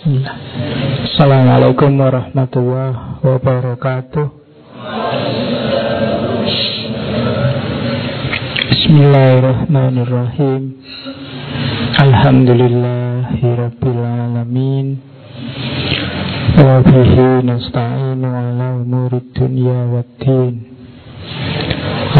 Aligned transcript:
Bismillah. 0.00 0.32
Assalamualaikum 1.12 1.92
warahmatullahi 2.00 3.20
wabarakatuh. 3.20 4.32
Bismillahirrahmanirrahim. 8.64 10.80
Alhamdulillahi 12.00 13.44
rabbil 13.44 14.00
alamin. 14.00 15.04
Wa 16.56 16.80
bihi 16.80 17.44
nasta'inu 17.44 18.24
ala 18.24 18.80
umuri 18.80 19.20
dunya 19.36 19.84
waddin. 19.84 20.64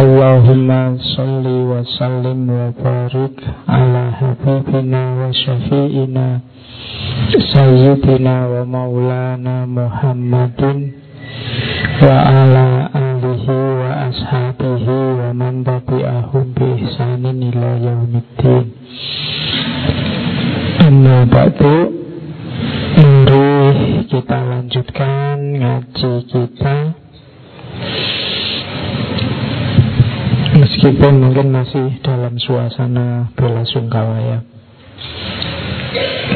Allahumma 0.01 0.97
salli 1.13 1.61
wa 1.61 1.85
sallim 1.85 2.49
wa 2.49 2.73
barik 2.73 3.37
ala 3.69 4.17
habibina 4.17 5.21
wa 5.21 5.29
syafi'ina 5.29 6.41
Sayyidina 7.53 8.49
wa 8.49 8.65
maulana 8.65 9.69
Muhammadin 9.69 10.97
Wa 12.01 12.17
ala 12.17 12.89
alihi 12.97 13.53
wa 13.53 14.09
ashabihi 14.09 14.97
wa 15.21 15.37
man 15.37 15.69
tabi'ahum 15.69 16.49
bi 16.57 16.81
ihsanin 16.81 17.53
ila 17.53 17.71
yaumiddin. 17.85 18.73
Amma 20.81 21.29
ba'du 21.29 22.01
Mari 23.31 24.11
kita 24.11 24.39
lanjutkan 24.43 25.39
ngaji 25.61 26.13
kita 26.27 26.77
Meskipun 30.61 31.25
mungkin 31.25 31.57
masih 31.57 32.05
dalam 32.05 32.37
suasana 32.37 33.33
bela 33.33 33.65
sungkawa 33.65 34.21
ya. 34.21 34.39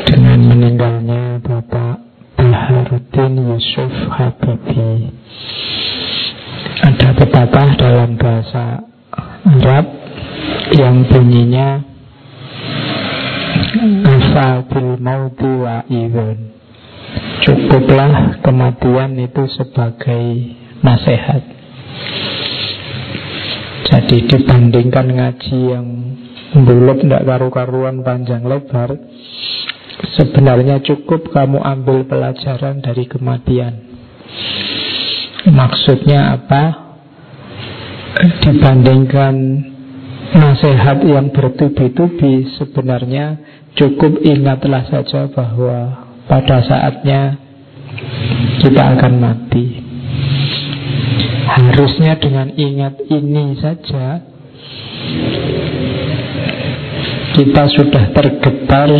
Dengan 0.09 0.41
meninggalnya 0.49 1.45
Bapak 1.45 2.01
Baharudin 2.41 3.53
Yusuf 3.53 3.93
Habibi. 4.09 5.13
Ada 6.85 7.17
pepatah 7.17 7.69
dalam 7.81 8.19
bahasa 8.19 8.83
Arab 9.47 9.87
Yang 10.75 10.97
bunyinya 11.07 11.69
Asa 14.05 14.65
bil 14.69 14.99
mauti 14.99 15.49
wa 15.49 15.87
idun 15.87 16.51
Cukuplah 17.47 18.43
kematian 18.43 19.17
itu 19.21 19.45
sebagai 19.55 20.25
nasihat 20.83 21.43
jadi 23.95 24.27
dibandingkan 24.27 25.07
ngaji 25.07 25.59
yang 25.71 25.87
bulat 26.67 26.99
tidak 26.99 27.23
karu-karuan 27.31 28.03
panjang 28.03 28.43
lebar 28.43 28.99
Sebenarnya 30.19 30.83
cukup 30.83 31.31
kamu 31.31 31.63
ambil 31.63 32.03
pelajaran 32.03 32.83
dari 32.83 33.07
kematian 33.07 33.87
Maksudnya 35.47 36.35
apa? 36.35 36.63
Dibandingkan 38.43 39.35
nasihat 40.43 40.99
yang 41.07 41.31
bertubi-tubi 41.31 42.51
Sebenarnya 42.59 43.39
cukup 43.79 44.27
ingatlah 44.27 44.91
saja 44.91 45.31
bahwa 45.31 46.11
pada 46.27 46.67
saatnya 46.67 47.39
kita 48.59 48.83
akan 48.99 49.13
mati 49.23 49.84
Harusnya 51.55 52.19
dengan 52.19 52.51
ingat 52.51 52.99
ini 53.15 53.55
saja. 53.63 54.19
Kita 57.35 57.63
sudah 57.71 58.05
tergetar 58.11 58.91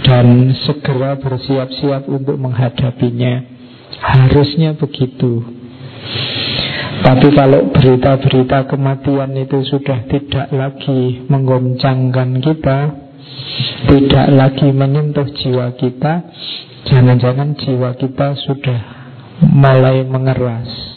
Dan 0.00 0.54
segera 0.66 1.18
bersiap-siap 1.18 2.06
untuk 2.06 2.38
menghadapinya. 2.38 3.42
Harusnya 4.00 4.78
begitu. 4.78 5.42
Tapi 7.02 7.28
kalau 7.34 7.74
berita-berita 7.74 8.70
kematian 8.70 9.34
itu 9.34 9.58
sudah 9.66 10.04
tidak 10.08 10.46
lagi 10.52 11.24
menggoncangkan 11.28 12.40
kita 12.44 12.78
Tidak 13.88 14.26
lagi 14.36 14.68
menyentuh 14.68 15.28
jiwa 15.32 15.76
kita 15.80 16.28
Jangan-jangan 16.88 17.56
jiwa 17.56 17.96
kita 17.96 18.36
sudah 18.44 18.80
mulai 19.40 20.04
mengeras 20.04 20.90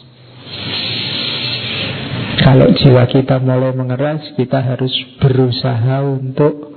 kalau 2.42 2.74
jiwa 2.74 3.06
kita 3.06 3.38
mulai 3.38 3.78
mengeras, 3.78 4.34
kita 4.34 4.58
harus 4.58 4.90
berusaha 5.22 6.02
untuk 6.02 6.74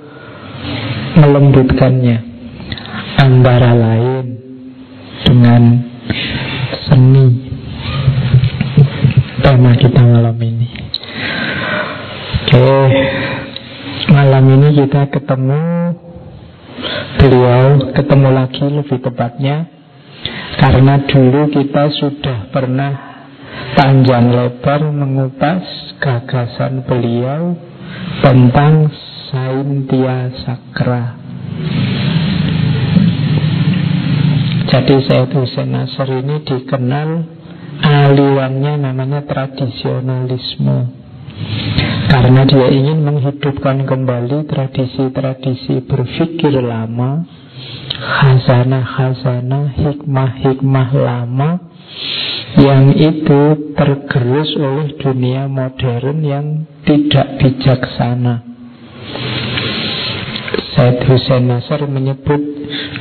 melembutkannya. 1.17 2.37
Antara 3.17 3.73
lain 3.73 4.25
dengan 5.25 5.63
seni. 6.87 7.27
Tema 9.41 9.73
kita 9.81 10.03
malam 10.05 10.37
ini. 10.43 10.69
Oke, 12.47 12.69
malam 14.13 14.45
ini 14.53 14.69
kita 14.77 15.09
ketemu 15.09 15.63
beliau, 17.17 17.65
ketemu 17.97 18.29
lagi 18.33 18.65
lebih 18.69 18.99
tepatnya. 19.01 19.57
Karena 20.57 21.05
dulu 21.05 21.53
kita 21.53 21.93
sudah 21.93 22.49
pernah 22.49 23.06
panjang 23.75 24.31
lebar 24.31 24.87
mengupas 24.95 25.65
gagasan 25.99 26.87
beliau 26.87 27.59
tentang 28.23 28.93
Saintia 29.27 30.31
Sakra. 30.45 31.19
Jadi 34.67 34.97
Said 35.09 35.31
Hussein 35.35 35.73
Nasr 35.73 36.09
ini 36.21 36.43
dikenal 36.47 37.11
alirannya 37.81 38.79
namanya 38.79 39.25
tradisionalisme. 39.25 40.79
Karena 42.07 42.43
dia 42.49 42.69
ingin 42.71 43.03
menghidupkan 43.03 43.85
kembali 43.85 44.47
tradisi-tradisi 44.49 45.85
berpikir 45.85 46.55
lama, 46.63 47.25
khazanah-khazanah, 47.93 49.75
hikmah-hikmah 49.75 50.91
lama 50.97 51.51
yang 52.57 52.97
itu 52.97 53.73
tergerus 53.77 54.51
oleh 54.57 54.97
dunia 54.97 55.45
modern 55.45 56.25
yang 56.25 56.47
tidak 56.89 57.37
bijaksana. 57.37 58.41
Said 60.73 61.05
Hussein 61.09 61.49
Nasr 61.49 61.85
menyebut 61.89 62.41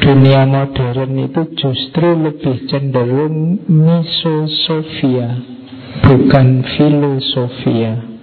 dunia 0.03 0.43
modern 0.47 1.11
itu 1.23 1.41
justru 1.55 2.15
lebih 2.19 2.67
cenderung 2.67 3.63
misosofia, 3.67 5.39
bukan 6.03 6.47
filosofia. 6.75 8.15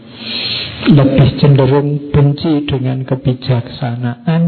Lebih 0.82 1.38
cenderung 1.38 2.10
benci 2.10 2.66
dengan 2.66 3.06
kebijaksanaan 3.06 4.42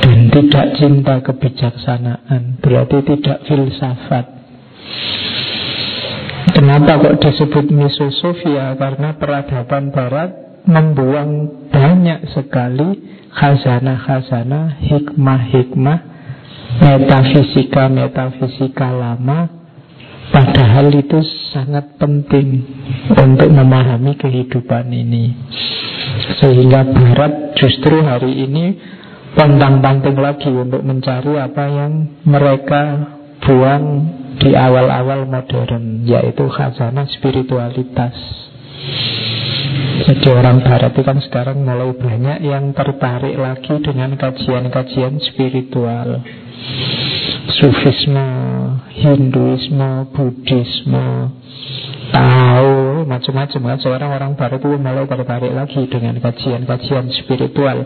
dan 0.00 0.18
tidak 0.30 0.66
cinta 0.78 1.18
kebijaksanaan. 1.18 2.62
Berarti 2.62 3.02
tidak 3.02 3.42
filsafat. 3.42 4.26
Kenapa 6.54 7.02
kok 7.02 7.18
disebut 7.18 7.66
misosofia? 7.74 8.78
Karena 8.78 9.18
peradaban 9.18 9.90
barat 9.90 10.30
membuang 10.64 11.50
banyak 11.68 12.30
sekali 12.30 13.02
khazanah-khazanah, 13.34 14.80
hikmah-hikmah, 14.80 16.14
metafisika-metafisika 16.80 18.88
lama 18.90 19.46
Padahal 20.32 20.88
itu 20.90 21.20
sangat 21.52 22.00
penting 22.00 22.64
untuk 23.12 23.52
memahami 23.52 24.16
kehidupan 24.18 24.90
ini 24.90 25.36
Sehingga 26.40 26.82
Barat 26.88 27.54
justru 27.60 28.00
hari 28.02 28.48
ini 28.48 28.74
pontang-panting 29.34 30.18
lagi 30.18 30.50
untuk 30.50 30.82
mencari 30.82 31.38
apa 31.38 31.64
yang 31.68 31.92
mereka 32.24 32.82
buang 33.44 33.84
di 34.44 34.52
awal-awal 34.52 35.24
modern 35.24 36.04
yaitu 36.04 36.44
khazanah 36.52 37.08
spiritualitas. 37.08 38.12
Jadi 40.04 40.28
orang 40.28 40.60
barat 40.60 40.92
itu 40.92 41.00
kan 41.00 41.16
sekarang 41.24 41.64
mulai 41.64 41.96
banyak 41.96 42.44
yang 42.44 42.76
tertarik 42.76 43.40
lagi 43.40 43.80
dengan 43.80 44.12
kajian-kajian 44.20 45.16
spiritual. 45.32 46.20
Sufisme, 47.56 48.28
Hinduisme, 48.92 50.12
Buddhisme, 50.12 51.32
tahu 52.12 53.08
macam-macam 53.08 53.60
kan 53.64 53.78
sekarang 53.80 54.10
orang 54.12 54.32
barat 54.36 54.60
itu 54.60 54.76
mulai 54.76 55.08
tertarik 55.08 55.52
lagi 55.56 55.82
dengan 55.88 56.20
kajian-kajian 56.20 57.08
spiritual 57.24 57.78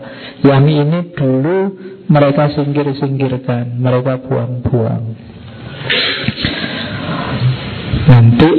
yang 0.43 0.67
ini 0.67 1.15
dulu 1.15 1.57
mereka 2.11 2.51
singkir-singkirkan 2.51 3.79
mereka 3.79 4.19
buang-buang 4.27 5.29
Nanti 8.09 8.51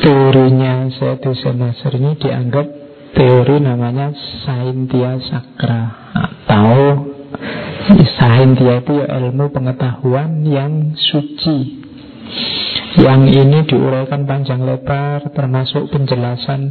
teorinya 0.00 0.88
Sayyid 0.92 1.24
Nasr 1.58 1.92
ini 1.98 2.12
dianggap 2.18 2.66
teori 3.14 3.56
namanya 3.62 4.10
Saintia 4.44 5.18
Sakra 5.22 6.12
atau 6.12 6.74
Saintia 8.16 8.80
itu 8.80 8.92
ya 8.96 9.06
ilmu 9.20 9.52
pengetahuan 9.52 10.44
yang 10.44 10.96
suci. 10.96 11.84
Yang 12.94 13.22
ini 13.34 13.58
diuraikan 13.66 14.22
panjang 14.22 14.62
lebar 14.62 15.26
Termasuk 15.34 15.90
penjelasan 15.90 16.70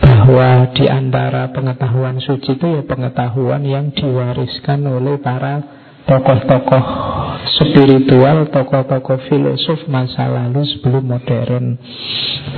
bahwa 0.00 0.72
di 0.72 0.88
antara 0.88 1.52
pengetahuan 1.52 2.16
suci 2.22 2.56
itu 2.56 2.66
ya 2.70 2.82
pengetahuan 2.86 3.60
yang 3.66 3.92
diwariskan 3.92 4.86
oleh 4.88 5.20
para 5.20 5.79
tokoh-tokoh 6.10 6.84
spiritual, 7.62 8.50
tokoh-tokoh 8.50 9.18
filosof 9.30 9.86
masa 9.86 10.26
lalu 10.26 10.66
sebelum 10.66 11.06
modern. 11.06 11.78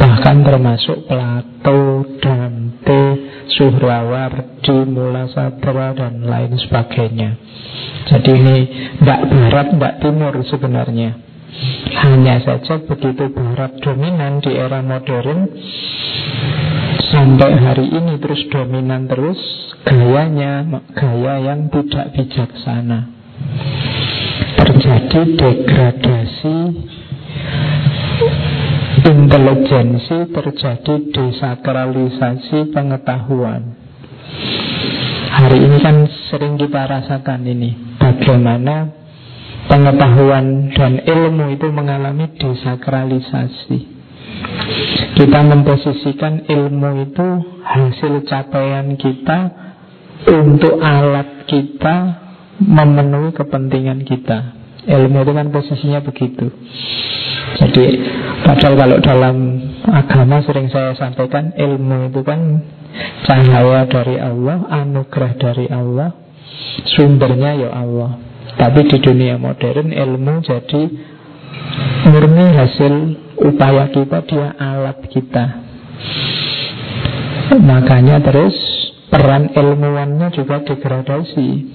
Bahkan 0.01 0.37
termasuk 0.41 1.05
Plato, 1.05 2.09
Dante, 2.17 3.03
Suhrawardi, 3.53 4.77
Mula 4.89 5.29
Sadra, 5.29 5.93
dan 5.93 6.25
lain 6.25 6.57
sebagainya. 6.57 7.37
Jadi 8.09 8.31
ini 8.33 8.59
tidak 8.99 9.21
barat, 9.29 9.67
tidak 9.77 9.95
timur 10.01 10.35
sebenarnya. 10.49 11.11
Hanya 11.93 12.41
saja 12.41 12.81
begitu 12.81 13.29
barat 13.29 13.77
dominan 13.85 14.41
di 14.41 14.57
era 14.57 14.81
modern 14.81 15.53
Sampai 17.13 17.61
hari 17.61 17.93
ini 17.93 18.17
terus 18.19 18.41
dominan 18.49 19.05
terus 19.05 19.37
Gayanya 19.85 20.65
gaya 20.97 21.53
yang 21.53 21.69
tidak 21.69 22.17
bijaksana 22.17 23.22
Terjadi 24.59 25.21
degradasi 25.37 26.57
intelijensi 29.03 30.31
terjadi 30.31 30.95
desakralisasi 31.11 32.71
pengetahuan. 32.71 33.75
Hari 35.33 35.59
ini 35.59 35.79
kan 35.83 36.07
sering 36.31 36.55
kita 36.61 36.87
rasakan 36.87 37.43
ini 37.49 37.99
bagaimana 37.99 38.93
pengetahuan 39.67 40.71
dan 40.77 41.03
ilmu 41.03 41.57
itu 41.57 41.67
mengalami 41.73 42.31
desakralisasi. 42.39 43.79
Kita 45.13 45.41
memposisikan 45.45 46.47
ilmu 46.47 46.91
itu 47.11 47.29
hasil 47.65 48.23
capaian 48.29 48.95
kita 48.97 49.39
untuk 50.31 50.79
alat 50.79 51.49
kita 51.51 52.22
memenuhi 52.63 53.35
kepentingan 53.35 54.07
kita. 54.07 54.59
Ilmu 54.83 55.19
itu 55.23 55.33
kan 55.35 55.47
posisinya 55.55 56.01
begitu. 56.03 56.51
Jadi 57.63 57.85
padahal 58.43 58.75
kalau 58.75 58.99
dalam 58.99 59.37
agama 59.87 60.43
sering 60.43 60.67
saya 60.73 60.97
sampaikan 60.99 61.55
ilmu 61.55 62.11
itu 62.11 62.21
kan 62.27 62.41
cahaya 63.29 63.87
dari 63.87 64.19
Allah, 64.19 64.67
anugerah 64.67 65.33
dari 65.39 65.67
Allah, 65.71 66.11
sumbernya 66.97 67.55
ya 67.55 67.71
Allah. 67.71 68.19
Tapi 68.53 68.85
di 68.91 68.99
dunia 69.01 69.39
modern 69.39 69.95
ilmu 69.95 70.35
jadi 70.45 70.83
murni 72.11 72.47
hasil 72.53 72.95
upaya 73.39 73.89
kita, 73.91 74.19
dia 74.27 74.49
alat 74.59 74.99
kita. 75.09 75.45
Makanya 77.53 78.19
terus 78.25 78.57
peran 79.13 79.53
ilmuwannya 79.53 80.33
juga 80.33 80.65
degradasi. 80.65 81.72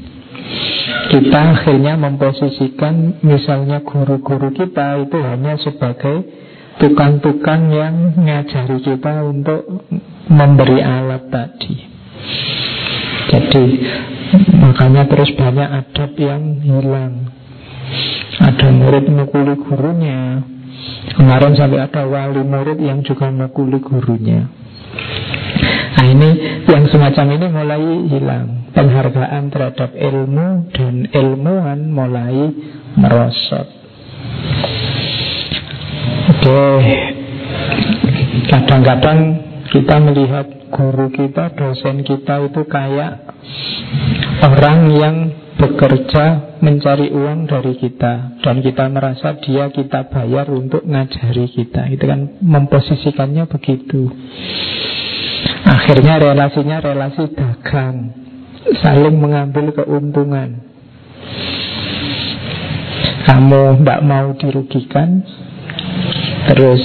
Kita 1.08 1.40
akhirnya 1.56 1.96
memposisikan 1.96 3.24
misalnya 3.24 3.80
guru-guru 3.80 4.52
kita 4.52 5.08
itu 5.08 5.18
hanya 5.24 5.56
sebagai 5.56 6.28
tukang-tukang 6.84 7.72
yang 7.72 7.96
ngajari 8.16 8.78
kita 8.84 9.24
untuk 9.24 9.88
memberi 10.28 10.80
alat 10.84 11.32
tadi. 11.32 11.76
Jadi 13.32 13.66
makanya 14.60 15.08
terus 15.08 15.32
banyak 15.36 15.70
adab 15.86 16.12
yang 16.20 16.60
hilang. 16.60 17.32
Ada 18.44 18.68
murid 18.72 19.08
mukuli 19.08 19.56
gurunya. 19.64 20.44
Kemarin 21.16 21.56
sampai 21.56 21.88
ada 21.88 22.04
wali 22.04 22.44
murid 22.44 22.80
yang 22.84 23.00
juga 23.02 23.32
mukuli 23.32 23.80
gurunya. 23.80 24.44
Nah 25.98 26.06
ini 26.06 26.30
yang 26.68 26.84
semacam 26.92 27.26
ini 27.32 27.46
mulai 27.48 27.84
hilang 28.12 28.57
Penghargaan 28.78 29.50
terhadap 29.50 29.98
ilmu 29.98 30.70
dan 30.70 31.10
ilmuwan 31.10 31.90
mulai 31.90 32.54
merosot. 32.94 33.66
Oke. 36.30 36.62
Kadang-kadang 38.54 39.20
kita 39.74 39.96
melihat 39.98 40.46
guru 40.70 41.10
kita, 41.10 41.58
dosen 41.58 42.06
kita 42.06 42.38
itu 42.46 42.62
kayak 42.70 43.34
orang 44.46 44.80
yang 44.94 45.16
bekerja 45.58 46.56
mencari 46.62 47.10
uang 47.10 47.50
dari 47.50 47.74
kita 47.82 48.38
dan 48.46 48.62
kita 48.62 48.86
merasa 48.94 49.42
dia 49.42 49.74
kita 49.74 50.06
bayar 50.14 50.54
untuk 50.54 50.86
ngajari 50.86 51.50
kita. 51.50 51.90
Itu 51.90 52.06
kan 52.06 52.38
memposisikannya 52.46 53.50
begitu. 53.50 54.06
Akhirnya 55.66 56.22
relasinya 56.22 56.78
relasi 56.80 57.34
dagang 57.34 58.27
Saling 58.84 59.18
mengambil 59.18 59.72
keuntungan 59.72 60.60
Kamu 63.24 63.82
tidak 63.84 64.02
mau 64.04 64.28
dirugikan 64.36 65.24
Terus 66.52 66.84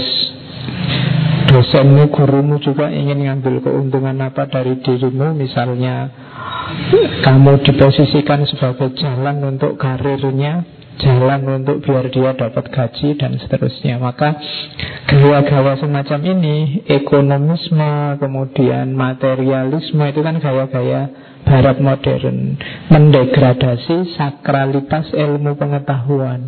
dosenmu, 1.50 2.08
gurumu 2.10 2.58
juga 2.62 2.88
ingin 2.88 3.28
ngambil 3.28 3.62
keuntungan 3.62 4.16
apa 4.22 4.46
dari 4.50 4.78
dirimu 4.80 5.34
Misalnya 5.36 6.10
kamu 7.22 7.62
diposisikan 7.68 8.48
sebagai 8.48 8.96
jalan 8.96 9.44
untuk 9.44 9.76
karirnya 9.76 10.64
jalan 11.00 11.62
untuk 11.62 11.80
biar 11.82 12.12
dia 12.12 12.36
dapat 12.36 12.68
gaji 12.68 13.16
dan 13.16 13.34
seterusnya. 13.40 13.96
Maka 13.96 14.36
gaya-gaya 15.08 15.80
semacam 15.80 16.20
ini, 16.36 16.56
ekonomisme, 16.86 18.20
kemudian 18.20 18.92
materialisme 18.92 20.04
itu 20.08 20.20
kan 20.20 20.36
gaya-gaya 20.38 21.02
barat 21.42 21.78
modern, 21.82 22.56
mendegradasi 22.90 24.14
sakralitas 24.14 25.10
ilmu 25.14 25.58
pengetahuan. 25.58 26.40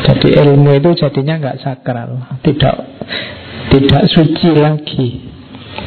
Jadi 0.00 0.28
ilmu 0.40 0.70
itu 0.80 0.90
jadinya 0.96 1.34
nggak 1.38 1.60
sakral, 1.60 2.40
tidak 2.40 2.76
tidak 3.70 4.04
suci 4.10 4.50
lagi 4.56 5.30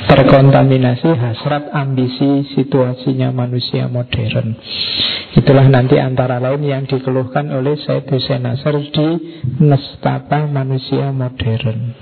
terkontaminasi 0.08 1.10
hasrat 1.16 1.74
ambisi 1.74 2.48
situasinya 2.54 3.34
manusia 3.34 3.90
modern. 3.90 4.56
Itulah 5.34 5.66
nanti 5.66 5.98
antara 5.98 6.38
lain 6.38 6.62
yang 6.62 6.84
dikeluhkan 6.86 7.50
oleh 7.50 7.74
Said 7.81 8.06
Hussein 8.06 8.46
Nasr 8.46 8.77
di 8.94 9.08
Nestapa 9.65 10.46
Manusia 10.46 11.10
Modern. 11.10 11.98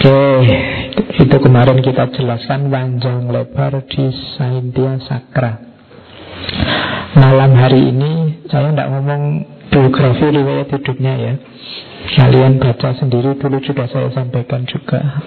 Oke, 0.00 0.22
itu 1.18 1.36
kemarin 1.42 1.82
kita 1.82 2.06
jelaskan 2.14 2.70
panjang 2.70 3.26
lebar 3.26 3.82
di 3.90 4.14
Saintia 4.38 4.94
Sakra. 5.02 5.58
Malam 7.18 7.50
hari 7.58 7.90
ini 7.90 8.46
saya 8.46 8.70
tidak 8.70 8.88
ngomong 8.94 9.22
biografi 9.74 10.26
riwayat 10.30 10.70
hidupnya 10.70 11.14
ya. 11.18 11.34
Kalian 12.14 12.62
baca 12.62 12.94
sendiri 12.94 13.34
dulu 13.34 13.58
sudah 13.58 13.86
saya 13.90 14.08
sampaikan 14.14 14.62
juga. 14.70 15.18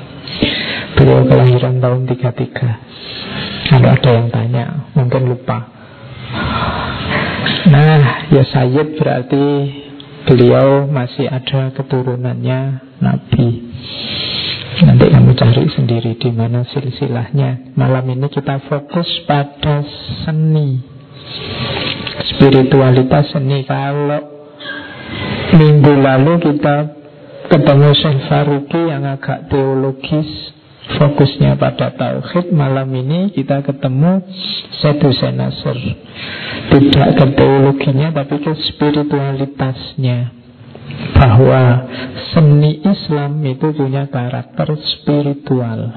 Beliau 0.95 1.27
kelahiran 1.27 1.83
tahun 1.83 2.01
33. 2.07 3.71
Kalau 3.73 3.89
ada 3.91 4.09
yang 4.13 4.27
tanya, 4.31 4.65
mungkin 4.95 5.31
lupa. 5.31 5.67
Nah, 7.67 8.27
ya 8.31 8.43
Sayyid 8.43 8.99
berarti 8.99 9.45
beliau 10.27 10.87
masih 10.87 11.27
ada 11.27 11.71
keturunannya 11.75 12.59
Nabi. 13.03 13.49
Nanti 14.81 15.05
kamu 15.05 15.37
cari 15.37 15.69
sendiri 15.69 16.17
di 16.17 16.33
mana 16.33 16.65
silsilahnya. 16.65 17.77
Malam 17.77 18.09
ini 18.09 18.25
kita 18.33 18.57
fokus 18.65 19.05
pada 19.29 19.85
seni. 20.25 20.81
Spiritualitas 22.33 23.29
seni. 23.29 23.61
Kalau 23.69 24.21
minggu 25.53 25.93
lalu 25.93 26.33
kita 26.41 26.75
ketemu 27.53 27.89
Syekh 27.93 28.19
Faruqi 28.25 28.81
yang 28.89 29.05
agak 29.05 29.45
teologis 29.53 30.53
fokusnya 30.83 31.55
pada 31.55 31.95
tauhid 31.95 32.51
malam 32.51 32.91
ini 32.91 33.31
kita 33.31 33.63
ketemu 33.63 34.19
satu 34.83 35.15
senasur 35.15 35.77
tidak 36.73 37.09
ke 37.15 37.25
teologinya 37.39 38.11
tapi 38.11 38.35
ke 38.43 38.51
spiritualitasnya 38.73 40.42
bahwa 41.13 41.87
seni 42.33 42.81
Islam 42.83 43.39
itu 43.45 43.71
punya 43.71 44.09
karakter 44.09 44.75
spiritual. 44.77 45.93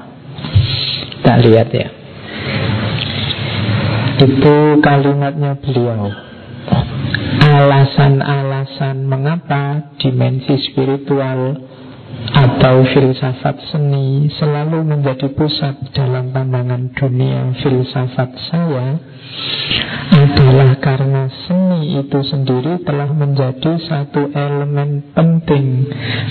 Kita 1.17 1.33
lihat 1.41 1.69
ya? 1.73 1.89
Itu 4.17 4.81
kalimatnya 4.81 5.57
beliau. 5.61 6.09
Alasan-alasan 7.47 9.07
mengapa 9.07 9.93
dimensi 10.01 10.57
spiritual 10.71 11.55
atau 12.27 12.83
filsafat 12.91 13.57
seni 13.71 14.29
selalu 14.35 14.83
menjadi 14.83 15.31
pusat 15.33 15.77
dalam 15.95 16.33
pandangan 16.33 16.91
dunia. 16.93 17.55
Filsafat 17.61 18.29
saya 18.49 18.97
adalah 20.11 20.71
karena 20.81 21.29
seni 21.45 22.01
itu 22.01 22.19
sendiri 22.25 22.81
telah 22.81 23.09
menjadi 23.11 23.77
satu 23.85 24.33
elemen 24.33 25.13
penting 25.13 25.85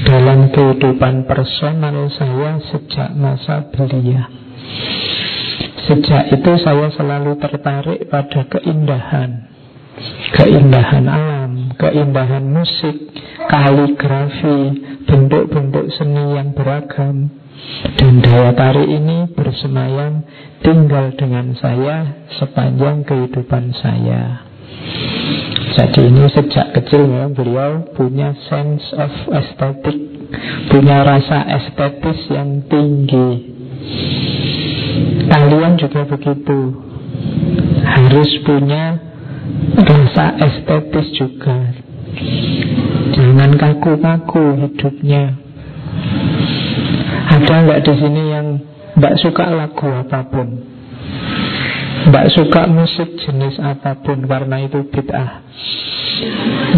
dalam 0.05 0.51
kehidupan 0.51 1.29
personal 1.29 2.11
saya 2.13 2.59
sejak 2.73 3.11
masa 3.15 3.71
belia. 3.71 4.27
Sejak 5.87 6.35
itu 6.35 6.53
saya 6.67 6.91
selalu 6.99 7.39
tertarik 7.39 8.11
pada 8.11 8.43
keindahan. 8.51 9.47
Keindahan 10.35 11.07
alam, 11.07 11.36
keindahan 11.77 12.45
musik, 12.45 12.97
kaligrafi, 13.49 14.61
bentuk-bentuk 15.07 15.87
seni 15.97 16.37
yang 16.37 16.53
beragam. 16.57 17.31
Dan 17.97 18.21
daya 18.23 18.53
tarik 18.53 18.89
ini 18.89 19.33
bersemayam 19.33 20.23
tinggal 20.61 21.13
dengan 21.17 21.57
saya 21.57 22.27
sepanjang 22.37 23.05
kehidupan 23.05 23.73
saya. 23.77 24.47
Jadi 25.77 26.01
ini 26.09 26.25
sejak 26.33 26.73
kecil 26.73 27.05
memang 27.05 27.37
beliau 27.37 27.85
punya 27.93 28.33
sense 28.49 28.87
of 28.97 29.13
aesthetic, 29.29 29.99
punya 30.73 31.05
rasa 31.05 31.45
estetis 31.59 32.21
yang 32.33 32.65
tinggi. 32.65 33.53
Kalian 35.27 35.77
juga 35.77 36.07
begitu, 36.07 36.61
harus 37.83 38.31
punya 38.47 39.06
rasa 40.17 40.33
estetis 40.41 41.13
juga. 41.13 41.77
Jangan 43.13 43.53
kaku-kaku 43.61 44.65
hidupnya. 44.65 45.37
Ada 47.37 47.55
nggak 47.69 47.83
di 47.85 47.93
sini 48.01 48.23
yang 48.33 48.47
nggak 48.97 49.21
suka 49.21 49.45
lagu 49.53 49.93
apa 49.93 50.25
pun? 50.33 50.49
Nggak 52.09 52.27
suka 52.33 52.65
musik 52.65 53.21
jenis 53.29 53.61
apa 53.61 54.01
pun 54.01 54.25
karena 54.25 54.65
itu 54.65 54.89
bid'ah. 54.89 55.45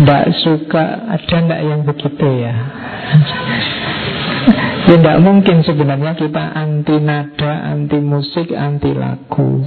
Nggak 0.02 0.24
suka, 0.42 0.84
ada 1.14 1.36
nggak 1.38 1.62
yang 1.62 1.80
begitu 1.86 2.26
ya? 2.42 2.54
Ya 4.88 4.96
tidak 4.96 5.20
mungkin 5.20 5.60
sebenarnya 5.60 6.16
kita 6.16 6.44
anti 6.56 6.96
nada, 6.96 7.76
anti 7.76 8.00
musik, 8.00 8.48
anti 8.56 8.96
lagu. 8.96 9.60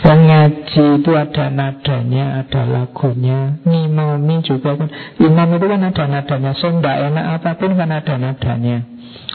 Yang 0.00 0.20
ngaji 0.24 0.84
itu 0.96 1.12
ada 1.12 1.52
nadanya, 1.52 2.40
ada 2.40 2.64
lagunya. 2.64 3.60
Ngimami 3.68 4.40
juga 4.40 4.80
kan. 4.80 4.88
Imam 5.20 5.60
itu 5.60 5.66
kan 5.68 5.80
ada 5.84 6.04
nadanya. 6.08 6.56
So 6.56 6.72
tidak 6.72 6.96
enak 7.04 7.24
apa 7.36 7.50
pun 7.60 7.76
kan 7.76 7.92
ada 7.92 8.14
nadanya. 8.16 8.88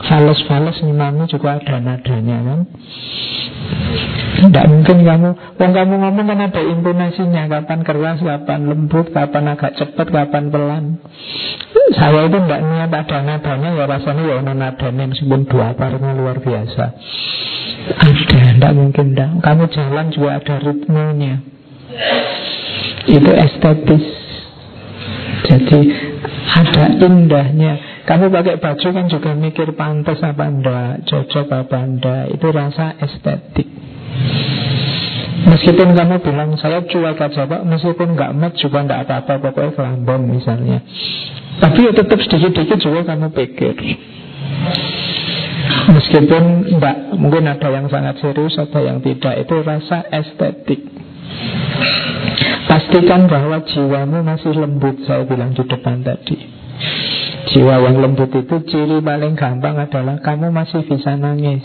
Fales-fales 0.10 0.82
ngimami 0.82 1.30
juga 1.30 1.62
ada 1.62 1.86
nadanya 1.86 2.38
kan. 2.42 2.60
Tidak 4.38 4.66
mungkin 4.70 4.98
kamu 5.06 5.30
Wong 5.62 5.72
kamu 5.74 5.94
ngomong 6.02 6.26
kan 6.34 6.40
ada 6.50 6.62
intonasinya. 6.66 7.46
Kapan 7.46 7.86
keras, 7.86 8.26
kapan 8.26 8.74
lembut, 8.74 9.14
kapan 9.14 9.54
agak 9.54 9.78
cepat, 9.78 10.10
kapan 10.10 10.50
pelan 10.50 10.98
Saya 11.88 12.28
itu 12.28 12.38
tidak 12.44 12.62
niat 12.68 12.92
ada 12.92 13.18
nadanya 13.24 13.70
Ya 13.80 13.86
rasanya 13.88 14.22
ya 14.28 14.36
ada 14.44 14.54
nadanya 14.54 15.04
Meskipun 15.08 15.48
dua 15.48 15.72
parnya 15.72 16.12
luar 16.12 16.44
biasa. 16.44 16.86
Ada, 17.88 18.40
tidak 18.60 18.72
mungkin 18.76 19.16
tidak 19.16 19.30
Kamu 19.40 19.64
jalan 19.72 20.06
juga 20.12 20.30
ada 20.42 20.56
ritmenya. 20.60 21.36
Itu 23.08 23.32
estetis. 23.32 24.06
Jadi 25.48 25.80
ada 26.52 26.86
indahnya. 27.00 27.74
Kamu 28.08 28.32
pakai 28.32 28.60
baju 28.60 28.88
kan 28.88 29.06
juga 29.12 29.32
mikir 29.36 29.76
pantas 29.76 30.20
apa 30.24 30.48
enggak, 30.48 31.08
cocok 31.08 31.48
apa 31.52 31.80
enggak. 31.84 32.24
Itu 32.36 32.48
rasa 32.52 32.96
estetik. 33.00 33.68
Meskipun 35.48 35.96
kamu 35.96 36.20
bilang 36.28 36.60
saya 36.60 36.84
cuek 36.84 37.16
aja 37.16 37.48
pak. 37.48 37.62
Meskipun 37.64 38.20
nggak 38.20 38.36
match 38.36 38.60
juga 38.60 38.84
nggak 38.84 39.08
apa-apa 39.08 39.40
Pokoknya 39.40 39.72
kelambon 39.80 40.28
misalnya. 40.28 40.84
Tapi 41.64 41.88
ya 41.88 41.92
tetap 41.96 42.20
sedikit-sedikit 42.20 42.78
juga 42.84 43.08
kamu 43.08 43.32
pikir. 43.32 43.76
Meskipun 45.88 46.44
enggak 46.68 46.96
Mungkin 47.16 47.44
ada 47.48 47.68
yang 47.72 47.88
sangat 47.88 48.20
serius 48.20 48.56
Ada 48.60 48.80
yang 48.84 49.00
tidak 49.00 49.36
Itu 49.48 49.64
rasa 49.64 50.04
estetik. 50.12 50.84
Pastikan 52.68 53.32
bahwa 53.32 53.64
jiwamu 53.64 54.24
masih 54.28 54.52
lembut 54.52 55.00
Saya 55.08 55.24
bilang 55.24 55.56
di 55.56 55.64
depan 55.64 56.04
tadi. 56.04 56.36
Jiwa 57.48 57.80
yang 57.88 58.04
lembut 58.04 58.32
itu 58.36 58.56
ciri 58.68 59.00
paling 59.00 59.40
gampang 59.40 59.80
adalah 59.80 60.20
Kamu 60.20 60.52
masih 60.52 60.84
bisa 60.84 61.16
nangis 61.16 61.64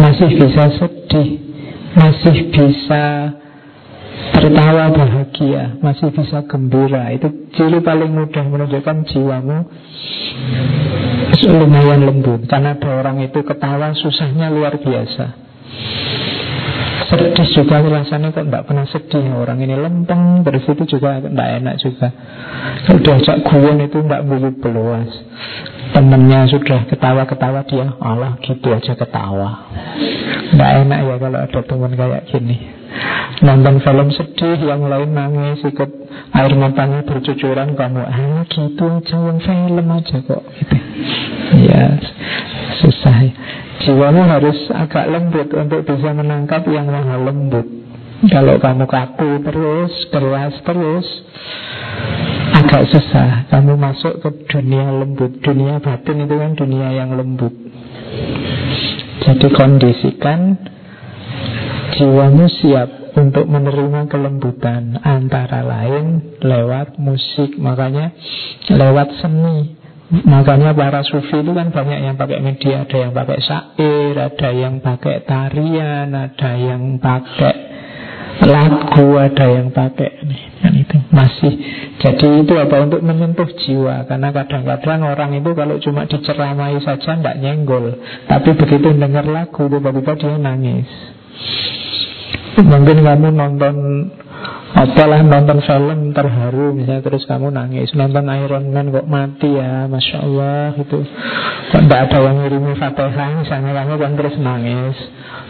Masih 0.00 0.28
bisa 0.40 0.72
sedih 0.80 1.49
masih 1.94 2.36
bisa 2.54 3.04
tertawa 4.36 4.84
bahagia, 4.94 5.78
masih 5.82 6.14
bisa 6.14 6.44
gembira. 6.46 7.10
Itu 7.14 7.50
ciri 7.56 7.82
paling 7.82 8.10
mudah 8.14 8.44
menunjukkan 8.46 8.96
jiwamu 9.10 9.58
lumayan 11.50 12.04
lembut. 12.04 12.46
Karena 12.46 12.76
ada 12.76 12.90
orang 13.00 13.24
itu 13.24 13.40
ketawa 13.42 13.96
susahnya 13.96 14.52
luar 14.52 14.76
biasa. 14.78 15.50
Sedih 17.10 17.48
juga 17.50 17.82
rasanya 17.82 18.30
kok 18.30 18.46
tidak 18.46 18.70
pernah 18.70 18.86
sedih 18.86 19.34
Orang 19.34 19.58
ini 19.58 19.74
lempeng 19.74 20.46
Terus 20.46 20.62
itu 20.62 20.94
juga 20.94 21.18
tidak 21.18 21.48
enak 21.58 21.74
juga 21.82 22.06
Kalau 22.86 23.02
diajak 23.02 23.36
guyon 23.42 23.82
itu 23.82 23.98
tidak 23.98 24.22
bulu 24.30 24.50
beluas 24.62 25.10
Temennya 25.90 26.46
sudah 26.46 26.86
ketawa-ketawa 26.86 27.66
dia 27.66 27.90
Allah 27.98 28.38
gitu 28.46 28.70
aja 28.70 28.94
ketawa. 28.94 29.66
Tidak 30.50 30.70
enak 30.86 30.98
ya 31.02 31.14
kalau 31.18 31.38
ada 31.42 31.60
teman 31.66 31.92
kayak 31.98 32.26
gini. 32.30 32.56
Nonton 33.40 33.78
film 33.80 34.10
sedih 34.10 34.58
Yang 34.66 34.82
lain 34.90 35.10
nangis 35.14 35.62
ikut 35.62 35.90
Air 36.34 36.52
matanya 36.58 37.06
bercucuran 37.06 37.78
Kamu 37.78 38.02
ah 38.02 38.42
gitu 38.50 38.84
aja 38.98 39.16
yang 39.16 39.38
film 39.38 39.86
aja 39.88 40.16
kok. 40.26 40.42
Gitu. 40.58 40.76
Ya 41.70 41.98
susah 42.82 43.16
ya. 43.26 43.32
Jiwamu 43.86 44.22
harus 44.26 44.58
agak 44.74 45.06
lembut 45.10 45.48
Untuk 45.54 45.86
bisa 45.86 46.10
menangkap 46.12 46.66
yang 46.70 46.90
maha 46.90 47.16
lembut. 47.18 47.66
Kalau 48.28 48.60
kamu 48.60 48.84
kaku 48.84 49.30
terus 49.42 49.92
Keras 50.12 50.54
terus 50.66 51.06
agak 52.70 52.86
susah. 52.86 53.50
Kamu 53.50 53.74
masuk 53.74 54.22
ke 54.22 54.30
dunia 54.46 54.94
lembut. 54.94 55.42
Dunia 55.42 55.82
batin 55.82 56.22
itu 56.22 56.34
kan 56.38 56.54
dunia 56.54 56.88
yang 56.94 57.18
lembut. 57.18 57.50
Jadi 59.26 59.46
kondisikan 59.50 60.54
jiwamu 61.98 62.46
siap 62.46 63.18
untuk 63.18 63.50
menerima 63.50 64.06
kelembutan. 64.06 65.02
Antara 65.02 65.66
lain 65.66 66.38
lewat 66.38 66.94
musik. 67.02 67.58
Makanya 67.58 68.14
lewat 68.70 69.18
seni. 69.18 69.74
Makanya 70.10 70.70
para 70.70 71.02
sufi 71.02 71.42
itu 71.42 71.50
kan 71.50 71.74
banyak 71.74 72.06
yang 72.06 72.14
pakai 72.14 72.38
media. 72.38 72.86
Ada 72.86 72.96
yang 73.02 73.12
pakai 73.18 73.38
syair 73.42 74.14
ada 74.14 74.50
yang 74.54 74.74
pakai 74.78 75.26
tarian 75.26 76.14
ada 76.14 76.50
yang 76.54 77.02
pakai 77.02 77.69
lagu 78.44 79.20
ada 79.20 79.46
yang 79.48 79.68
pakai 79.68 80.24
nih 80.24 80.42
kan 80.60 80.72
itu 80.76 80.96
masih. 81.12 81.52
Jadi 82.00 82.44
itu 82.44 82.54
apa? 82.56 82.76
Untuk 82.80 83.00
menyentuh 83.04 83.48
jiwa. 83.64 84.08
Karena 84.08 84.32
kadang-kadang 84.32 85.04
orang 85.04 85.36
itu 85.36 85.50
kalau 85.52 85.76
cuma 85.80 86.08
diceramai 86.08 86.80
saja 86.80 87.16
tidak 87.16 87.36
nyenggol. 87.40 88.00
Tapi 88.28 88.56
begitu 88.56 88.96
dengar 88.96 89.24
lagu 89.28 89.68
tiba-tiba 89.68 90.12
dia 90.16 90.36
nangis. 90.40 90.88
Mungkin 92.60 93.04
kamu 93.04 93.28
nonton 93.32 93.74
apalah 94.70 95.20
nonton 95.26 95.58
film 95.66 96.14
terharu 96.14 96.70
misalnya 96.72 97.02
terus 97.02 97.26
kamu 97.26 97.50
nangis 97.50 97.90
nonton 97.98 98.26
Iron 98.30 98.70
Man 98.70 98.94
kok 98.94 99.06
mati 99.10 99.50
ya 99.50 99.90
masya 99.90 100.22
Allah 100.22 100.78
itu 100.78 100.98
kok 101.70 101.82
tidak 101.86 102.00
ada 102.10 102.18
yang 102.22 102.36
ngirimi 102.42 102.72
fatihah 102.78 103.30
misalnya 103.42 103.70
kamu 103.82 103.94
kan 103.98 104.12
terus 104.14 104.36
nangis. 104.38 104.96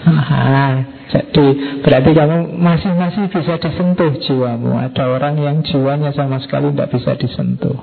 Aha, 0.00 0.80
jadi 1.12 1.46
berarti 1.84 2.10
kamu 2.16 2.56
masih-masih 2.56 3.28
bisa 3.28 3.60
disentuh 3.60 4.10
jiwamu. 4.24 4.80
Ada 4.80 5.04
orang 5.12 5.36
yang 5.36 5.56
jiwanya 5.60 6.08
sama 6.16 6.40
sekali 6.40 6.72
tidak 6.72 6.88
bisa 6.88 7.12
disentuh. 7.20 7.76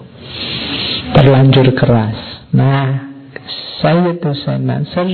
Terlanjur 1.13 1.77
keras. 1.77 2.17
Nah, 2.57 3.13
saya 3.85 4.09
itu 4.09 4.31
saya 4.41 4.57
Nasir 4.57 5.07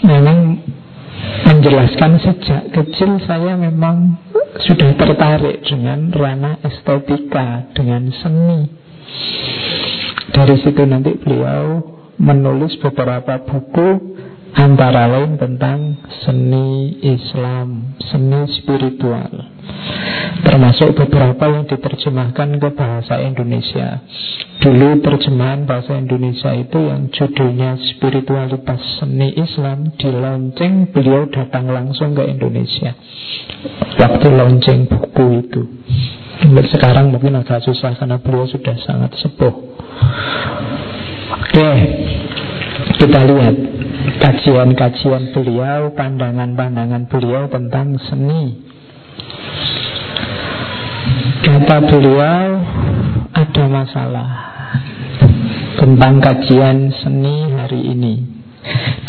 Memang 0.00 0.60
menjelaskan 1.44 2.20
sejak 2.24 2.62
kecil 2.72 3.20
saya 3.28 3.52
memang 3.52 4.16
sudah 4.66 4.90
tertarik 4.96 5.64
dengan 5.64 6.12
ranah 6.12 6.60
estetika, 6.64 7.70
dengan 7.72 8.12
seni. 8.20 8.60
Dari 10.30 10.56
situ 10.62 10.82
nanti 10.86 11.16
beliau 11.18 11.80
menulis 12.20 12.76
beberapa 12.84 13.40
buku 13.48 14.09
Antara 14.50 15.06
lain 15.06 15.38
tentang 15.38 16.00
seni 16.26 16.98
Islam, 17.06 17.94
seni 18.02 18.50
spiritual. 18.58 19.30
Termasuk 20.42 20.98
beberapa 20.98 21.44
yang 21.46 21.64
diterjemahkan 21.70 22.58
ke 22.58 22.68
bahasa 22.74 23.22
Indonesia. 23.22 24.02
Dulu 24.60 25.00
terjemahan 25.00 25.64
bahasa 25.64 25.96
Indonesia 25.96 26.52
itu 26.52 26.78
yang 26.84 27.08
judulnya 27.08 27.80
spiritualitas 27.80 29.00
seni 29.00 29.32
Islam 29.38 29.94
di 29.96 30.10
lonceng 30.12 30.92
beliau 30.92 31.30
datang 31.32 31.70
langsung 31.70 32.12
ke 32.12 32.28
Indonesia. 32.28 32.92
Waktu 33.96 34.28
lonceng 34.28 34.90
buku 34.90 35.26
itu. 35.46 35.62
Sekarang 36.74 37.12
mungkin 37.14 37.40
agak 37.40 37.64
susah 37.64 37.96
karena 37.96 38.20
beliau 38.20 38.48
sudah 38.48 38.76
sangat 38.84 39.12
sepuh. 39.20 39.54
Oke, 41.30 41.70
kita 43.00 43.20
lihat 43.26 43.56
kajian-kajian 44.20 45.32
beliau, 45.32 45.92
pandangan-pandangan 45.96 47.08
beliau 47.08 47.48
tentang 47.48 47.96
seni. 48.08 48.60
Kata 51.40 51.76
beliau 51.88 52.46
ada 53.32 53.64
masalah 53.66 54.30
tentang 55.80 56.20
kajian 56.20 56.92
seni 57.00 57.36
hari 57.56 57.80
ini. 57.96 58.14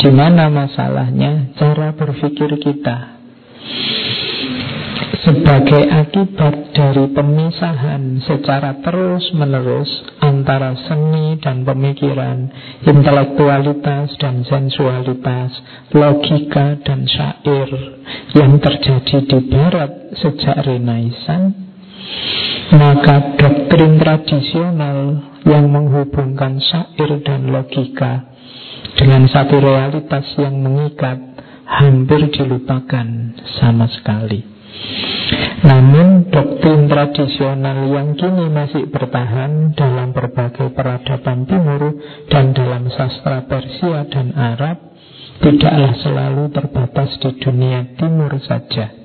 Di 0.00 0.10
mana 0.10 0.48
masalahnya? 0.48 1.54
Cara 1.60 1.92
berpikir 1.94 2.58
kita 2.58 3.12
sebagai 5.22 5.86
akibat 5.86 6.74
dari 6.74 7.06
pemisahan 7.14 8.18
secara 8.26 8.74
terus-menerus 8.82 9.86
antara 10.18 10.74
seni 10.90 11.38
dan 11.38 11.62
pemikiran, 11.62 12.50
intelektualitas 12.82 14.18
dan 14.18 14.42
sensualitas, 14.42 15.54
logika 15.94 16.74
dan 16.82 17.06
syair 17.06 17.70
yang 18.34 18.58
terjadi 18.58 19.16
di 19.22 19.38
barat 19.46 20.10
sejak 20.18 20.58
Renaissance, 20.66 21.54
maka 22.74 23.38
doktrin 23.38 24.02
tradisional 24.02 25.22
yang 25.46 25.70
menghubungkan 25.70 26.58
syair 26.58 27.22
dan 27.22 27.46
logika 27.46 28.26
dengan 28.98 29.30
satu 29.30 29.54
realitas 29.62 30.26
yang 30.34 30.58
mengikat 30.58 31.18
hampir 31.62 32.26
dilupakan 32.34 33.06
sama 33.62 33.86
sekali. 33.86 34.51
Namun 35.62 36.32
doktrin 36.32 36.90
tradisional 36.90 37.86
yang 37.86 38.18
kini 38.18 38.50
masih 38.50 38.90
bertahan 38.90 39.76
dalam 39.78 40.10
berbagai 40.10 40.74
peradaban 40.74 41.46
timur 41.46 42.02
dan 42.26 42.50
dalam 42.50 42.90
sastra 42.90 43.46
Persia 43.46 44.06
dan 44.10 44.34
Arab 44.34 44.92
tidaklah 45.38 45.92
selalu 46.02 46.44
terbatas 46.50 47.14
di 47.22 47.30
dunia 47.38 47.94
timur 47.94 48.34
saja. 48.42 49.01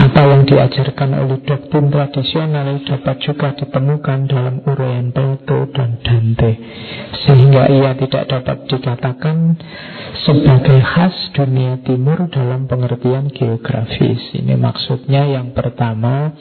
Apa 0.00 0.22
yang 0.24 0.48
diajarkan 0.48 1.12
oleh 1.12 1.44
doktrin 1.44 1.92
tradisional 1.92 2.80
dapat 2.88 3.16
juga 3.20 3.52
ditemukan 3.52 4.18
dalam 4.32 4.64
uraian 4.64 5.12
Plato 5.12 5.68
dan 5.76 6.00
Dante 6.00 6.52
Sehingga 7.28 7.68
ia 7.68 7.92
tidak 7.96 8.24
dapat 8.32 8.64
dikatakan 8.64 9.60
sebagai 10.24 10.80
khas 10.80 11.16
dunia 11.36 11.80
timur 11.84 12.28
dalam 12.32 12.64
pengertian 12.64 13.28
geografis. 13.32 14.20
Ini 14.36 14.56
maksudnya 14.56 15.28
yang 15.28 15.52
pertama 15.52 16.32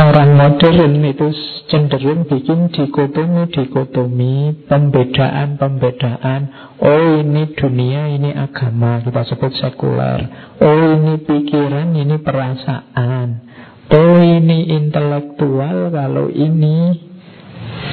Orang 0.00 0.32
modern 0.32 0.96
itu 1.04 1.28
cenderung 1.68 2.24
bikin 2.24 2.72
dikotomi-dikotomi, 2.72 4.64
pembedaan-pembedaan. 4.64 6.40
Oh 6.80 7.20
ini 7.20 7.52
dunia, 7.52 8.08
ini 8.08 8.32
agama, 8.32 9.04
kita 9.04 9.28
sebut 9.28 9.52
sekuler. 9.60 10.24
Oh 10.56 10.96
ini 10.96 11.20
pikiran, 11.20 11.92
ini 11.92 12.16
perasaan. 12.16 13.44
Oh 13.92 14.24
ini 14.24 14.72
intelektual, 14.72 15.92
kalau 15.92 16.32
ini 16.32 16.96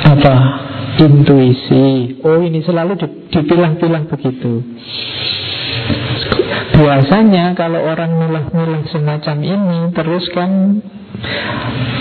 apa 0.08 0.36
intuisi. 1.04 2.24
Oh 2.24 2.40
ini 2.40 2.64
selalu 2.64 3.04
dipilah-pilah 3.36 4.08
begitu. 4.08 4.64
Biasanya 6.72 7.52
kalau 7.60 7.84
orang 7.84 8.16
milah-milah 8.16 8.88
semacam 8.96 9.38
ini 9.44 9.80
terus 9.92 10.24
kan 10.32 10.80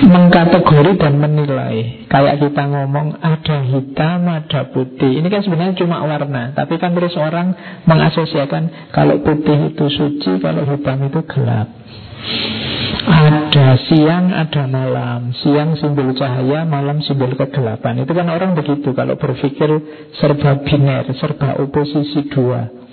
mengkategori 0.06 0.92
dan 1.00 1.14
menilai. 1.16 2.06
Kayak 2.06 2.36
kita 2.44 2.62
ngomong 2.68 3.16
ada 3.18 3.58
hitam 3.64 4.28
ada 4.28 4.60
putih. 4.70 5.20
Ini 5.20 5.28
kan 5.32 5.40
sebenarnya 5.42 5.74
cuma 5.80 6.04
warna. 6.04 6.52
Tapi 6.52 6.76
kan 6.76 6.92
terus 6.92 7.16
orang 7.16 7.56
mengasosiasikan 7.88 8.92
kalau 8.92 9.20
putih 9.24 9.72
itu 9.72 9.86
suci 9.88 10.38
kalau 10.40 10.62
hitam 10.68 10.98
itu 11.08 11.20
gelap. 11.26 11.68
Ada 13.06 13.78
siang, 13.86 14.34
ada 14.34 14.66
malam. 14.66 15.30
Siang 15.30 15.78
simbol 15.78 16.10
cahaya, 16.18 16.66
malam 16.66 16.98
simbol 17.06 17.30
kegelapan. 17.38 18.02
Itu 18.02 18.12
kan 18.18 18.26
orang 18.26 18.58
begitu 18.58 18.90
Kalau 18.90 19.14
berpikir 19.14 19.70
serba 20.18 20.58
biner, 20.66 21.06
serba 21.14 21.54
oposisi 21.62 22.26
dua 22.26 22.86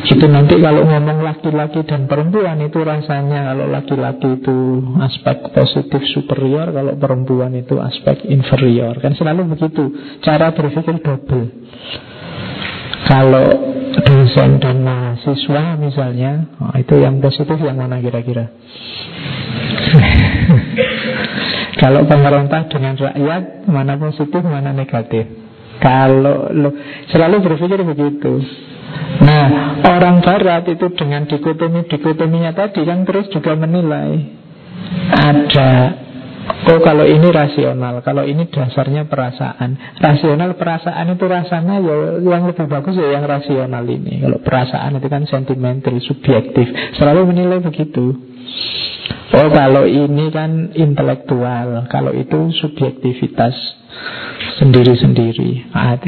itu 0.00 0.26
nanti 0.30 0.56
kalau 0.62 0.86
ngomong 0.86 1.26
laki-laki 1.26 1.82
dan 1.84 2.06
perempuan 2.06 2.60
itu 2.62 2.80
rasanya 2.80 3.52
kalau 3.52 3.66
laki-laki 3.68 4.38
itu 4.38 4.56
aspek 5.02 5.52
positif 5.52 6.02
superior, 6.14 6.70
kalau 6.70 6.92
perempuan 6.96 7.52
itu 7.58 7.76
aspek 7.82 8.24
inferior. 8.30 8.98
Kan 9.02 9.18
selalu 9.18 9.56
begitu. 9.56 9.90
Cara 10.22 10.54
berpikir 10.54 11.02
double. 11.02 11.46
Kalau 13.02 13.46
dosen 13.92 14.62
dan 14.62 14.76
mahasiswa 14.86 15.76
misalnya, 15.76 16.32
oh, 16.62 16.74
itu 16.78 16.94
yang 17.02 17.18
positif 17.18 17.58
yang 17.58 17.76
mana 17.76 17.98
kira-kira? 17.98 18.46
kalau 21.82 22.06
pemerintah 22.06 22.70
dengan 22.70 22.94
rakyat, 22.94 23.66
mana 23.66 23.98
positif, 23.98 24.40
mana 24.46 24.70
negatif? 24.70 25.26
Kalau 25.82 26.46
lo 26.54 26.70
selalu 27.10 27.42
berpikir 27.42 27.82
begitu. 27.82 28.38
Nah, 29.22 29.46
orang 29.86 30.24
barat 30.24 30.66
itu 30.66 30.86
dengan 30.98 31.24
dikotomi-dikotominya 31.30 32.52
tadi 32.56 32.82
kan 32.82 33.06
terus 33.06 33.30
juga 33.30 33.54
menilai. 33.54 34.40
Ada 35.12 35.70
Oh 36.42 36.78
kalau 36.82 37.06
ini 37.06 37.30
rasional 37.30 38.02
Kalau 38.02 38.26
ini 38.26 38.50
dasarnya 38.50 39.06
perasaan. 39.06 39.98
Rasional 39.98 40.58
perasaan 40.58 41.14
itu 41.14 41.24
rasanya 41.26 41.78
ya 41.78 41.96
Yang 42.18 42.42
lebih 42.54 42.66
bagus 42.66 42.94
ya 42.98 43.14
yang 43.14 43.26
rasional 43.26 43.82
ini. 43.86 44.22
Kalau 44.22 44.38
perasaan 44.42 44.98
itu 44.98 45.06
kan 45.06 45.22
sentimental, 45.26 45.94
subjektif. 46.02 46.66
Selalu 46.98 47.30
menilai 47.30 47.62
begitu. 47.62 48.14
Oh 49.32 49.48
kalau 49.48 49.86
ini 49.88 50.28
kan 50.28 50.74
intelektual 50.74 51.86
Kalau 51.86 52.10
itu 52.10 52.50
subjektivitas 52.58 53.54
Sendiri-sendiri. 54.58 55.72
Nah, 55.72 55.98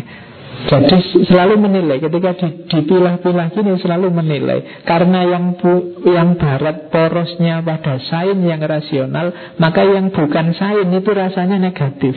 jadi 0.65 0.97
selalu 1.29 1.61
menilai 1.61 2.01
ketika 2.01 2.33
dipilah-pilah 2.73 3.53
gini 3.53 3.77
selalu 3.77 4.09
menilai 4.09 4.85
karena 4.89 5.29
yang 5.29 5.61
bu, 5.61 6.01
yang 6.09 6.41
barat 6.41 6.89
porosnya 6.89 7.61
pada 7.61 8.01
sain 8.01 8.41
yang 8.41 8.65
rasional 8.65 9.29
maka 9.61 9.85
yang 9.85 10.09
bukan 10.09 10.57
sain 10.57 10.89
itu 10.89 11.11
rasanya 11.13 11.61
negatif. 11.61 12.17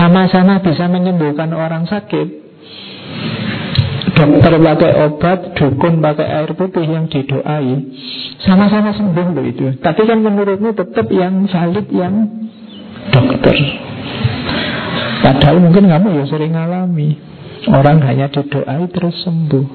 Sama-sama 0.00 0.64
bisa 0.64 0.88
menyembuhkan 0.88 1.52
orang 1.52 1.84
sakit. 1.84 2.40
Dokter 4.16 4.52
pakai 4.60 4.92
obat, 5.08 5.56
dukun 5.56 6.00
pakai 6.00 6.28
air 6.28 6.50
putih 6.52 6.84
yang 6.84 7.08
didoai, 7.08 7.72
sama-sama 8.44 8.92
sembuh 8.92 9.28
loh 9.32 9.44
itu. 9.44 9.80
Tapi 9.80 10.02
kan 10.04 10.20
menurutmu 10.20 10.76
tetap 10.76 11.08
yang 11.08 11.48
valid 11.48 11.88
yang 11.88 12.28
dokter. 13.12 13.56
Padahal 15.20 15.60
mungkin 15.60 15.84
kamu 15.88 16.08
ya 16.20 16.24
sering 16.28 16.56
alami 16.56 17.30
Orang 17.68 18.00
hanya 18.00 18.32
didoai 18.32 18.88
terus 18.88 19.20
sembuh. 19.20 19.66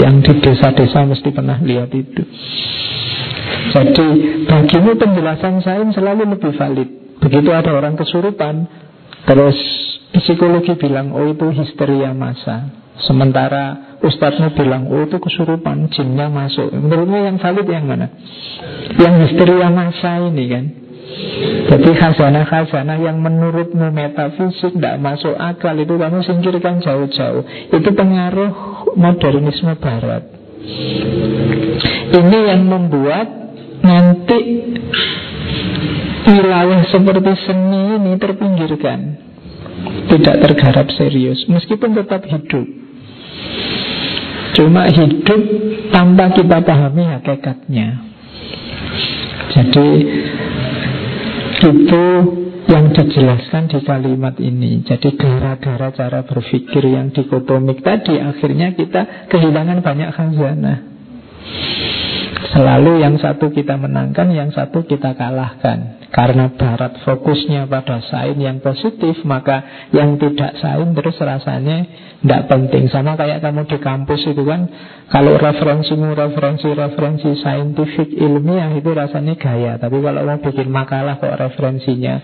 Yang 0.00 0.14
di 0.24 0.32
desa-desa 0.40 1.04
mesti 1.04 1.28
pernah 1.28 1.60
lihat 1.60 1.92
itu. 1.92 2.24
Jadi 3.70 4.06
bagimu 4.48 4.96
penjelasan 4.96 5.60
sains 5.60 5.92
selalu 5.92 6.24
lebih 6.32 6.56
valid. 6.56 6.88
Begitu 7.20 7.52
ada 7.52 7.76
orang 7.76 8.00
kesurupan 8.00 8.64
Terus 9.28 9.56
psikologi 10.16 10.72
bilang 10.80 11.12
Oh 11.12 11.28
itu 11.28 11.52
histeria 11.52 12.16
masa 12.16 12.72
Sementara 13.04 13.96
ustadzmu 14.00 14.56
bilang 14.56 14.88
Oh 14.88 15.04
itu 15.04 15.20
kesurupan 15.20 15.92
jinnya 15.92 16.32
masuk. 16.32 16.72
Menurutmu 16.72 17.20
yang 17.20 17.36
valid 17.36 17.66
yang 17.68 17.84
mana? 17.84 18.08
Yang 18.96 19.14
histeria 19.28 19.68
masa 19.68 20.24
ini 20.24 20.44
kan 20.48 20.64
jadi 21.70 21.90
khazanah-khazanah 21.94 22.98
yang 22.98 23.22
menurutmu 23.22 23.94
metafisik 23.94 24.74
tidak 24.74 24.98
masuk 24.98 25.34
akal 25.38 25.74
itu 25.78 25.94
kamu 25.94 26.18
singkirkan 26.26 26.82
jauh-jauh. 26.82 27.46
Itu 27.70 27.90
pengaruh 27.94 28.50
modernisme 28.98 29.78
barat. 29.78 30.26
Ini 32.10 32.38
yang 32.50 32.66
membuat 32.66 33.26
nanti 33.86 34.38
wilayah 36.26 36.82
seperti 36.90 37.32
seni 37.46 37.82
ini 38.02 38.12
terpinggirkan. 38.18 39.30
Tidak 39.80 40.36
tergarap 40.44 40.92
serius 40.92 41.48
Meskipun 41.48 41.96
tetap 41.96 42.20
hidup 42.28 42.68
Cuma 44.52 44.92
hidup 44.92 45.40
tanpa 45.88 46.36
kita 46.36 46.60
pahami 46.60 47.04
hakikatnya 47.16 47.88
Jadi 49.56 49.88
itu 51.60 52.04
yang 52.70 52.94
dijelaskan 52.94 53.68
di 53.68 53.78
kalimat 53.84 54.36
ini. 54.40 54.80
Jadi 54.86 55.16
gara-gara 55.20 55.90
cara 55.92 56.20
berpikir 56.24 56.84
yang 56.86 57.12
dikotomik 57.12 57.84
tadi, 57.84 58.16
akhirnya 58.16 58.72
kita 58.72 59.28
kehilangan 59.28 59.84
banyak 59.84 60.10
khazanah. 60.14 60.78
Selalu 62.50 63.04
yang 63.04 63.20
satu 63.20 63.52
kita 63.52 63.76
menangkan, 63.76 64.32
yang 64.32 64.50
satu 64.50 64.82
kita 64.88 65.14
kalahkan. 65.14 65.99
Karena 66.10 66.50
barat 66.50 66.98
fokusnya 67.06 67.70
pada 67.70 68.02
sain 68.02 68.34
yang 68.34 68.58
positif, 68.58 69.22
maka 69.22 69.86
yang 69.94 70.18
tidak 70.18 70.58
sain 70.58 70.90
terus 70.90 71.14
rasanya 71.22 71.86
tidak 72.18 72.50
penting. 72.50 72.90
Sama 72.90 73.14
kayak 73.14 73.38
kamu 73.38 73.70
di 73.70 73.78
kampus 73.78 74.26
itu 74.26 74.42
kan, 74.42 74.66
kalau 75.06 75.38
referensimu 75.38 76.10
referensi-referensi 76.18 77.30
saintifik 77.46 78.10
ilmiah 78.18 78.74
itu 78.74 78.90
rasanya 78.90 79.38
gaya. 79.38 79.78
Tapi 79.78 80.02
kalau 80.02 80.26
mau 80.26 80.42
bikin 80.42 80.66
makalah 80.66 81.22
kok 81.22 81.30
referensinya 81.30 82.14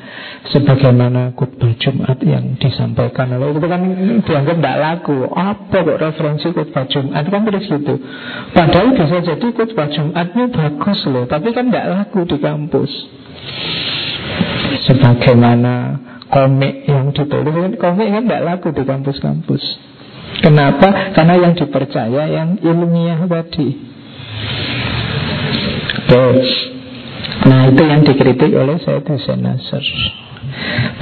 sebagaimana 0.51 1.38
khutbah 1.38 1.70
Jumat 1.79 2.18
yang 2.27 2.59
disampaikan 2.59 3.38
oleh 3.38 3.55
itu 3.55 3.66
kan 3.70 3.83
dianggap 4.27 4.57
tidak 4.59 4.79
laku. 4.83 5.31
Apa 5.31 5.79
kok 5.87 6.01
referensi 6.03 6.46
khutbah 6.51 6.90
Jumat 6.90 7.22
kan 7.22 7.40
terus 7.46 7.70
gitu. 7.70 7.94
Padahal 8.51 8.99
bisa 8.99 9.18
jadi 9.22 9.46
khutbah 9.46 9.88
Jumatnya 9.94 10.44
bagus 10.51 11.01
loh, 11.07 11.25
tapi 11.31 11.55
kan 11.55 11.70
tidak 11.70 11.87
laku 11.87 12.27
di 12.27 12.38
kampus. 12.42 12.92
Sebagaimana 14.87 15.75
komik 16.31 16.87
yang 16.87 17.11
ditulis 17.14 17.55
kan 17.55 17.72
komik 17.79 18.09
kan 18.11 18.22
tidak 18.27 18.44
laku 18.44 18.68
di 18.75 18.83
kampus-kampus. 18.83 19.62
Kenapa? 20.42 21.14
Karena 21.16 21.35
yang 21.38 21.55
dipercaya 21.57 22.22
yang 22.29 22.61
ilmiah 22.61 23.25
tadi. 23.25 23.68
Terus, 26.07 26.51
nah 27.46 27.66
itu 27.66 27.83
yang 27.83 28.03
dikritik 28.07 28.53
oleh 28.55 28.79
Sayyid 28.79 29.07
Hussein 29.11 29.42
Nasr. 29.42 29.85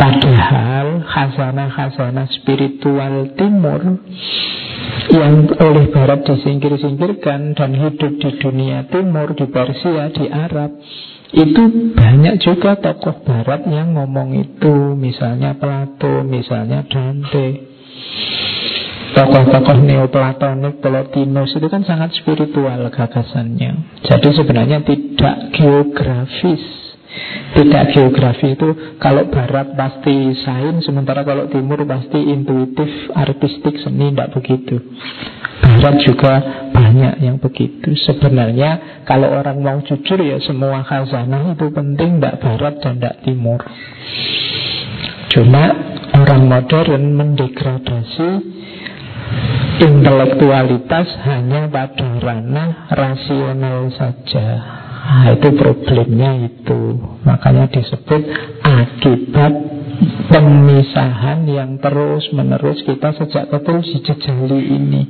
Padahal 0.00 1.04
khazanah-khazanah 1.04 2.26
spiritual 2.40 3.36
timur 3.36 4.00
yang 5.12 5.46
oleh 5.60 5.84
Barat 5.92 6.24
disingkir-singkirkan 6.24 7.52
dan 7.52 7.70
hidup 7.76 8.12
di 8.16 8.30
dunia 8.40 8.88
timur, 8.88 9.36
di 9.36 9.46
Persia, 9.50 10.08
di 10.10 10.26
Arab 10.32 10.80
itu 11.34 11.62
banyak 11.98 12.38
juga 12.38 12.78
tokoh 12.78 13.26
barat 13.26 13.66
yang 13.66 13.98
ngomong 13.98 14.38
itu. 14.38 14.94
Misalnya 14.94 15.58
Plato, 15.58 16.22
misalnya 16.22 16.86
Dante. 16.86 17.74
Tokoh-tokoh 19.14 19.78
neoplatonik, 19.78 20.82
Plotinus 20.82 21.54
itu 21.54 21.66
kan 21.70 21.86
sangat 21.86 22.18
spiritual 22.18 22.90
gagasannya. 22.90 24.02
Jadi 24.02 24.28
sebenarnya 24.34 24.82
tidak 24.82 25.54
geografis 25.54 26.83
Tidak 27.54 27.84
geografi 27.94 28.58
itu 28.58 28.98
Kalau 28.98 29.30
barat 29.30 29.78
pasti 29.78 30.34
sains 30.42 30.82
Sementara 30.82 31.22
kalau 31.22 31.46
timur 31.46 31.86
pasti 31.86 32.18
intuitif, 32.18 33.14
artistik, 33.14 33.78
seni 33.78 34.10
Tidak 34.10 34.30
begitu. 34.34 34.76
Barat 35.62 35.96
juga 36.02 36.32
banyak 36.74 37.14
yang 37.22 37.36
begitu. 37.38 37.94
Sebenarnya 38.04 39.02
kalau 39.06 39.30
orang 39.30 39.58
mau 39.62 39.78
jujur 39.82 40.18
ya 40.18 40.38
semua 40.42 40.82
khazanah 40.82 41.54
itu 41.54 41.70
penting 41.70 42.18
Tidak 42.18 42.36
barat 42.42 42.74
dan 42.82 42.98
tidak 42.98 43.16
timur. 43.22 43.60
Cuma 45.34 45.64
orang 46.14 46.42
modern 46.46 47.04
mendegradasi 47.18 48.30
intelektualitas 49.82 51.06
hanya 51.26 51.66
pada 51.66 52.22
ranah 52.22 52.86
rasional 52.94 53.90
saja 53.90 54.83
Nah, 55.04 55.36
itu 55.36 55.48
problemnya 55.52 56.48
itu. 56.48 56.96
Makanya 57.28 57.68
disebut 57.68 58.22
akibat 58.64 59.52
pemisahan 60.32 61.44
yang 61.44 61.76
terus 61.76 62.32
menerus 62.32 62.80
kita 62.88 63.12
sejak 63.12 63.52
kecil 63.52 63.84
dijejali 63.84 64.60
ini. 64.64 65.02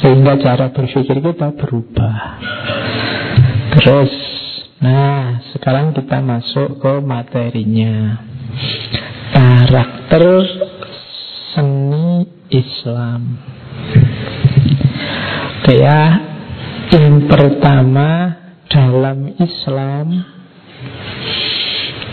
Sehingga 0.00 0.40
cara 0.40 0.72
berpikir 0.72 1.20
kita 1.20 1.52
berubah. 1.56 2.16
Terus 3.76 4.12
Nah 4.76 5.40
sekarang 5.56 5.96
kita 5.96 6.20
masuk 6.20 6.84
ke 6.84 6.92
materinya. 7.00 8.20
Karakter 9.32 10.24
seni 11.56 12.28
Islam. 12.52 13.40
Oke 15.56 15.74
ya 15.82 16.02
Yang 16.92 17.26
pertama 17.26 18.08
dalam 18.70 19.34
Islam 19.38 20.06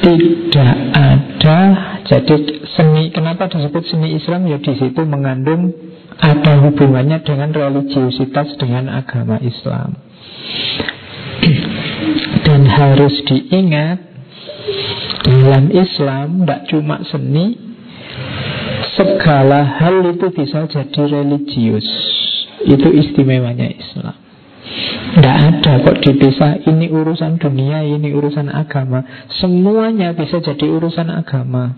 tidak 0.03 0.75
ada. 0.93 1.59
Jadi 2.03 2.67
seni 2.75 3.09
kenapa 3.15 3.47
disebut 3.47 3.83
seni 3.87 4.19
Islam? 4.19 4.45
Ya 4.51 4.59
di 4.59 4.73
situ 4.75 5.01
mengandung 5.07 5.71
ada 6.19 6.59
hubungannya 6.67 7.23
dengan 7.23 7.55
religiusitas 7.55 8.59
dengan 8.59 8.91
agama 8.91 9.39
Islam. 9.39 9.97
Dan 12.43 12.67
harus 12.67 13.15
diingat 13.27 13.99
dalam 15.23 15.71
Islam 15.71 16.43
tidak 16.43 16.61
cuma 16.67 16.99
seni 17.07 17.55
segala 18.99 19.63
hal 19.79 20.03
itu 20.11 20.27
bisa 20.35 20.67
jadi 20.67 21.01
religius. 21.07 21.87
Itu 22.63 22.91
istimewanya 22.91 23.71
Islam 23.71 24.23
tidak 25.13 25.37
ada 25.37 25.71
kok 25.85 25.97
dipisah 26.01 26.65
Ini 26.65 26.89
urusan 26.89 27.37
dunia, 27.37 27.85
ini 27.85 28.09
urusan 28.17 28.49
agama. 28.49 29.05
Semuanya 29.37 30.17
bisa 30.17 30.41
jadi 30.41 30.65
urusan 30.65 31.13
agama. 31.13 31.77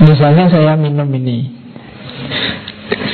Misalnya 0.00 0.48
saya 0.48 0.74
minum 0.80 1.06
ini. 1.12 1.52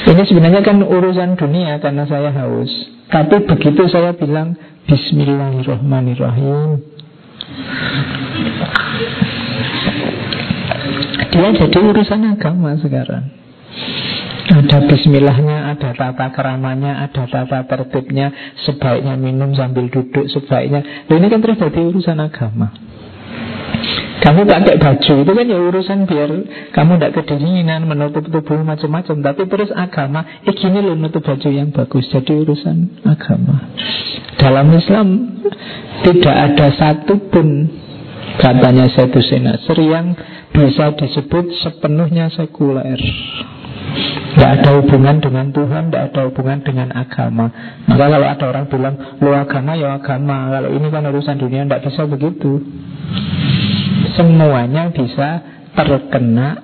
Ini 0.08 0.22
sebenarnya 0.24 0.64
kan 0.64 0.80
urusan 0.80 1.36
dunia 1.36 1.76
Karena 1.82 2.08
saya 2.08 2.32
haus. 2.32 2.70
Tapi 3.10 3.44
begitu 3.44 3.90
saya 3.90 4.14
bilang 4.14 4.54
Bismillahirrahmanirrahim. 4.88 6.80
Dia 11.28 11.48
jadi 11.54 11.78
urusan 11.82 12.22
agama 12.24 12.78
sekarang 12.80 13.38
ada 14.48 14.78
bismillahnya, 14.88 15.76
ada 15.76 15.92
tata 15.92 16.26
keramanya, 16.32 17.04
ada 17.04 17.28
tata 17.28 17.68
tertibnya 17.68 18.32
Sebaiknya 18.64 19.14
minum 19.20 19.52
sambil 19.52 19.92
duduk, 19.92 20.24
sebaiknya 20.32 21.04
Loh, 21.08 21.16
Ini 21.20 21.26
kan 21.28 21.40
terus 21.44 21.60
jadi 21.60 21.80
urusan 21.84 22.16
agama 22.16 22.72
kamu 24.18 24.50
pakai 24.50 24.76
baju 24.82 25.14
itu 25.22 25.30
kan 25.30 25.46
ya 25.46 25.58
urusan 25.62 25.98
biar 26.10 26.30
kamu 26.74 26.98
tidak 26.98 27.12
kedinginan 27.22 27.86
menutup 27.86 28.26
tubuh 28.26 28.58
macam-macam. 28.66 29.14
Tapi 29.22 29.42
terus 29.46 29.70
agama, 29.70 30.42
eh 30.42 30.54
gini 30.58 30.82
loh 30.82 30.98
nutup 30.98 31.22
baju 31.22 31.48
yang 31.48 31.70
bagus. 31.70 32.10
Jadi 32.10 32.34
urusan 32.34 33.06
agama. 33.06 33.70
Dalam 34.34 34.74
Islam 34.74 35.38
tidak 36.02 36.34
ada 36.34 36.66
satupun 36.74 37.70
katanya 38.42 38.90
satu 38.90 39.22
senasir 39.22 39.78
yang 39.86 40.18
bisa 40.50 40.98
disebut 40.98 41.54
sepenuhnya 41.62 42.30
sekuler. 42.34 42.98
Tidak 44.38 44.50
ada 44.62 44.70
hubungan 44.78 45.18
dengan 45.18 45.46
Tuhan, 45.50 45.90
tidak 45.90 46.02
ada 46.14 46.20
hubungan 46.30 46.58
dengan 46.62 46.88
agama. 46.94 47.50
Maka 47.90 48.04
kalau 48.06 48.28
ada 48.28 48.44
orang 48.46 48.66
bilang, 48.70 48.94
lo 49.18 49.30
agama 49.34 49.72
ya 49.74 49.98
agama. 49.98 50.54
Kalau 50.54 50.70
ini 50.70 50.86
kan 50.92 51.02
urusan 51.10 51.36
dunia, 51.42 51.66
tidak 51.66 51.82
bisa 51.88 52.02
begitu. 52.06 52.62
Semuanya 54.14 54.94
bisa 54.94 55.42
terkena 55.74 56.62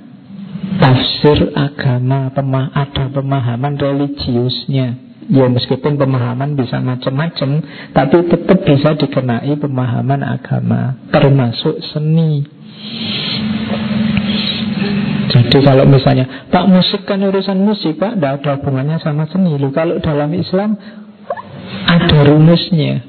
tafsir 0.78 1.50
agama, 1.54 2.30
pemah 2.30 2.70
ada 2.74 3.10
pemahaman 3.10 3.74
religiusnya. 3.74 4.88
Ya 5.24 5.46
meskipun 5.48 5.96
pemahaman 5.96 6.52
bisa 6.52 6.84
macam-macam, 6.84 7.64
tapi 7.96 8.16
tetap 8.28 8.58
bisa 8.60 8.92
dikenai 8.92 9.56
pemahaman 9.56 10.20
agama, 10.20 11.00
termasuk 11.08 11.80
seni. 11.90 12.44
Jadi 15.34 15.58
kalau 15.66 15.82
misalnya 15.90 16.46
Pak 16.46 16.64
musik 16.70 17.02
kan 17.10 17.18
urusan 17.18 17.58
musik 17.58 17.98
Pak. 17.98 18.22
Tidak 18.22 18.32
ada 18.38 18.50
hubungannya 18.54 19.02
sama 19.02 19.26
seni. 19.26 19.58
Loh, 19.58 19.74
Kalau 19.74 19.98
dalam 19.98 20.30
Islam 20.30 20.78
Ada 21.90 22.18
rumusnya. 22.30 23.02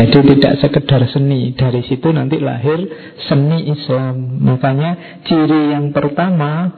Jadi 0.00 0.18
tidak 0.24 0.54
sekedar 0.64 1.04
seni. 1.12 1.52
Dari 1.52 1.84
situ 1.84 2.08
nanti 2.08 2.40
lahir 2.40 2.80
seni 3.28 3.68
Islam. 3.68 4.40
Makanya 4.40 5.20
ciri 5.28 5.76
yang 5.76 5.92
pertama 5.92 6.72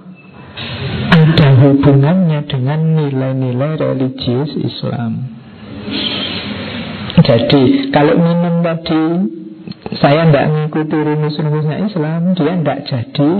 Ada 1.14 1.48
hubungannya 1.62 2.42
dengan 2.50 2.80
nilai-nilai 2.98 3.78
religius 3.78 4.50
Islam. 4.58 5.30
Jadi 7.22 7.94
kalau 7.94 8.18
minum 8.18 8.66
tadi 8.66 9.04
saya 10.02 10.26
tidak 10.26 10.46
mengikuti 10.50 10.96
rumus-rumusnya 10.96 11.86
Islam, 11.86 12.20
dia 12.34 12.54
tidak 12.58 12.78
jadi 12.88 13.30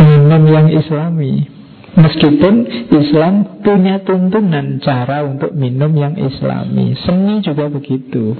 minum 0.00 0.42
yang 0.50 0.68
islami. 0.72 1.48
Meskipun 1.96 2.54
Islam 2.92 3.64
punya 3.64 4.04
tuntunan 4.04 4.76
cara 4.84 5.24
untuk 5.24 5.56
minum 5.56 5.96
yang 5.96 6.12
islami. 6.20 6.92
Seni 7.00 7.40
juga 7.40 7.72
begitu. 7.72 8.36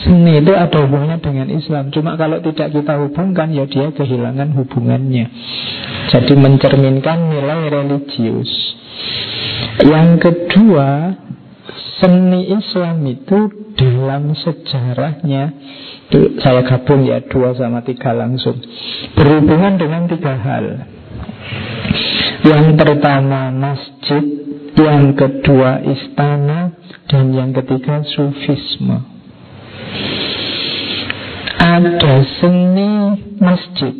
Seni 0.00 0.40
itu 0.40 0.56
ada 0.56 0.80
hubungannya 0.88 1.20
dengan 1.20 1.52
Islam. 1.52 1.92
Cuma 1.92 2.16
kalau 2.16 2.40
tidak 2.40 2.72
kita 2.72 2.96
hubungkan 2.96 3.52
Ya 3.52 3.68
dia 3.68 3.92
kehilangan 3.92 4.56
hubungannya. 4.56 5.28
Jadi 6.16 6.32
mencerminkan 6.32 7.28
nilai 7.28 7.68
religius. 7.68 8.48
Yang 9.84 10.08
kedua 10.24 10.88
Seni 12.02 12.50
Islam 12.50 13.06
itu 13.06 13.38
dalam 13.78 14.34
sejarahnya 14.34 15.44
itu 16.10 16.42
saya 16.42 16.66
gabung 16.66 17.06
ya 17.06 17.22
dua 17.24 17.54
sama 17.54 17.86
tiga 17.86 18.10
langsung 18.12 18.58
berhubungan 19.14 19.78
dengan 19.80 20.10
tiga 20.10 20.34
hal 20.34 20.92
yang 22.42 22.74
pertama 22.74 23.54
masjid, 23.54 24.24
yang 24.74 25.14
kedua 25.14 25.78
istana, 25.86 26.74
dan 27.06 27.30
yang 27.30 27.54
ketiga 27.54 28.02
sufisme. 28.02 28.98
Ada 31.62 32.26
seni 32.42 32.90
masjid. 33.38 33.94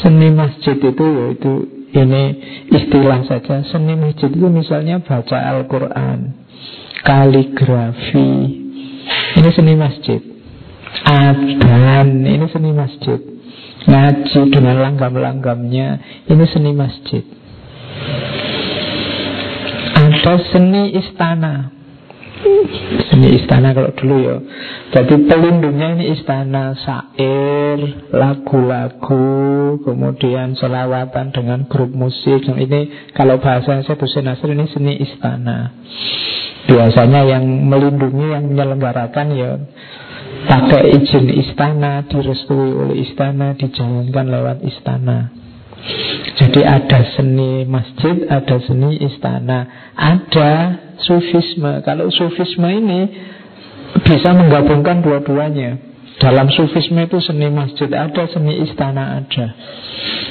Seni 0.00 0.32
masjid 0.32 0.80
itu 0.80 1.06
yaitu 1.20 1.52
ini 1.92 2.24
istilah 2.72 3.20
saja. 3.28 3.60
Seni 3.68 4.00
masjid 4.00 4.32
itu 4.32 4.48
misalnya 4.48 5.04
baca 5.04 5.36
Al-Quran, 5.36 6.37
kaligrafi. 7.02 8.30
Ini 9.38 9.50
seni 9.54 9.74
masjid. 9.78 10.20
Adan, 11.06 12.26
ini 12.26 12.46
seni 12.50 12.70
masjid. 12.74 13.20
Ngaji 13.88 14.40
dengan 14.52 14.76
langgam-langgamnya, 14.84 15.88
ini 16.28 16.44
seni 16.50 16.70
masjid. 16.76 17.24
Ada 19.96 20.34
seni 20.52 20.98
istana 20.98 21.77
Seni 23.10 23.28
istana 23.38 23.74
kalau 23.74 23.90
dulu 23.98 24.16
ya. 24.22 24.36
Jadi 24.94 25.26
pelindungnya 25.26 25.98
ini 25.98 26.14
istana 26.14 26.72
Sair, 26.78 28.08
lagu-lagu 28.14 29.76
Kemudian 29.82 30.54
selawatan 30.54 31.34
dengan 31.34 31.66
grup 31.66 31.90
musik. 31.90 32.46
Ini 32.46 33.12
kalau 33.12 33.42
bahasa 33.42 33.82
saya 33.82 33.98
Dusun 33.98 34.26
Nasir 34.26 34.54
ini 34.54 34.66
seni 34.70 34.94
istana. 35.02 35.74
Biasanya 36.68 37.24
yang 37.24 37.44
melindungi, 37.68 38.26
yang 38.32 38.44
menyelenggarakan 38.52 39.26
ya 39.34 39.50
Pakai 40.48 40.94
izin 40.94 41.28
istana, 41.34 42.06
direstui 42.06 42.70
oleh 42.72 43.02
istana, 43.02 43.58
dijalankan 43.58 44.26
lewat 44.30 44.58
istana. 44.64 45.34
Jadi 46.38 46.62
ada 46.62 47.00
seni 47.16 47.66
masjid, 47.66 48.22
ada 48.30 48.56
seni 48.62 49.02
istana, 49.02 49.92
ada 49.98 50.50
sufisme. 51.02 51.82
Kalau 51.86 52.10
sufisme 52.10 52.68
ini 52.68 53.00
bisa 54.02 54.34
menggabungkan 54.34 55.00
dua-duanya. 55.02 55.88
Dalam 56.18 56.50
sufisme 56.50 56.98
itu 56.98 57.22
seni 57.22 57.46
masjid 57.46 57.86
ada, 57.94 58.26
seni 58.26 58.66
istana 58.66 59.22
ada. 59.22 59.54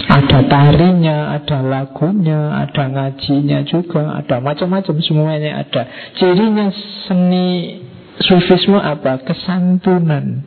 Ada 0.08 0.40
tarinya, 0.52 1.32
ada 1.32 1.64
lagunya, 1.64 2.60
ada 2.60 2.92
ngajinya 2.92 3.64
juga, 3.64 4.20
ada 4.20 4.44
macam-macam 4.44 5.00
semuanya 5.00 5.64
ada. 5.64 5.88
Cirinya 6.20 6.68
seni 7.08 7.80
sufisme 8.20 8.76
apa? 8.76 9.24
Kesantunan. 9.24 10.44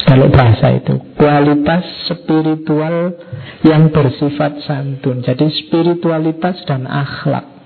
Kalau 0.00 0.26
bahasa 0.32 0.74
itu 0.74 0.96
Kualitas 1.14 1.84
spiritual 2.08 3.14
yang 3.62 3.92
bersifat 3.92 4.64
santun 4.64 5.20
Jadi 5.20 5.44
spiritualitas 5.52 6.64
dan 6.64 6.88
akhlak 6.88 7.59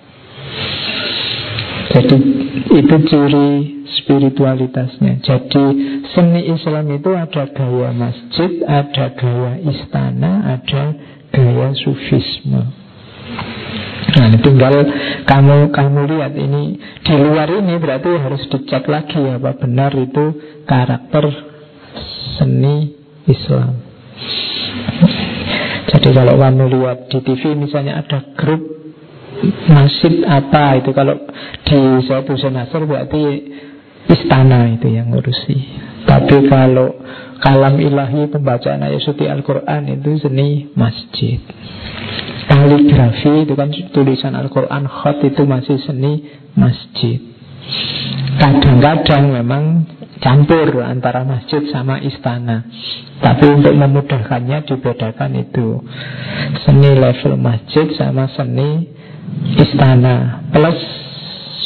Jadi 1.94 2.16
itu 2.74 2.96
ciri 3.06 3.50
spiritualitasnya 4.02 5.22
Jadi 5.22 5.64
seni 6.10 6.50
Islam 6.50 6.90
itu 6.90 7.10
ada 7.14 7.44
gaya 7.54 7.90
masjid 7.94 8.50
Ada 8.66 9.14
gaya 9.14 9.52
istana 9.62 10.58
Ada 10.58 10.82
gaya 11.30 11.68
sufisme 11.78 12.84
Nah 14.14 14.30
tinggal 14.38 14.74
kamu 15.26 15.74
kamu 15.74 16.00
lihat 16.06 16.32
ini 16.38 16.78
di 17.02 17.14
luar 17.18 17.50
ini 17.50 17.74
berarti 17.82 18.14
harus 18.14 18.46
dicek 18.46 18.86
lagi 18.86 19.18
apa 19.18 19.58
benar 19.58 19.90
itu 19.96 20.38
karakter 20.68 21.24
seni 22.38 22.94
Islam. 23.26 23.80
Jadi 25.90 26.08
kalau 26.14 26.34
kamu 26.38 26.64
lihat 26.78 26.98
di 27.10 27.18
TV 27.26 27.58
misalnya 27.58 28.06
ada 28.06 28.22
grup 28.38 28.73
masjid 29.68 30.24
apa 30.26 30.78
itu 30.80 30.90
kalau 30.92 31.16
di 31.64 31.80
suatu 32.06 32.34
senasar 32.38 32.84
berarti 32.84 33.22
istana 34.08 34.72
itu 34.72 34.88
yang 34.92 35.10
ngurusi. 35.10 35.56
Tapi 36.04 36.48
kalau 36.52 37.00
kalam 37.40 37.80
ilahi 37.80 38.28
pembacaan 38.28 38.84
ayat 38.84 39.00
suci 39.00 39.24
Al-Quran 39.24 39.88
itu 39.88 40.20
seni 40.20 40.68
masjid. 40.76 41.40
Kaligrafi 42.44 43.48
itu 43.48 43.56
kan 43.56 43.72
tulisan 43.92 44.36
Al-Quran 44.36 44.84
Khot 44.84 45.24
itu 45.24 45.48
masih 45.48 45.80
seni 45.80 46.28
masjid 46.52 47.34
Kadang-kadang 48.34 49.30
memang 49.30 49.64
campur 50.18 50.82
antara 50.82 51.22
masjid 51.22 51.62
sama 51.70 52.02
istana. 52.02 52.66
Tapi 53.22 53.46
untuk 53.46 53.72
memudahkannya 53.72 54.66
dibedakan 54.68 55.32
itu 55.38 55.80
seni 56.66 56.92
level 56.98 57.38
masjid 57.38 57.88
sama 57.94 58.26
seni 58.34 58.90
istana 59.58 60.46
plus 60.50 60.80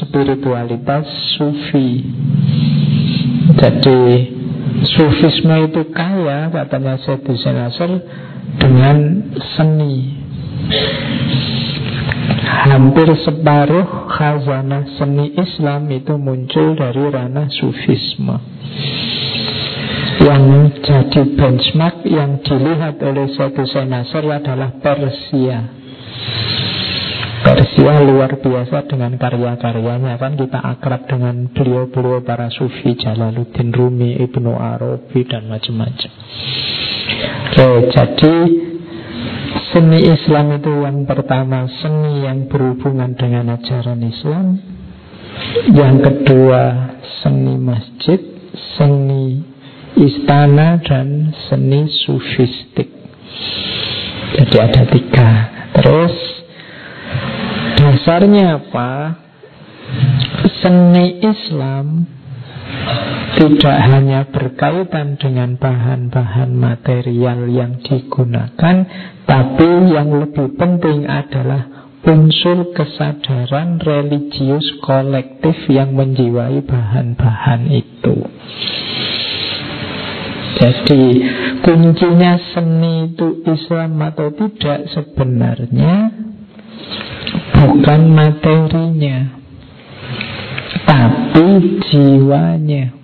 spiritualitas 0.03 1.07
sufi. 1.37 2.07
Jadi 3.59 4.01
sufisme 4.95 5.57
itu 5.67 5.83
kaya 5.91 6.53
katanya 6.53 6.95
Syed 7.03 7.27
Nasr 7.27 7.91
dengan 8.61 8.99
seni. 9.57 9.95
Hampir 12.69 13.09
separuh 13.25 14.11
khazanah 14.13 14.99
seni 15.01 15.33
Islam 15.39 15.89
itu 15.89 16.21
muncul 16.21 16.77
dari 16.77 17.01
ranah 17.09 17.49
sufisme 17.49 18.37
Yang 20.21 20.77
jadi 20.85 21.23
benchmark 21.39 22.05
yang 22.05 22.43
dilihat 22.45 23.01
oleh 23.01 23.33
suatu 23.33 23.65
Nasr 23.65 24.25
adalah 24.27 24.77
Persia 24.83 25.79
Persia 27.49 28.05
luar 28.05 28.37
biasa 28.45 28.85
dengan 28.93 29.17
karya-karyanya. 29.17 30.21
Kan 30.21 30.37
kita 30.37 30.61
akrab 30.61 31.09
dengan 31.09 31.49
beliau-beliau 31.49 32.21
para 32.21 32.53
sufi 32.53 32.93
Jalaluddin 32.93 33.73
Rumi, 33.73 34.21
Ibnu 34.21 34.53
Arabi 34.53 35.25
dan 35.25 35.49
macam-macam. 35.49 36.13
Oke, 37.57 37.69
jadi 37.89 38.37
Seni 39.73 40.01
Islam 40.13 40.61
itu 40.61 40.73
yang 40.85 41.09
pertama 41.09 41.65
Seni 41.81 42.29
yang 42.29 42.53
berhubungan 42.53 43.17
dengan 43.17 43.57
ajaran 43.57 44.05
Islam. 44.05 44.61
Yang 45.73 45.97
kedua 46.05 46.63
Seni 47.25 47.57
masjid 47.57 48.21
Seni 48.77 49.41
istana 49.97 50.85
Dan 50.85 51.33
seni 51.49 51.89
sufistik. 52.05 52.93
Jadi 54.37 54.57
ada 54.61 54.83
tiga. 54.93 55.31
Terus 55.75 56.38
Dasarnya 57.89 58.61
apa? 58.61 59.17
Seni 60.61 61.25
Islam 61.25 62.05
tidak 63.41 63.79
hanya 63.89 64.29
berkaitan 64.29 65.17
dengan 65.17 65.57
bahan-bahan 65.57 66.53
material 66.53 67.49
yang 67.49 67.81
digunakan, 67.81 68.85
tapi 69.25 69.71
yang 69.89 70.13
lebih 70.21 70.53
penting 70.61 71.09
adalah 71.09 71.89
unsur 72.05 72.77
kesadaran 72.77 73.81
religius 73.81 74.69
kolektif 74.85 75.57
yang 75.73 75.97
menjiwai 75.97 76.61
bahan-bahan 76.61 77.73
itu. 77.73 78.21
Jadi 80.61 81.05
kuncinya 81.65 82.37
seni 82.53 83.17
itu 83.17 83.49
Islam 83.49 83.97
atau 84.05 84.29
tidak 84.37 84.93
sebenarnya 84.93 86.29
bukan 87.59 88.01
materinya, 88.15 89.19
tapi 90.87 91.47
jiwanya. 91.91 92.95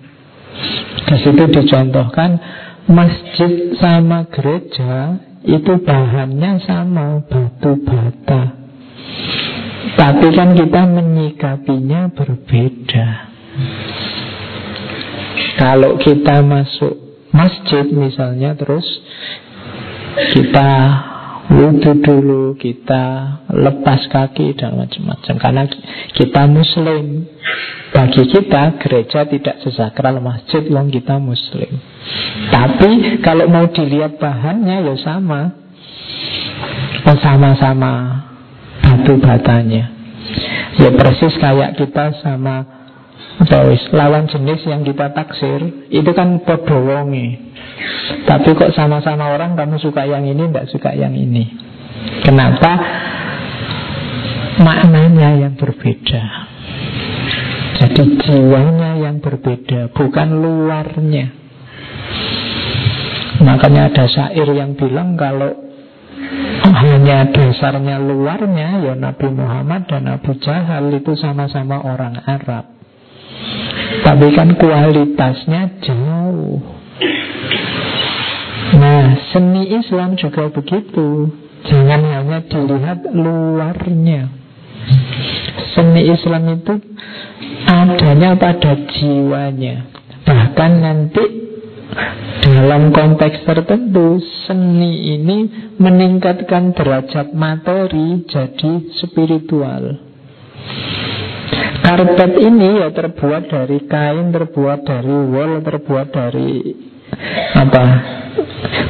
Di 1.05 1.17
situ 1.21 1.45
dicontohkan 1.51 2.39
masjid 2.87 3.75
sama 3.77 4.31
gereja 4.31 5.19
itu 5.45 5.73
bahannya 5.83 6.63
sama 6.65 7.21
batu 7.27 7.77
bata. 7.83 8.43
Tapi 9.95 10.27
kan 10.33 10.57
kita 10.57 10.83
menyikapinya 10.89 12.09
berbeda. 12.15 13.07
Kalau 15.55 16.01
kita 16.03 16.43
masuk 16.43 16.95
masjid 17.31 17.87
misalnya 17.91 18.59
terus 18.59 18.87
kita 20.35 20.71
wudhu 21.53 21.93
dulu, 22.01 22.57
kita 22.57 23.05
lepas 23.53 24.09
kaki 24.09 24.57
dan 24.57 24.81
macam-macam 24.81 25.35
karena 25.37 25.63
kita 26.17 26.43
muslim. 26.49 27.29
Bagi 27.95 28.27
kita 28.27 28.75
gereja 28.83 29.23
tidak 29.23 29.63
sesakral 29.63 30.19
masjid 30.19 30.67
wong 30.67 30.91
kita 30.91 31.15
muslim. 31.23 31.79
Tapi 32.51 33.23
kalau 33.23 33.47
mau 33.47 33.71
dilihat 33.71 34.19
bahannya 34.19 34.83
ya 34.83 34.95
sama. 34.99 35.55
Oh 37.05 37.19
sama-sama 37.23 38.25
batu 38.83 39.15
batanya. 39.21 39.93
Ya 40.81 40.91
persis 40.91 41.39
kayak 41.39 41.79
kita 41.79 42.19
sama 42.25 42.67
apa 43.35 43.75
lawan 43.93 44.31
jenis 44.31 44.63
yang 44.67 44.87
kita 44.87 45.11
taksir 45.11 45.91
itu 45.91 46.11
kan 46.17 46.43
podo 46.43 46.83
wonge. 46.83 47.54
Tapi 48.25 48.49
kok 48.57 48.73
sama-sama 48.73 49.35
orang 49.35 49.59
kamu 49.59 49.77
suka 49.79 50.07
yang 50.07 50.25
ini, 50.25 50.49
tidak 50.49 50.67
suka 50.71 50.91
yang 50.95 51.13
ini. 51.13 51.51
Kenapa? 52.23 52.73
Maknanya 54.61 55.45
yang 55.45 55.55
berbeda. 55.59 56.23
Jadi 57.75 58.03
jiwanya 58.23 58.97
yang 58.97 59.19
berbeda, 59.19 59.91
bukan 59.93 60.29
luarnya. 60.41 61.27
Makanya 63.45 63.91
ada 63.93 64.05
syair 64.07 64.49
yang 64.55 64.79
bilang 64.79 65.19
kalau 65.19 65.53
hanya 66.65 67.29
dasarnya 67.29 68.01
luarnya 68.01 68.81
ya 68.81 68.95
Nabi 68.97 69.27
Muhammad 69.31 69.85
dan 69.91 70.09
Abu 70.09 70.33
Jahal 70.41 70.89
itu 70.97 71.13
sama-sama 71.19 71.83
orang 71.83 72.25
Arab. 72.25 72.73
Tapi 74.01 74.27
kan 74.33 74.55
kualitasnya 74.57 75.83
jauh. 75.83 76.84
Nah, 78.75 79.19
seni 79.35 79.71
Islam 79.75 80.15
juga 80.15 80.51
begitu. 80.51 81.31
Jangan 81.65 82.03
hanya 82.05 82.39
dilihat 82.45 83.01
luarnya. 83.11 84.31
Seni 85.75 86.13
Islam 86.13 86.61
itu 86.61 86.75
adanya 87.67 88.37
pada 88.37 88.79
jiwanya. 88.95 89.89
Bahkan 90.25 90.73
nanti 90.81 91.25
dalam 92.45 92.93
konteks 92.93 93.43
tertentu 93.49 94.21
seni 94.47 95.17
ini 95.17 95.39
meningkatkan 95.81 96.77
derajat 96.77 97.33
materi 97.33 98.23
jadi 98.29 98.73
spiritual. 99.01 99.99
Karpet 101.95 102.43
ini 102.43 102.83
ya 102.83 102.91
terbuat 102.91 103.55
dari 103.55 103.79
kain, 103.87 104.35
terbuat 104.35 104.83
dari 104.83 105.15
wool, 105.15 105.63
terbuat 105.63 106.11
dari 106.11 106.75
apa? 107.55 107.85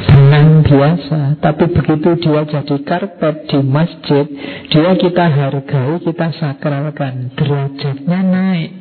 Benang 0.09 0.65
biasa. 0.65 1.37
Tapi 1.37 1.69
begitu 1.69 2.17
dia 2.17 2.41
jadi 2.49 2.77
karpet 2.81 3.45
di 3.45 3.61
masjid 3.61 4.25
dia 4.73 4.97
kita 4.97 5.21
hargai 5.21 6.01
kita 6.01 6.33
sakralkan. 6.33 7.29
Derajatnya 7.37 8.19
naik. 8.25 8.71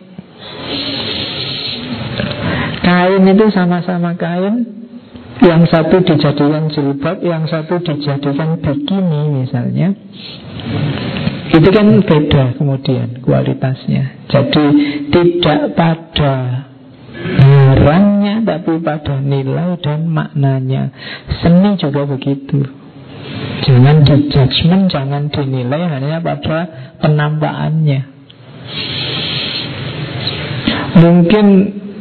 Kain 2.81 3.29
itu 3.29 3.47
sama-sama 3.53 4.17
kain. 4.17 4.89
Yang 5.45 5.69
satu 5.69 6.01
dijadikan 6.01 6.73
jilbab 6.73 7.21
yang 7.21 7.45
satu 7.45 7.77
dijadikan 7.77 8.57
bikini 8.57 9.45
misalnya 9.45 9.93
itu 11.55 11.69
kan 11.71 11.87
beda 12.03 12.59
kemudian 12.59 13.23
kualitasnya. 13.23 14.27
Jadi 14.27 14.65
tidak 15.15 15.61
pada 15.79 16.35
barangnya 17.15 18.43
tapi 18.43 18.83
pada 18.83 19.23
nilai 19.23 19.79
dan 19.79 20.11
maknanya. 20.11 20.91
Seni 21.39 21.79
juga 21.79 22.11
begitu. 22.11 22.67
Jangan 23.65 24.03
di 24.03 24.29
judgment 24.29 24.91
jangan 24.91 25.31
dinilai 25.31 25.83
hanya 25.89 26.19
pada 26.21 26.59
penampakannya. 26.99 28.01
Mungkin 30.95 31.47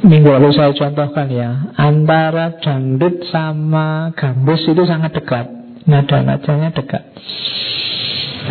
minggu 0.04 0.30
lalu 0.34 0.50
saya 0.54 0.74
contohkan 0.74 1.30
ya 1.30 1.72
antara 1.78 2.58
dangdut 2.58 3.22
sama 3.30 4.12
gambus 4.18 4.66
itu 4.66 4.82
sangat 4.89 5.13
dekat. 5.13 5.46
Nada-nadanya 5.84 6.72
dekat 6.74 7.04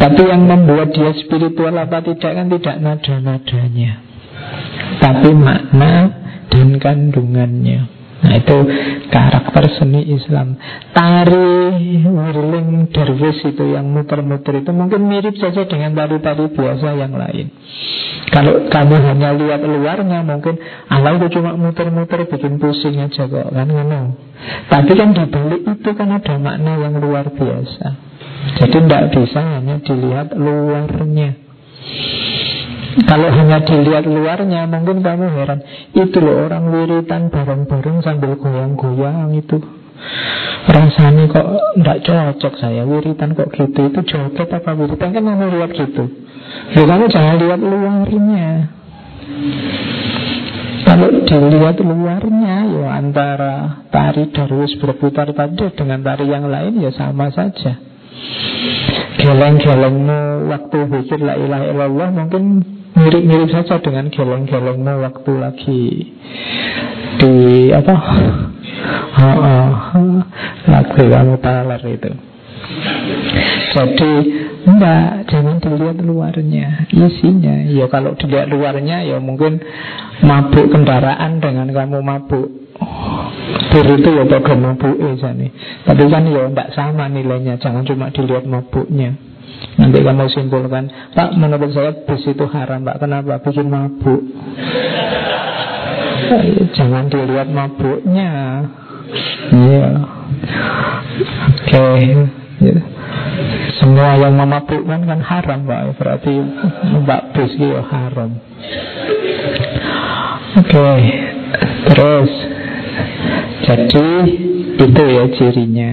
tapi 0.00 0.22
yang 0.24 0.48
membuat 0.48 0.94
dia 0.94 1.12
spiritual 1.20 1.74
apa 1.76 2.00
tidak 2.00 2.32
kan 2.32 2.46
tidak 2.48 2.76
nada-nadanya 2.80 4.12
tapi 5.02 5.30
makna 5.34 5.92
dan 6.52 6.68
kandungannya. 6.78 7.80
Nah 8.22 8.38
itu 8.38 8.54
karakter 9.10 9.66
seni 9.82 10.14
Islam 10.14 10.54
Tari 10.94 11.98
whirling 12.06 12.86
dervish 12.94 13.42
itu 13.42 13.74
yang 13.74 13.90
muter-muter 13.90 14.62
itu 14.62 14.70
mungkin 14.70 15.10
mirip 15.10 15.34
saja 15.42 15.66
dengan 15.66 15.90
tari-tari 15.98 16.46
biasa 16.54 17.02
yang 17.02 17.18
lain 17.18 17.50
Kalau 18.30 18.70
kamu 18.70 18.94
hanya 19.10 19.34
lihat 19.34 19.66
luarnya 19.66 20.22
mungkin 20.22 20.54
Allah 20.86 21.18
itu 21.18 21.34
cuma 21.34 21.58
muter-muter 21.58 22.30
bikin 22.30 22.62
pusing 22.62 23.02
aja 23.02 23.26
kok 23.26 23.48
kan. 23.50 23.66
Tapi 24.70 24.92
kan 24.94 25.08
di 25.18 25.24
balik 25.26 25.62
itu 25.66 25.90
kan 25.90 26.08
ada 26.14 26.34
makna 26.38 26.78
yang 26.78 27.02
luar 27.02 27.26
biasa 27.26 28.11
Jadi 28.42 28.78
tidak 28.86 29.04
bisa 29.14 29.40
hanya 29.40 29.76
dilihat 29.78 30.34
luarnya. 30.34 31.30
Kalau 32.92 33.28
hanya 33.32 33.58
dilihat 33.64 34.04
luarnya 34.04 34.68
mungkin 34.68 35.00
kamu 35.00 35.26
heran. 35.32 35.60
Itu 35.96 36.20
loh 36.20 36.44
orang 36.44 36.68
wiritan 36.68 37.32
bareng-bareng 37.32 38.04
sambil 38.04 38.36
goyang-goyang 38.36 39.32
itu. 39.32 39.62
Rasanya 40.68 41.24
kok 41.30 41.46
tidak 41.78 41.98
cocok 42.04 42.54
saya. 42.58 42.82
Wiritan 42.84 43.38
kok 43.38 43.50
gitu 43.54 43.80
Itu 43.88 44.00
joget 44.04 44.48
apa 44.50 44.70
wiritan? 44.76 45.08
Kan 45.14 45.24
kamu 45.24 45.46
lihat 45.56 45.70
gitu. 45.72 46.04
Loh 46.76 46.84
kamu 46.84 47.04
jangan 47.08 47.36
lihat 47.40 47.60
luarnya. 47.62 48.48
Kalau 50.82 51.08
dilihat 51.24 51.76
luarnya 51.80 52.56
ya 52.68 52.86
antara 53.00 53.54
tari 53.88 54.28
darwis 54.28 54.76
berputar 54.76 55.32
tadi 55.32 55.72
dengan 55.72 56.04
tari 56.04 56.28
yang 56.28 56.50
lain 56.52 56.84
ya 56.84 56.92
sama 56.92 57.32
saja. 57.32 57.91
Geleng-gelengmu 59.22 60.50
waktu 60.50 60.78
pikir 60.88 61.20
la 61.22 61.34
ilaha 61.38 61.64
illallah 61.70 62.08
mungkin 62.10 62.42
mirip-mirip 62.92 63.48
saja 63.52 63.80
dengan 63.80 64.10
geleng-gelengmu 64.12 64.94
waktu 65.00 65.32
lagi 65.36 65.82
di 67.22 67.34
apa 67.70 67.96
oh, 69.20 69.70
lagu 70.68 71.02
kamu 71.02 71.34
talar 71.38 71.82
itu. 71.86 72.12
Jadi 73.72 74.12
enggak 74.68 75.28
jangan 75.32 75.56
dilihat 75.60 75.98
luarnya. 76.04 76.86
Isinya 76.92 77.64
ya 77.68 77.88
kalau 77.88 78.16
dilihat 78.16 78.52
luarnya 78.52 79.04
ya 79.06 79.16
mungkin 79.20 79.60
mabuk 80.24 80.68
kendaraan 80.72 81.40
dengan 81.40 81.68
kamu 81.72 81.98
mabuk 82.04 82.61
Bir 83.72 83.86
itu 83.88 84.08
ya 84.12 84.24
pada 84.28 84.54
mabuk 84.56 84.96
eh, 85.00 85.16
Tapi 85.84 86.02
kan 86.08 86.24
ya 86.28 86.44
enggak 86.44 86.76
sama 86.76 87.08
nilainya 87.08 87.56
Jangan 87.56 87.88
cuma 87.88 88.12
dilihat 88.12 88.44
mabuknya. 88.44 89.16
Nanti 89.78 90.02
kamu 90.04 90.28
simpulkan 90.28 90.92
Pak 91.16 91.32
menurut 91.38 91.70
saya 91.72 91.92
bis 92.04 92.26
itu 92.28 92.44
haram 92.52 92.84
Pak. 92.84 93.00
Kenapa? 93.00 93.40
Bikin 93.40 93.72
mabuk. 93.72 94.20
Jangan 96.76 97.08
dilihat 97.08 97.48
mabuknya. 97.48 98.60
Iya. 99.52 99.88
Oke. 101.48 101.72
Okay. 101.72 102.00
ya. 102.60 102.76
Semua 103.80 104.20
yang 104.20 104.36
memabukkan 104.36 105.00
kan 105.08 105.20
haram 105.24 105.64
Pak. 105.64 105.96
Berarti 105.96 106.32
Mbak 107.02 107.22
bis 107.32 107.52
itu 107.56 107.80
haram. 107.88 108.36
Oke. 110.52 110.68
Okay. 110.68 111.00
Terus 111.92 112.32
Jadi 113.72 114.08
Itu 114.76 115.02
ya 115.04 115.24
cirinya 115.32 115.92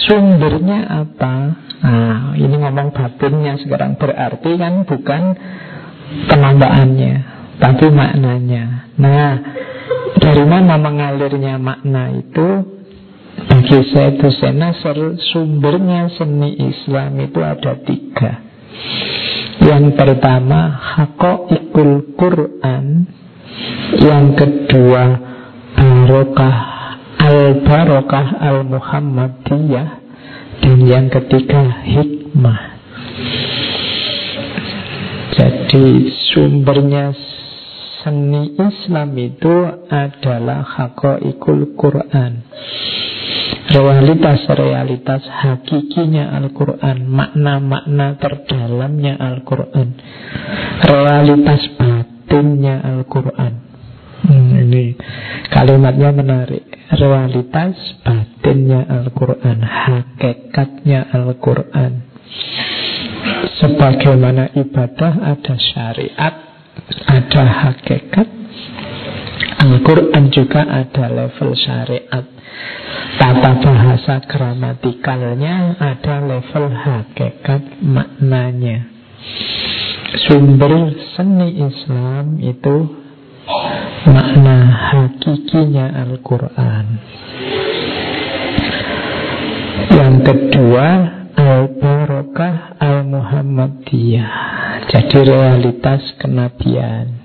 Sumbernya 0.00 1.06
apa? 1.06 1.34
Nah, 1.80 2.34
ini 2.36 2.56
ngomong 2.60 2.92
batinnya 2.92 3.56
sekarang 3.62 3.96
berarti 3.96 4.50
kan 4.58 4.84
bukan 4.84 5.22
penambahannya, 6.28 7.14
tapi 7.56 7.86
maknanya. 7.88 8.90
Nah, 9.00 9.32
dari 10.20 10.44
mana 10.44 10.76
mengalirnya 10.76 11.56
makna 11.56 12.12
itu? 12.16 12.48
Bagi 13.40 13.78
saya 13.94 14.12
itu 14.12 14.28
sumbernya 15.32 16.12
seni 16.12 16.60
Islam 16.60 17.16
itu 17.24 17.40
ada 17.40 17.72
tiga. 17.88 18.32
Yang 19.64 19.96
pertama, 19.96 20.76
hakoikul 20.76 22.16
Quran. 22.20 23.08
Yang 23.96 24.26
kedua, 24.36 25.04
barokah 25.76 26.79
al-barokah 27.20 28.40
al-Muhammadiyah. 28.40 29.88
Dan 30.60 30.78
yang 30.84 31.06
ketiga 31.08 31.84
hikmah. 31.84 32.60
Jadi 35.36 36.12
sumbernya 36.32 37.16
seni 38.04 38.56
Islam 38.60 39.16
itu 39.16 39.54
adalah 39.88 40.60
hakoikul 40.64 41.76
Quran. 41.80 42.44
Realitas-realitas 43.70 45.30
hakikinya 45.30 46.34
Al-Quran 46.42 47.06
Makna-makna 47.06 48.18
terdalamnya 48.18 49.14
Al-Quran. 49.14 49.94
Realitas 50.82 51.62
batinnya 51.78 52.82
Al-Quran 52.82 53.69
hmm, 54.26 54.50
Ini 54.66 54.84
kalimatnya 55.52 56.10
menarik. 56.12 56.64
Realitas 56.90 57.78
batinnya 58.02 58.82
Al-Quran 58.90 59.58
Hakikatnya 59.62 61.14
Al-Quran. 61.14 61.92
Sebagaimana 63.60 64.56
ibadah 64.56 65.36
ada 65.36 65.54
syariat 65.60 66.34
Ada 67.04 67.42
hakikat 67.44 68.28
Al-Quran 69.60 70.32
juga 70.32 70.64
ada 70.64 71.04
level 71.12 71.52
syariat. 71.52 72.24
Tata 73.20 73.52
bahasa 73.60 74.24
gramatikalnya 74.24 75.76
ada 75.76 76.24
level 76.24 76.72
hakikat 76.72 77.84
maknanya. 77.84 78.88
Sumber 80.24 80.96
seni 81.12 81.60
Islam 81.60 82.40
itu 82.40 82.99
makna 84.08 84.56
hakikinya 84.90 85.86
Al-Quran. 86.06 86.86
Yang 89.90 90.14
kedua 90.26 90.86
Al-Barokah 91.36 92.76
Al-Muhammadiyah. 92.78 94.30
Jadi 94.90 95.18
realitas 95.24 96.02
kenabian. 96.20 97.20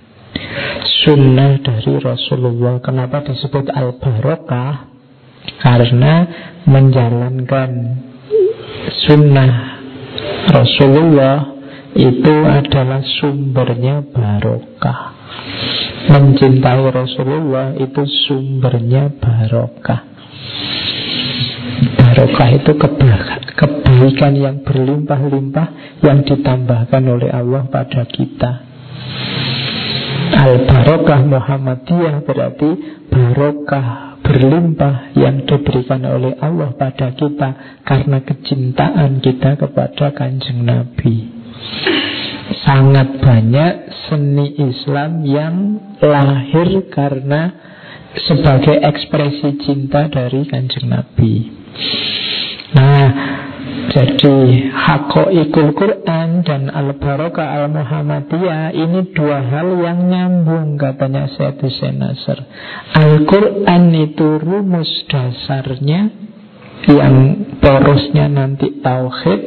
Sunnah 1.05 1.61
dari 1.61 1.93
Rasulullah. 2.01 2.81
Kenapa 2.81 3.23
disebut 3.25 3.69
Al-Barokah? 3.71 4.95
Karena 5.61 6.13
menjalankan 6.65 7.69
sunnah 9.05 9.53
Rasulullah 10.49 11.53
Itu 11.95 12.43
adalah 12.43 12.99
sumbernya 13.07 14.03
barokah 14.03 15.14
Mencintai 16.05 16.85
Rasulullah 16.93 17.73
itu 17.75 18.01
sumbernya 18.27 19.09
barokah 19.17 20.15
Barokah 21.99 22.49
itu 22.55 22.71
kebaikan 23.59 24.33
yang 24.39 24.63
berlimpah-limpah 24.63 25.99
yang 25.99 26.23
ditambahkan 26.23 27.03
oleh 27.03 27.27
Allah 27.27 27.67
pada 27.67 28.07
kita. 28.07 28.51
Al-Barokah 30.35 31.21
Muhammadiyah 31.27 32.23
berarti 32.23 32.69
barokah 33.11 34.17
berlimpah 34.23 35.13
yang 35.19 35.43
diberikan 35.43 36.01
oleh 36.07 36.33
Allah 36.39 36.73
pada 36.73 37.13
kita 37.13 37.81
karena 37.85 38.23
kecintaan 38.23 39.21
kita 39.21 39.59
kepada 39.59 40.15
kanjeng 40.15 40.65
Nabi. 40.65 41.29
Sangat 42.45 43.21
banyak 43.21 43.73
seni 44.05 44.53
Islam 44.61 45.25
yang 45.25 45.55
lahir 45.97 46.85
karena 46.93 47.49
sebagai 48.15 48.79
ekspresi 48.85 49.57
cinta 49.65 50.05
dari 50.07 50.45
kanjeng 50.45 50.87
Nabi. 50.87 51.33
Nah, 52.75 53.09
jadi 53.95 54.37
Hakoikul 54.75 55.71
Quran 55.77 56.43
dan 56.43 56.67
Al-Barokah 56.67 57.63
Al-Muhammadiyah 57.63 58.75
Ini 58.75 59.15
dua 59.15 59.39
hal 59.39 59.77
yang 59.79 60.11
nyambung 60.11 60.75
katanya 60.75 61.31
Syed 61.31 61.63
Hussein 61.63 62.03
Nasr 62.03 62.43
Al-Quran 62.97 63.83
itu 63.95 64.41
rumus 64.41 64.89
dasarnya 65.07 66.11
Yang 66.91 67.15
porosnya 67.63 68.25
nanti 68.27 68.83
Tauhid 68.83 69.41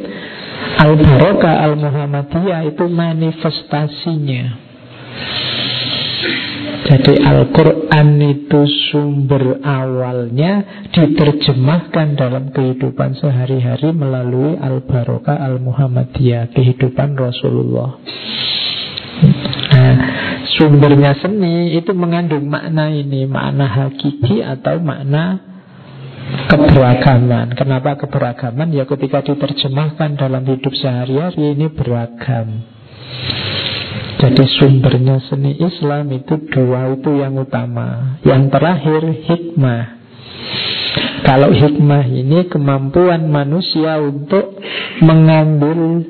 Al-Barokah 0.79 1.55
Al-Muhammadiyah 1.67 2.61
itu 2.67 2.85
manifestasinya 2.87 4.69
jadi 6.89 7.21
Al-Quran 7.21 8.17
itu 8.17 8.65
sumber 8.89 9.61
awalnya 9.61 10.85
diterjemahkan 10.89 12.17
dalam 12.17 12.49
kehidupan 12.49 13.13
sehari-hari 13.13 13.93
melalui 13.93 14.57
Al-Barokah 14.57 15.37
Al-Muhammadiyah, 15.37 16.49
kehidupan 16.49 17.13
Rasulullah. 17.13 17.93
Nah, 19.69 19.95
sumbernya 20.57 21.13
seni 21.21 21.77
itu 21.77 21.93
mengandung 21.93 22.49
makna 22.49 22.89
ini, 22.89 23.29
makna 23.29 23.69
hakiki 23.69 24.41
atau 24.41 24.81
makna 24.81 25.48
keberagaman. 26.49 27.53
Kenapa 27.53 27.97
keberagaman? 27.99 28.73
Ya 28.73 28.83
ketika 28.89 29.21
diterjemahkan 29.21 30.17
dalam 30.17 30.43
hidup 30.45 30.73
sehari-hari 30.73 31.57
ini 31.57 31.69
beragam. 31.73 32.65
Jadi 34.19 34.43
sumbernya 34.59 35.23
seni 35.31 35.55
Islam 35.55 36.11
itu 36.11 36.35
dua 36.51 36.91
itu 36.91 37.23
yang 37.23 37.39
utama. 37.39 38.19
Yang 38.27 38.51
terakhir 38.51 39.01
hikmah. 39.31 39.83
Kalau 41.23 41.55
hikmah 41.55 42.03
ini 42.03 42.47
kemampuan 42.51 43.31
manusia 43.31 43.95
untuk 44.03 44.59
mengambil 44.99 46.03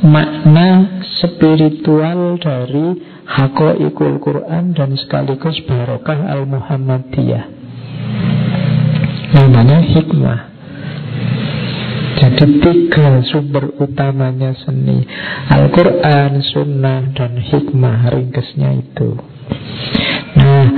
makna 0.00 1.00
spiritual 1.20 2.40
dari 2.40 2.96
hakoikul 3.28 4.16
Quran 4.24 4.72
dan 4.72 4.96
sekaligus 4.96 5.60
barokah 5.68 6.32
al-Muhammadiyah. 6.32 7.59
Namanya 9.50 9.82
hikmah. 9.82 10.40
Jadi 12.22 12.46
tiga 12.62 13.18
sumber 13.26 13.74
utamanya 13.82 14.54
seni. 14.62 15.02
Al-Quran, 15.50 16.38
Sunnah, 16.54 17.10
dan 17.16 17.34
Hikmah 17.34 18.12
Ringkesnya 18.14 18.78
itu. 18.78 19.18
Nah 20.38 20.68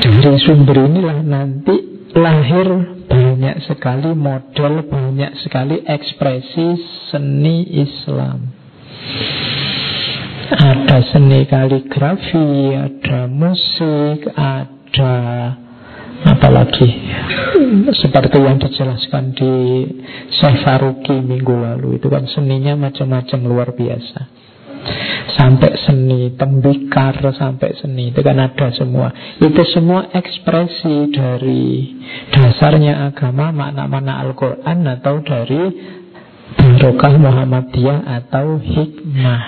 Dari 0.00 0.36
sumber 0.42 0.90
inilah 0.90 1.22
nanti 1.22 1.76
lahir 2.18 2.66
banyak 3.06 3.62
sekali 3.68 4.10
model, 4.16 4.88
banyak 4.88 5.38
sekali 5.44 5.86
ekspresi 5.86 6.66
seni 7.12 7.68
Islam. 7.78 8.48
Ada 10.50 10.98
seni 11.14 11.46
kaligrafi, 11.46 12.74
ada 12.74 13.30
musik, 13.30 14.24
ada 14.34 15.14
Apalagi 16.20 16.88
seperti 17.96 18.38
yang 18.40 18.60
dijelaskan 18.60 19.32
di 19.32 19.52
Syekh 20.36 20.64
minggu 21.24 21.54
lalu 21.54 21.96
itu 21.96 22.12
kan 22.12 22.28
seninya 22.28 22.76
macam-macam 22.76 23.40
luar 23.48 23.68
biasa. 23.72 24.40
Sampai 25.36 25.76
seni 25.84 26.32
tembikar 26.36 27.20
sampai 27.36 27.76
seni 27.80 28.12
itu 28.12 28.20
kan 28.20 28.36
ada 28.40 28.72
semua. 28.72 29.12
Itu 29.40 29.62
semua 29.72 30.08
ekspresi 30.12 31.12
dari 31.12 31.96
dasarnya 32.32 33.08
agama 33.08 33.52
makna-makna 33.52 34.20
Al-Qur'an 34.24 34.84
atau 34.88 35.20
dari 35.24 35.62
barokah 36.56 37.14
Muhammadiyah 37.16 37.98
atau 38.20 38.58
hikmah. 38.58 39.42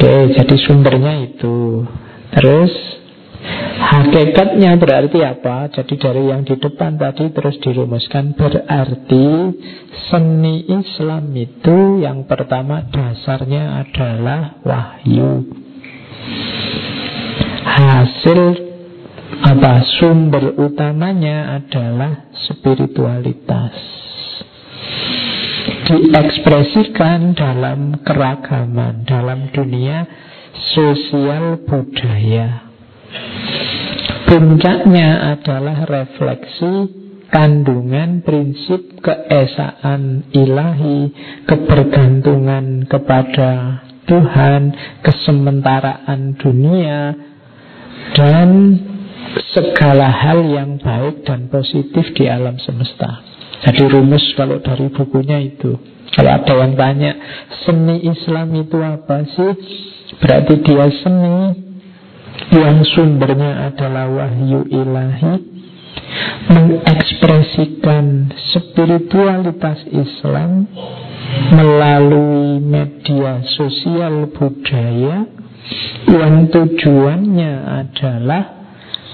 Oke, 0.00 0.14
jadi 0.32 0.56
sumbernya 0.64 1.28
itu. 1.28 1.84
Terus 2.32 2.99
Hakikatnya 3.80 4.76
berarti 4.76 5.18
apa? 5.24 5.72
Jadi 5.72 5.94
dari 5.96 6.28
yang 6.28 6.44
di 6.44 6.60
depan 6.60 7.00
tadi 7.00 7.32
terus 7.32 7.56
dirumuskan 7.64 8.36
Berarti 8.36 9.28
seni 10.12 10.68
Islam 10.68 11.32
itu 11.32 12.04
yang 12.04 12.28
pertama 12.28 12.84
dasarnya 12.92 13.80
adalah 13.82 14.60
wahyu. 14.60 15.48
Hasil 17.64 18.40
apa? 19.40 19.74
Sumber 19.96 20.60
utamanya 20.60 21.56
adalah 21.56 22.28
spiritualitas. 22.46 23.74
Diekspresikan 25.90 27.34
dalam 27.34 27.98
keragaman 28.06 29.02
Dalam 29.02 29.50
dunia 29.50 30.06
sosial 30.54 31.66
budaya 31.66 32.69
Puncaknya 34.30 35.34
adalah 35.34 35.82
refleksi 35.90 36.72
kandungan 37.30 38.22
prinsip 38.22 39.02
keesaan 39.02 40.30
ilahi, 40.30 41.10
kebergantungan 41.46 42.86
kepada 42.90 43.82
Tuhan, 44.06 44.74
kesementaraan 45.02 46.38
dunia, 46.38 47.14
dan 48.14 48.48
segala 49.54 50.10
hal 50.10 50.42
yang 50.46 50.78
baik 50.82 51.22
dan 51.22 51.46
positif 51.50 52.10
di 52.14 52.26
alam 52.26 52.58
semesta. 52.58 53.22
Jadi 53.60 53.82
rumus 53.86 54.24
kalau 54.40 54.56
dari 54.64 54.88
bukunya 54.88 55.36
itu 55.36 55.76
Kalau 56.16 56.32
ada 56.32 56.64
yang 56.64 56.80
tanya 56.80 57.12
Seni 57.60 58.08
Islam 58.08 58.56
itu 58.56 58.80
apa 58.80 59.20
sih? 59.28 59.52
Berarti 60.16 60.64
dia 60.64 60.88
seni 61.04 61.69
Yang 62.50 62.78
sumbernya 62.96 63.70
adalah 63.70 64.10
wahyu 64.10 64.66
ilahi 64.66 65.34
Mengekspresikan 66.50 68.34
spiritualitas 68.54 69.86
Islam 69.90 70.66
Melalui 71.54 72.58
media 72.58 73.38
sosial 73.54 74.34
budaya 74.34 75.30
Yang 76.10 76.34
tujuannya 76.50 77.52
adalah 77.86 78.42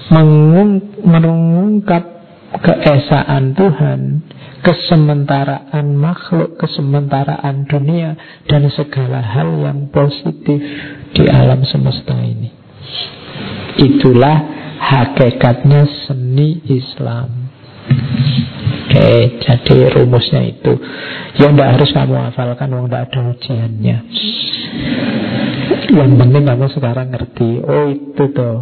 Mengungkap 0.07 2.17
keesaan 2.55 3.53
Tuhan, 3.53 4.23
kesementaraan 4.63 5.87
makhluk, 5.93 6.55
kesementaraan 6.55 7.67
dunia, 7.67 8.15
dan 8.47 8.65
segala 8.71 9.21
hal 9.21 9.51
yang 9.61 9.91
positif 9.91 10.59
di 11.13 11.23
alam 11.27 11.61
semesta 11.67 12.15
ini. 12.17 12.56
Itulah 13.77 14.37
hakikatnya 14.77 15.85
seni 16.05 16.61
Islam. 16.65 17.49
Oke, 18.87 19.43
jadi 19.43 19.77
rumusnya 19.93 20.41
itu. 20.47 20.73
Ya 21.37 21.51
tidak 21.51 21.69
harus 21.77 21.89
kamu 21.91 22.15
hafalkan, 22.31 22.71
wong 22.71 22.87
tidak 22.87 23.11
ada 23.11 23.19
ujiannya. 23.35 23.97
Yang 25.91 26.11
penting 26.17 26.43
kamu 26.47 26.65
sekarang 26.71 27.07
ngerti. 27.11 27.49
Oh 27.61 27.85
itu 27.91 28.23
tuh 28.31 28.57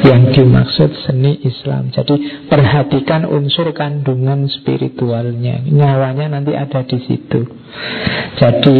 yang 0.00 0.32
dimaksud 0.32 0.90
seni 1.04 1.44
Islam. 1.44 1.92
Jadi 1.92 2.48
perhatikan 2.48 3.28
unsur 3.28 3.68
kandungan 3.76 4.48
spiritualnya. 4.48 5.60
Nyawanya 5.64 6.40
nanti 6.40 6.56
ada 6.56 6.80
di 6.84 6.98
situ. 7.04 7.44
Jadi 8.40 8.76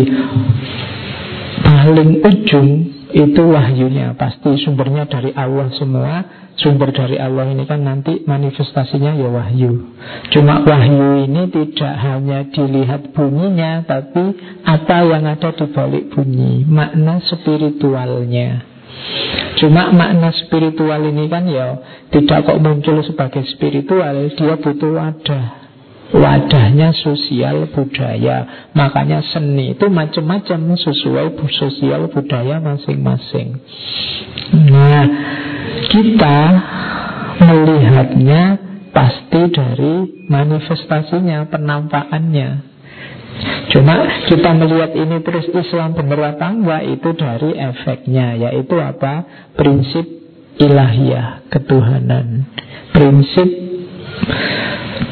paling 1.61 2.24
ujung 2.24 2.68
itu 3.11 3.43
wahyunya 3.43 4.15
pasti 4.15 4.55
sumbernya 4.63 5.07
dari 5.11 5.35
Allah 5.35 5.71
semua. 5.75 6.15
Sumber 6.61 6.93
dari 6.93 7.17
Allah 7.17 7.49
ini 7.49 7.65
kan 7.65 7.81
nanti 7.81 8.21
manifestasinya 8.29 9.17
ya 9.17 9.33
wahyu. 9.33 9.97
Cuma 10.29 10.61
wahyu 10.61 11.25
ini 11.25 11.49
tidak 11.49 11.95
hanya 12.05 12.45
dilihat 12.53 13.17
bunyinya 13.17 13.81
tapi 13.89 14.37
apa 14.69 14.97
yang 15.09 15.25
ada 15.25 15.57
di 15.57 15.67
balik 15.73 16.13
bunyi 16.13 16.69
makna 16.69 17.25
spiritualnya. 17.25 18.69
Cuma 19.57 19.89
makna 19.89 20.37
spiritual 20.37 21.01
ini 21.09 21.25
kan 21.33 21.49
ya 21.49 21.81
tidak 22.13 22.45
kok 22.45 22.61
muncul 22.61 23.01
sebagai 23.09 23.47
spiritual, 23.57 24.29
dia 24.37 24.55
butuh 24.61 24.93
wadah. 25.01 25.60
Wadahnya 26.11 26.91
sosial 26.91 27.71
budaya 27.71 28.71
Makanya 28.75 29.23
seni 29.31 29.79
itu 29.79 29.87
macam-macam 29.87 30.75
Sesuai 30.75 31.39
sosial 31.55 32.11
budaya 32.11 32.59
masing-masing 32.59 33.63
Nah 34.71 35.05
kita 35.91 36.39
melihatnya 37.39 38.43
Pasti 38.91 39.43
dari 39.55 40.27
manifestasinya 40.27 41.47
Penampakannya 41.47 42.71
Cuma 43.71 44.27
kita 44.27 44.51
melihat 44.59 44.93
ini 44.99 45.23
terus 45.23 45.47
Islam 45.47 45.95
benar 45.95 46.35
apa 46.35 46.51
enggak 46.51 46.83
itu 46.91 47.09
dari 47.15 47.55
efeknya 47.55 48.35
yaitu 48.37 48.75
apa? 48.77 49.25
Prinsip 49.55 50.03
ilahiyah, 50.59 51.47
ketuhanan. 51.49 52.51
Prinsip 52.91 53.70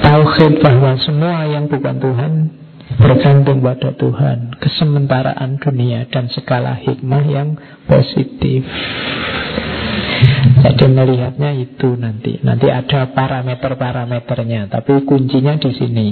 tauhid 0.02 0.62
bahwa 0.62 0.96
semua 1.02 1.46
yang 1.50 1.68
bukan 1.68 1.96
Tuhan 2.00 2.32
bergantung 2.98 3.62
pada 3.62 3.94
Tuhan, 3.94 4.58
kesementaraan 4.58 5.60
dunia 5.60 6.08
dan 6.10 6.26
segala 6.32 6.74
hikmah 6.80 7.24
yang 7.28 7.54
positif. 7.86 8.66
Jadi 10.58 10.86
melihatnya 10.90 11.54
itu 11.54 11.94
nanti. 11.94 12.42
Nanti 12.42 12.66
ada 12.66 13.14
parameter-parameternya, 13.14 14.66
tapi 14.66 15.06
kuncinya 15.06 15.54
di 15.60 15.70
sini 15.70 16.08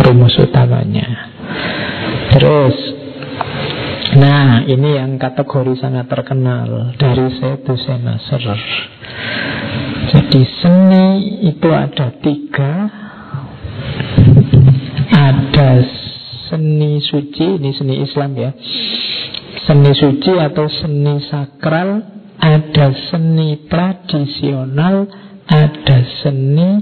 rumus 0.00 0.40
utamanya. 0.40 1.28
Terus, 2.32 2.76
nah 4.16 4.64
ini 4.64 4.96
yang 4.96 5.20
kategori 5.20 5.76
sangat 5.84 6.08
terkenal 6.08 6.96
dari 6.96 7.28
Setu 7.36 7.76
Senasar. 7.76 8.42
Jadi 10.28 10.44
seni 10.60 11.06
itu 11.48 11.72
ada 11.72 12.12
tiga, 12.20 12.72
ada 15.08 15.70
seni 16.52 17.00
suci, 17.00 17.56
ini 17.56 17.72
seni 17.72 18.04
Islam 18.04 18.36
ya. 18.36 18.52
Seni 19.64 19.88
suci 19.96 20.28
atau 20.36 20.68
seni 20.68 21.24
sakral, 21.32 22.04
ada 22.44 22.92
seni 23.08 23.72
tradisional, 23.72 25.08
ada 25.48 25.98
seni 26.20 26.76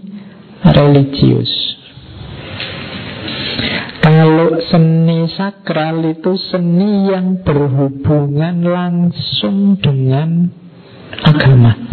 religius. 0.67 1.79
Kalau 4.03 4.59
seni 4.67 5.31
sakral 5.39 6.03
itu 6.03 6.35
seni 6.51 7.15
yang 7.15 7.47
berhubungan 7.47 8.59
langsung 8.67 9.79
dengan 9.79 10.51
agama 11.23 11.86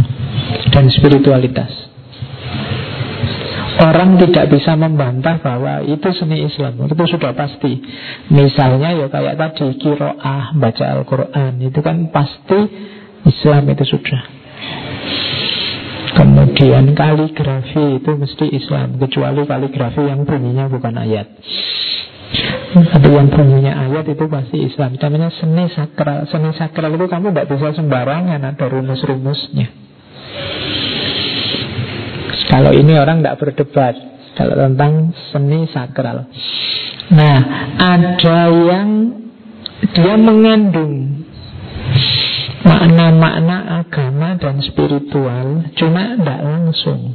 dan 0.72 0.86
spiritualitas. 0.90 1.94
Orang 3.74 4.22
tidak 4.22 4.54
bisa 4.54 4.78
membantah 4.78 5.42
bahwa 5.42 5.82
itu 5.82 6.06
seni 6.14 6.46
Islam. 6.46 6.78
Itu 6.86 6.94
sudah 7.10 7.34
pasti. 7.34 7.82
Misalnya 8.30 8.94
ya 8.94 9.10
kayak 9.10 9.34
tadi 9.34 9.74
Kiro'ah, 9.82 10.54
baca 10.54 10.86
Al-Quran 10.94 11.58
Itu 11.58 11.82
kan 11.82 12.14
pasti 12.14 12.60
Islam 13.26 13.66
itu 13.74 13.84
sudah. 13.98 14.22
Kemudian 16.14 16.94
kaligrafi 16.94 17.98
itu 17.98 18.12
mesti 18.14 18.46
Islam 18.54 19.02
Kecuali 19.02 19.50
kaligrafi 19.50 20.06
yang 20.06 20.22
bunyinya 20.22 20.70
bukan 20.70 20.94
ayat. 20.94 21.28
Tapi 22.78 23.10
yang 23.10 23.34
bunyinya 23.34 23.90
ayat 23.90 24.06
itu 24.06 24.26
pasti 24.30 24.70
Islam. 24.70 25.02
Namanya 25.02 25.34
seni 25.34 25.66
sakral. 25.74 26.30
Seni 26.30 26.54
sakral 26.54 26.94
itu 26.94 27.10
kamu 27.10 27.34
tidak 27.34 27.50
bisa 27.50 27.74
sembarangan 27.74 28.54
Ada 28.54 28.66
rumus-rumusnya 28.70 29.84
Kalau 32.50 32.72
ini 32.76 32.94
orang 32.98 33.22
tidak 33.22 33.40
berdebat. 33.42 33.96
Kalau 34.34 34.56
tentang 34.58 35.14
seni 35.30 35.70
sakral. 35.70 36.26
Nah 37.14 37.38
ada 37.78 38.50
yang 38.50 38.90
Dia 39.94 40.16
mengandung 40.16 41.22
Makna-makna 42.64 43.84
agama 43.84 44.40
dan 44.40 44.64
spiritual 44.64 45.68
Cuma 45.76 46.16
tidak 46.16 46.40
langsung. 46.42 47.14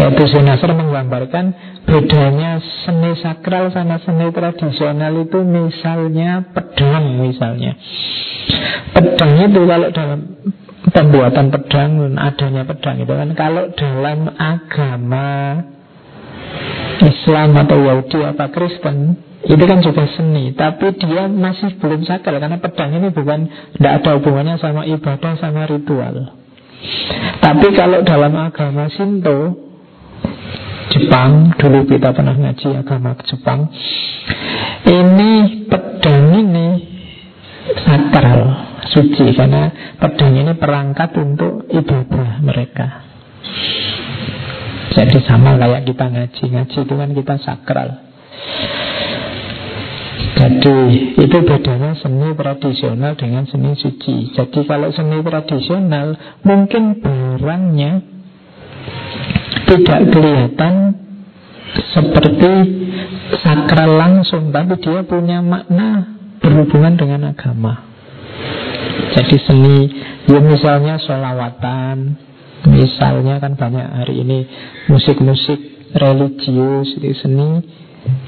Satu 0.00 0.24
Sinasar 0.24 0.72
menggambarkan 0.72 1.72
Bedanya 1.82 2.62
seni 2.86 3.18
sakral 3.18 3.74
sama 3.74 3.98
seni 4.06 4.30
tradisional 4.30 5.12
itu 5.18 5.42
misalnya 5.42 6.46
pedang 6.54 7.18
misalnya. 7.18 7.74
Pedang 8.94 9.32
itu 9.50 9.60
kalau 9.66 9.88
dalam 9.90 10.20
pembuatan 10.90 11.54
pedang 11.54 12.18
adanya 12.18 12.66
pedang 12.66 12.96
itu 12.98 13.12
kan. 13.12 13.28
Kalau 13.38 13.70
dalam 13.78 14.26
agama 14.34 15.30
Islam 17.02 17.54
atau 17.54 17.78
Yahudi 17.78 18.18
apa 18.26 18.50
Kristen 18.50 19.14
itu 19.42 19.64
kan 19.66 19.82
juga 19.82 20.06
seni 20.14 20.54
tapi 20.54 20.94
dia 21.02 21.26
masih 21.26 21.74
belum 21.82 22.06
sakral 22.06 22.38
karena 22.38 22.62
pedang 22.62 22.94
ini 22.94 23.10
bukan 23.10 23.50
tidak 23.74 23.92
ada 24.02 24.10
hubungannya 24.18 24.54
sama 24.58 24.86
ibadah 24.86 25.34
sama 25.38 25.66
ritual. 25.66 26.38
Tapi 27.38 27.66
kalau 27.78 28.02
dalam 28.02 28.34
agama 28.34 28.90
Sinto 28.90 29.54
Jepang 30.90 31.54
Dulu 31.54 31.86
kita 31.86 32.10
pernah 32.10 32.34
ngaji 32.34 32.68
agama 32.74 33.14
Jepang 33.22 33.70
Ini 34.82 35.32
pedang 35.70 36.26
ini 36.42 36.68
sakral 37.86 38.61
suci 38.92 39.32
Karena 39.32 39.96
pedang 39.96 40.36
ini 40.36 40.52
perangkat 40.54 41.16
untuk 41.16 41.66
ibadah 41.72 42.38
mereka. 42.44 42.86
Jadi 44.92 45.18
sama 45.24 45.56
kayak 45.56 45.88
kita 45.88 46.04
ngaji. 46.12 46.44
Ngaji 46.52 46.78
itu 46.84 46.94
kan 46.94 47.10
kita 47.16 47.34
sakral. 47.40 47.88
Jadi 50.32 50.76
itu 51.16 51.38
bedanya 51.48 51.96
seni 51.96 52.36
tradisional 52.36 53.16
dengan 53.16 53.48
seni 53.48 53.72
suci. 53.72 54.36
Jadi 54.36 54.60
kalau 54.68 54.92
seni 54.92 55.24
tradisional 55.24 56.12
Mungkin 56.44 57.00
barangnya 57.00 57.92
tidak 59.72 60.00
kelihatan 60.12 60.74
seperti 61.96 62.52
sakral 63.40 63.96
langsung, 63.96 64.52
tapi 64.52 64.76
dia 64.82 65.00
punya 65.06 65.40
makna 65.40 66.04
berhubungan 66.44 66.98
dengan 67.00 67.32
agama. 67.32 67.91
Jadi 69.12 69.36
seni, 69.44 69.78
ya 70.28 70.40
misalnya 70.40 70.96
solawatan, 70.96 72.16
Misalnya 72.62 73.42
kan 73.42 73.58
banyak 73.58 73.86
hari 73.90 74.22
ini 74.22 74.46
musik-musik 74.86 75.58
religius 75.98 76.94
itu 76.94 77.10
seni 77.18 77.58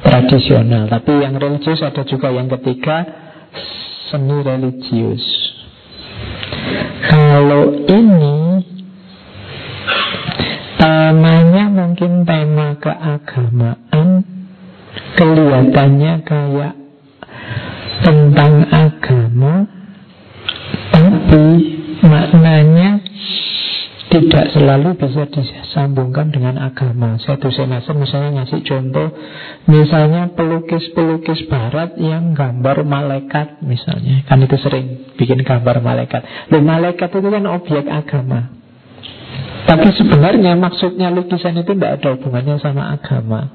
tradisional. 0.02 0.90
Tapi 0.90 1.22
yang 1.22 1.38
religius 1.38 1.86
ada 1.86 2.02
juga 2.02 2.34
yang 2.34 2.50
ketiga 2.50 3.06
seni 4.10 4.42
religius. 4.42 5.22
Kalau 7.06 7.86
ini 7.86 8.38
temanya 10.82 11.64
mungkin 11.70 12.26
tema 12.26 12.74
keagamaan, 12.82 14.08
kelihatannya 15.14 16.14
kayak 16.26 16.74
tentang 18.02 18.66
agama, 18.66 19.54
tapi 21.34 21.66
maknanya 22.06 23.02
tidak 24.06 24.54
selalu 24.54 24.94
bisa 24.94 25.26
disambungkan 25.26 26.30
dengan 26.30 26.62
agama. 26.62 27.18
Satu 27.18 27.50
semester 27.50 27.90
misalnya 27.98 28.38
ngasih 28.38 28.62
contoh, 28.62 29.10
misalnya 29.66 30.30
pelukis-pelukis 30.38 31.50
barat 31.50 31.98
yang 31.98 32.38
gambar 32.38 32.86
malaikat 32.86 33.58
misalnya. 33.66 34.22
Kan 34.30 34.46
itu 34.46 34.54
sering 34.62 35.10
bikin 35.18 35.42
gambar 35.42 35.82
malaikat. 35.82 36.22
Loh 36.54 36.62
malaikat 36.62 37.10
itu 37.10 37.26
kan 37.26 37.44
objek 37.50 37.82
agama. 37.90 38.54
Tapi 39.66 39.90
sebenarnya 39.98 40.54
maksudnya 40.54 41.10
lukisan 41.10 41.58
itu 41.58 41.74
tidak 41.74 41.98
ada 41.98 42.14
hubungannya 42.14 42.62
sama 42.62 42.94
agama. 42.94 43.50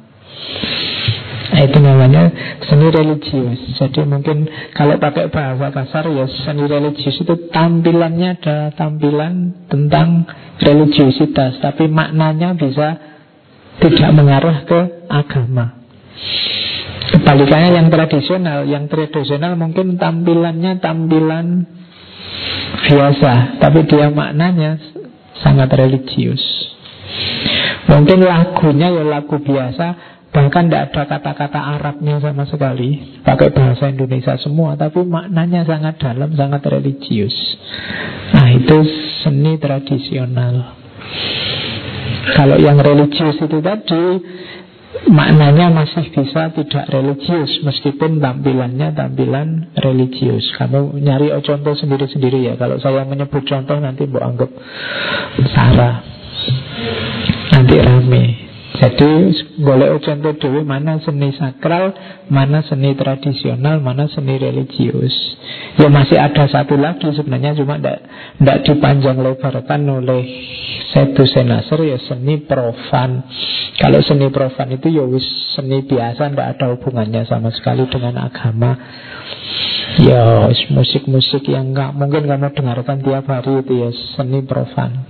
Nah, 1.49 1.65
itu 1.65 1.77
namanya 1.81 2.23
seni 2.61 2.93
religius. 2.93 3.57
Jadi 3.81 4.05
mungkin 4.05 4.45
kalau 4.77 5.01
pakai 5.01 5.33
bahasa 5.33 5.73
kasar 5.73 6.05
ya 6.13 6.29
seni 6.45 6.69
religius 6.69 7.17
itu 7.17 7.49
tampilannya 7.49 8.37
ada 8.37 8.69
tampilan 8.77 9.65
tentang 9.65 10.29
religiusitas, 10.61 11.57
tapi 11.57 11.89
maknanya 11.89 12.53
bisa 12.53 12.87
tidak 13.81 14.11
mengarah 14.13 14.57
ke 14.67 14.79
agama. 15.09 15.79
Kebalikannya 17.09 17.69
yang 17.73 17.87
tradisional, 17.89 18.59
yang 18.69 18.85
tradisional 18.85 19.57
mungkin 19.57 19.97
tampilannya 19.97 20.77
tampilan 20.77 21.65
biasa, 22.85 23.57
tapi 23.57 23.89
dia 23.89 24.13
maknanya 24.13 24.77
sangat 25.41 25.73
religius. 25.73 26.41
Mungkin 27.89 28.21
lagunya 28.21 28.93
ya 28.93 29.01
lagu 29.01 29.41
biasa, 29.41 30.18
Bahkan 30.39 30.71
tidak 30.71 30.83
ada 30.95 31.03
kata-kata 31.03 31.59
Arabnya 31.75 32.15
sama 32.23 32.47
sekali. 32.47 33.19
Pakai 33.27 33.51
bahasa 33.51 33.91
Indonesia 33.91 34.39
semua 34.39 34.79
Tapi 34.79 35.03
maknanya 35.03 35.67
sangat 35.67 35.99
dalam, 35.99 36.31
sangat 36.31 36.63
religius. 36.71 37.35
Nah 38.31 38.47
itu 38.55 38.77
seni 39.19 39.59
tradisional. 39.59 40.79
Kalau 42.39 42.55
yang 42.55 42.79
religius 42.79 43.35
itu 43.43 43.59
tadi 43.59 44.03
Maknanya 44.89 45.69
masih 45.69 46.11
bisa 46.11 46.49
tidak 46.49 46.85
religius 46.89 47.61
Meskipun 47.61 48.23
tampilannya 48.23 48.95
tampilan 48.95 49.75
religius. 49.75 50.49
Kamu 50.55 50.97
nyari 50.97 51.35
contoh 51.43 51.75
sendiri-sendiri 51.75 52.47
ya. 52.47 52.53
Kalau 52.55 52.79
saya 52.79 53.03
menyebut 53.03 53.43
contoh 53.43 53.75
nanti 53.75 54.07
mau 54.07 54.23
anggap 54.23 54.49
Sarah. 55.51 55.99
Nanti 57.53 57.75
rame 57.75 58.48
jadi 58.79 59.11
boleh 59.59 59.99
contoh 59.99 60.39
dewi 60.39 60.63
mana 60.63 61.03
seni 61.03 61.35
sakral, 61.35 61.91
mana 62.31 62.63
seni 62.63 62.95
tradisional, 62.95 63.83
mana 63.83 64.07
seni 64.07 64.39
religius. 64.39 65.11
Ya 65.75 65.91
masih 65.91 66.15
ada 66.15 66.47
satu 66.47 66.79
lagi 66.79 67.11
sebenarnya 67.11 67.59
cuma 67.59 67.75
tidak 67.75 68.57
dipanjang 68.63 69.19
lebarkan 69.19 69.83
oleh 69.83 70.23
Sedu 70.95 71.27
Senaser 71.27 71.75
ya 71.83 71.99
seni 72.07 72.39
profan. 72.39 73.27
Kalau 73.83 73.99
seni 73.99 74.31
profan 74.31 74.71
itu 74.71 74.87
ya 74.95 75.03
seni 75.59 75.83
biasa 75.83 76.31
tidak 76.31 76.47
ada 76.55 76.65
hubungannya 76.71 77.27
sama 77.27 77.51
sekali 77.51 77.83
dengan 77.91 78.31
agama. 78.31 78.79
Ya 79.99 80.47
musik-musik 80.71 81.43
yang 81.51 81.75
nggak 81.75 81.99
mungkin 81.99 82.31
kamu 82.31 82.55
dengarkan 82.55 83.03
tiap 83.03 83.27
hari 83.27 83.59
itu 83.59 83.73
ya 83.75 83.89
seni 84.15 84.39
profan. 84.47 85.03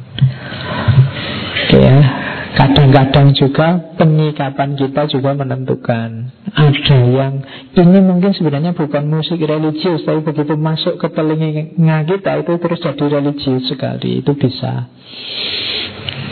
Oke 1.69 1.77
ya. 1.85 2.28
Kadang-kadang 2.49 3.29
juga 3.37 3.93
penyikapan 3.93 4.73
kita 4.73 5.05
juga 5.05 5.37
menentukan. 5.37 6.33
Ada 6.49 6.97
yang 6.97 7.45
ini 7.77 7.99
mungkin 8.01 8.33
sebenarnya 8.33 8.73
bukan 8.73 9.05
musik 9.05 9.37
religius 9.37 10.01
Tapi 10.01 10.25
begitu 10.25 10.57
masuk 10.57 10.97
ke 10.97 11.07
telinga 11.13 12.09
kita 12.09 12.41
itu 12.41 12.53
terus 12.57 12.81
jadi 12.81 13.05
religius 13.21 13.69
sekali 13.69 14.25
Itu 14.25 14.33
bisa. 14.33 14.89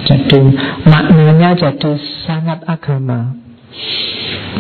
Jadi 0.10 0.40
maknanya 0.90 1.54
jadi 1.54 1.92
sangat 2.26 2.66
agama. 2.66 3.38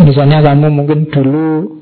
Misalnya 0.05 0.45
kamu 0.45 0.67
mungkin 0.69 1.09
dulu 1.09 1.81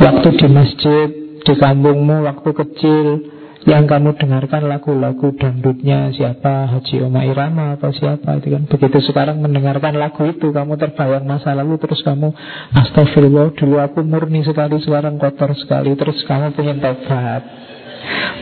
Waktu 0.00 0.28
di 0.40 0.46
masjid 0.48 1.08
Di 1.44 1.52
kampungmu 1.52 2.24
waktu 2.24 2.50
kecil 2.64 3.35
yang 3.66 3.90
kamu 3.90 4.14
dengarkan 4.14 4.70
lagu-lagu 4.70 5.34
dangdutnya 5.34 6.14
siapa? 6.14 6.70
Haji 6.70 7.02
Oma 7.02 7.26
Irama 7.26 7.74
atau 7.74 7.90
siapa? 7.90 8.38
Itu 8.38 8.54
kan 8.54 8.62
begitu. 8.70 9.10
Sekarang 9.10 9.42
mendengarkan 9.42 9.98
lagu 9.98 10.22
itu 10.22 10.54
kamu 10.54 10.78
terbayang 10.78 11.26
masa 11.26 11.50
lalu 11.50 11.74
terus 11.82 11.98
kamu 12.06 12.30
astagfirullah 12.78 13.58
dulu 13.58 13.82
aku 13.82 14.06
murni 14.06 14.46
sekali 14.46 14.78
sekarang 14.78 15.18
kotor 15.18 15.50
sekali 15.58 15.98
terus 15.98 16.14
kamu 16.30 16.54
pengen 16.54 16.78
tobat. 16.78 17.42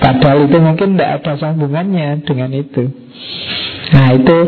Padahal 0.04 0.44
itu 0.44 0.58
mungkin 0.60 0.92
tidak 0.92 1.24
ada 1.24 1.32
sambungannya 1.40 2.20
dengan 2.28 2.52
itu. 2.52 2.84
Nah 3.96 4.12
itu 4.12 4.38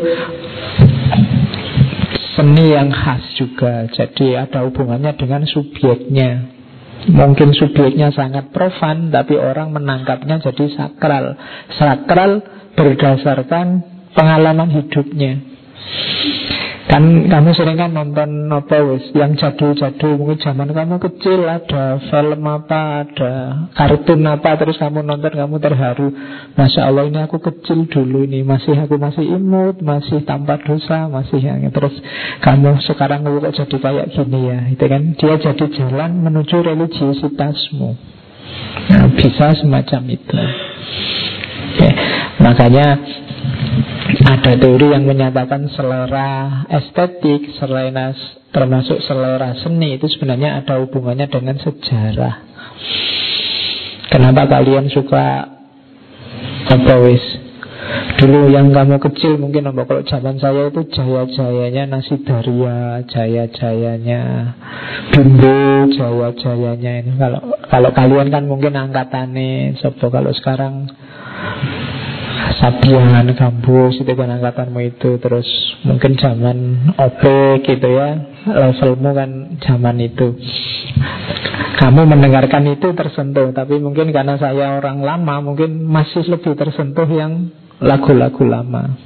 seni 2.37 2.77
yang 2.77 2.93
khas 2.93 3.25
juga. 3.33 3.89
Jadi 3.89 4.37
ada 4.37 4.69
hubungannya 4.69 5.17
dengan 5.17 5.49
subjeknya 5.49 6.56
Mungkin 7.07 7.55
subjeknya 7.55 8.11
sangat 8.11 8.51
profan 8.51 9.15
Tapi 9.15 9.39
orang 9.39 9.71
menangkapnya 9.71 10.43
jadi 10.43 10.67
sakral. 10.75 11.39
Sakral 11.77 12.43
berdasarkan 12.77 13.85
pengalaman 14.13 14.69
hidupnya 14.73 15.57
Kan 16.87 17.27
kamu 17.27 17.51
sering 17.59 17.75
kan 17.83 17.91
nonton 17.91 18.47
apa 18.47 18.79
wis 18.87 19.11
yang 19.11 19.35
jadul-jadul 19.35 20.23
mungkin 20.23 20.39
zaman 20.39 20.71
kamu 20.71 21.03
kecil 21.03 21.43
ada 21.43 21.99
film 21.99 22.47
apa, 22.47 23.03
ada 23.03 23.33
kartun 23.75 24.23
apa 24.23 24.55
terus 24.55 24.79
kamu 24.79 25.03
nonton 25.03 25.35
kamu 25.35 25.59
terharu. 25.59 26.15
Masya 26.55 26.87
Allah 26.87 27.11
ini 27.11 27.19
aku 27.27 27.43
kecil 27.43 27.91
dulu 27.91 28.23
ini 28.23 28.47
masih 28.47 28.79
aku 28.79 29.03
masih 29.03 29.27
imut, 29.27 29.83
masih 29.83 30.23
tanpa 30.23 30.63
dosa, 30.63 31.11
masih 31.11 31.43
yang 31.43 31.67
terus 31.75 31.93
kamu 32.39 32.79
sekarang 32.87 33.27
kok 33.27 33.67
jadi 33.67 33.77
kayak 33.83 34.07
gini 34.15 34.41
ya. 34.47 34.59
Itu 34.71 34.85
kan 34.87 35.03
dia 35.19 35.35
jadi 35.43 35.67
jalan 35.75 36.23
menuju 36.23 36.57
religiositasmu. 36.63 37.91
Nah, 38.87 39.11
bisa 39.19 39.59
semacam 39.59 40.03
itu. 40.07 40.39
Oke. 41.77 41.91
Makanya 42.41 42.87
ada 44.07 44.53
teori 44.55 44.87
yang 44.95 45.05
menyatakan 45.07 45.67
selera 45.75 46.65
estetik, 46.71 47.59
selera 47.59 48.15
termasuk 48.55 49.03
selera 49.05 49.59
seni 49.61 49.99
itu 49.99 50.07
sebenarnya 50.07 50.63
ada 50.63 50.79
hubungannya 50.81 51.27
dengan 51.27 51.59
sejarah. 51.59 52.35
Kenapa 54.07 54.47
kalian 54.47 54.87
suka 54.89 55.27
apa? 56.71 56.95
Dulu 58.17 58.51
yang 58.51 58.75
kamu 58.75 58.99
kecil 58.99 59.39
mungkin 59.39 59.71
apa 59.71 59.87
kalau 59.87 60.03
zaman 60.03 60.41
saya 60.43 60.73
itu 60.73 60.83
jaya-jayanya 60.91 61.87
nasi 61.87 62.19
daria, 62.25 63.05
jaya-jayanya 63.07 64.23
bimbo, 65.15 65.87
jaya-jayanya 65.95 66.93
ini. 67.05 67.13
Kalau 67.15 67.41
kalau 67.71 67.91
kalian 67.95 68.33
kan 68.33 68.49
mungkin 68.49 68.75
angkatannya, 68.75 69.79
sopo 69.79 70.11
kalau 70.11 70.33
sekarang 70.35 70.91
Sabian, 72.57 73.27
Gambus 73.35 73.99
itu 73.99 74.13
kan 74.15 74.31
angkatanmu 74.31 74.81
itu. 74.87 75.19
Terus 75.19 75.49
mungkin 75.83 76.15
zaman 76.15 76.57
OP 76.95 77.23
gitu 77.67 77.89
ya 77.91 78.09
Levelmu 78.47 79.11
kan 79.11 79.31
zaman 79.63 79.97
itu. 80.03 80.39
Kamu 81.77 82.09
mendengarkan 82.09 82.65
itu 82.73 82.97
tersentuh 82.97 83.53
Tapi 83.53 83.77
mungkin 83.77 84.09
karena 84.09 84.41
saya 84.41 84.81
orang 84.81 85.05
lama 85.05 85.45
Mungkin 85.45 85.85
masih 85.85 86.25
lebih 86.25 86.57
tersentuh 86.57 87.05
yang 87.05 87.53
lagu-lagu 87.85 88.41
lama. 88.49 88.97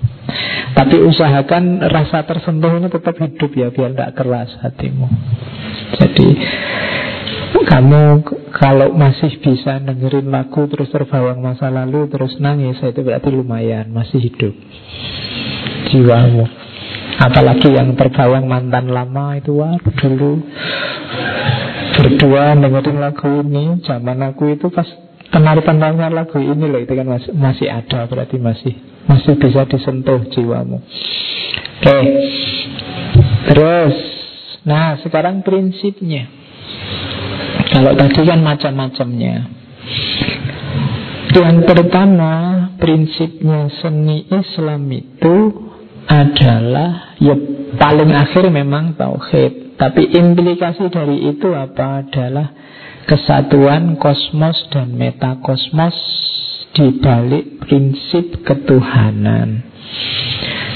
Tapi 0.71 1.03
usahakan 1.03 1.83
rasa 1.83 2.23
tersentuh 2.23 2.79
ini 2.79 2.87
tetap 2.87 3.19
hidup 3.19 3.51
ya 3.59 3.75
Biar 3.75 3.91
tidak 3.91 4.15
keras 4.15 4.51
hatimu. 4.63 5.11
Jadi 5.99 6.27
kamu 7.51 8.23
kalau 8.55 8.95
masih 8.95 9.39
bisa 9.43 9.83
dengerin 9.83 10.31
lagu 10.31 10.67
terus 10.71 10.91
terbawang 10.91 11.43
masa 11.43 11.71
lalu 11.71 12.07
terus 12.11 12.39
nangis 12.39 12.79
itu 12.83 13.01
berarti 13.03 13.31
lumayan 13.31 13.91
masih 13.91 14.23
hidup 14.23 14.55
jiwamu. 15.91 16.47
Apalagi 17.21 17.69
yang 17.75 17.99
terbawang 17.99 18.49
mantan 18.49 18.91
lama 18.91 19.37
itu 19.37 19.61
wah 19.61 19.77
dulu 19.83 20.41
berdua 21.99 22.57
dengerin 22.57 22.99
lagu 23.03 23.29
ini 23.45 23.83
zaman 23.85 24.19
aku 24.25 24.57
itu 24.57 24.73
pas 24.73 24.87
penari-penari 25.31 26.11
lagu 26.11 26.39
ini 26.43 26.65
loh 26.67 26.81
itu 26.83 26.93
kan 26.97 27.07
masih, 27.07 27.33
masih 27.37 27.69
ada 27.71 28.09
berarti 28.11 28.37
masih 28.41 28.75
masih 29.07 29.35
bisa 29.39 29.67
disentuh 29.67 30.23
jiwamu. 30.31 30.83
Oke, 31.81 31.97
terus, 33.49 33.97
nah 34.69 35.01
sekarang 35.01 35.41
prinsipnya. 35.41 36.29
Kalau 37.71 37.93
tadi 37.95 38.21
kan 38.27 38.41
macam-macamnya. 38.43 39.35
Yang 41.31 41.59
pertama, 41.63 42.33
prinsipnya 42.83 43.71
seni 43.79 44.27
Islam 44.27 44.91
itu 44.91 45.37
adalah 46.11 47.15
ya 47.23 47.39
paling 47.79 48.11
akhir 48.11 48.51
memang 48.51 48.99
tauhid. 48.99 49.79
Tapi 49.79 50.11
implikasi 50.11 50.91
dari 50.91 51.31
itu 51.31 51.55
apa 51.55 52.05
adalah 52.05 52.51
kesatuan 53.07 53.97
kosmos 53.97 54.59
dan 54.75 54.93
metakosmos 54.93 55.97
di 56.75 56.99
balik 56.99 57.63
prinsip 57.63 58.43
ketuhanan. 58.43 59.63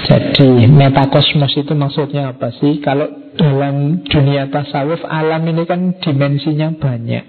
Jadi 0.04 0.68
metakosmos 0.68 1.56
itu 1.56 1.72
maksudnya 1.72 2.36
apa 2.36 2.52
sih? 2.60 2.80
Kalau 2.84 3.08
dalam 3.40 4.04
dunia 4.04 4.52
tasawuf 4.52 5.00
alam 5.08 5.42
ini 5.48 5.64
kan 5.64 5.96
dimensinya 5.96 6.76
banyak. 6.76 7.24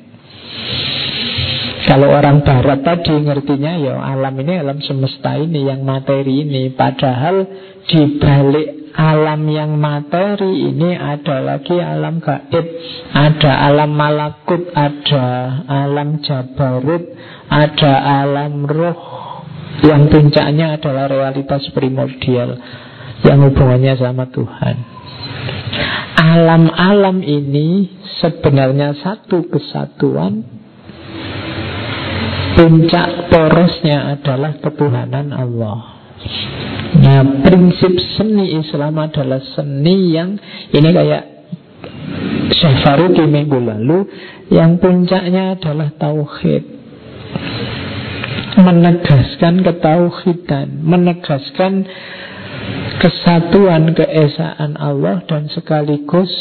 Kalau 1.86 2.10
orang 2.10 2.42
barat 2.42 2.82
tadi 2.82 3.14
ngertinya 3.14 3.78
ya 3.78 4.02
alam 4.02 4.34
ini 4.42 4.58
alam 4.58 4.82
semesta 4.82 5.38
ini 5.38 5.70
yang 5.70 5.86
materi 5.86 6.42
ini 6.42 6.74
Padahal 6.74 7.46
di 7.86 8.18
balik 8.18 8.90
alam 8.98 9.46
yang 9.46 9.78
materi 9.78 10.74
ini 10.74 10.98
ada 10.98 11.46
lagi 11.46 11.78
alam 11.78 12.18
gaib 12.18 12.66
Ada 13.14 13.70
alam 13.70 13.94
malakut, 13.94 14.74
ada 14.74 15.26
alam 15.70 16.26
jabarut, 16.26 17.06
ada 17.54 17.94
alam 18.26 18.66
roh 18.66 19.25
Yang 19.84 20.02
puncaknya 20.08 20.80
adalah 20.80 21.12
realitas 21.12 21.68
primordial 21.76 22.56
Yang 23.28 23.40
hubungannya 23.52 23.94
sama 24.00 24.30
Tuhan. 24.32 24.76
Alam-alam 26.16 27.20
ini 27.22 27.92
sebenarnya 28.24 28.96
satu 28.96 29.46
kesatuan. 29.52 30.44
Puncak 32.56 33.28
porosnya 33.28 34.16
adalah 34.16 34.56
ketuhanan 34.64 35.36
Allah. 35.36 35.96
Nah 36.96 37.44
prinsip 37.44 37.92
seni 38.16 38.56
Islam 38.56 38.96
adalah 38.96 39.44
seni 39.54 40.16
yang 40.16 40.40
Ini 40.72 40.90
kayak 40.96 41.24
Syekh 42.56 42.82
Faruqi 42.82 43.28
minggu 43.28 43.60
lalu 43.60 44.08
Yang 44.48 44.80
puncaknya 44.80 45.60
adalah 45.60 45.92
Tauhid 46.00 46.64
Menegaskan 48.56 49.64
ketauhidan 49.64 50.68
Menegaskan 50.84 51.84
kesatuan 53.04 53.92
keesaan 53.92 54.80
Allah 54.80 55.22
Dan 55.28 55.52
sekaligus 55.52 56.32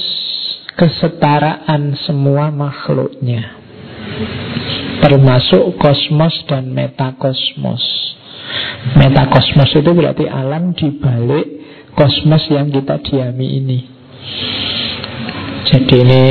kesetaraan 0.75 1.95
semua 2.07 2.51
makhluknya 2.51 3.65
termasuk 5.05 5.77
kosmos 5.77 6.33
dan 6.49 6.73
metakosmos. 6.73 7.85
Metakosmos 8.97 9.71
itu 9.77 9.91
berarti 9.93 10.25
alam 10.25 10.73
di 10.73 10.89
balik 10.97 11.47
kosmos 11.93 12.49
yang 12.49 12.73
kita 12.73 13.01
diami 13.05 13.47
ini. 13.61 13.79
Jadi 15.69 15.95
ini 16.01 16.25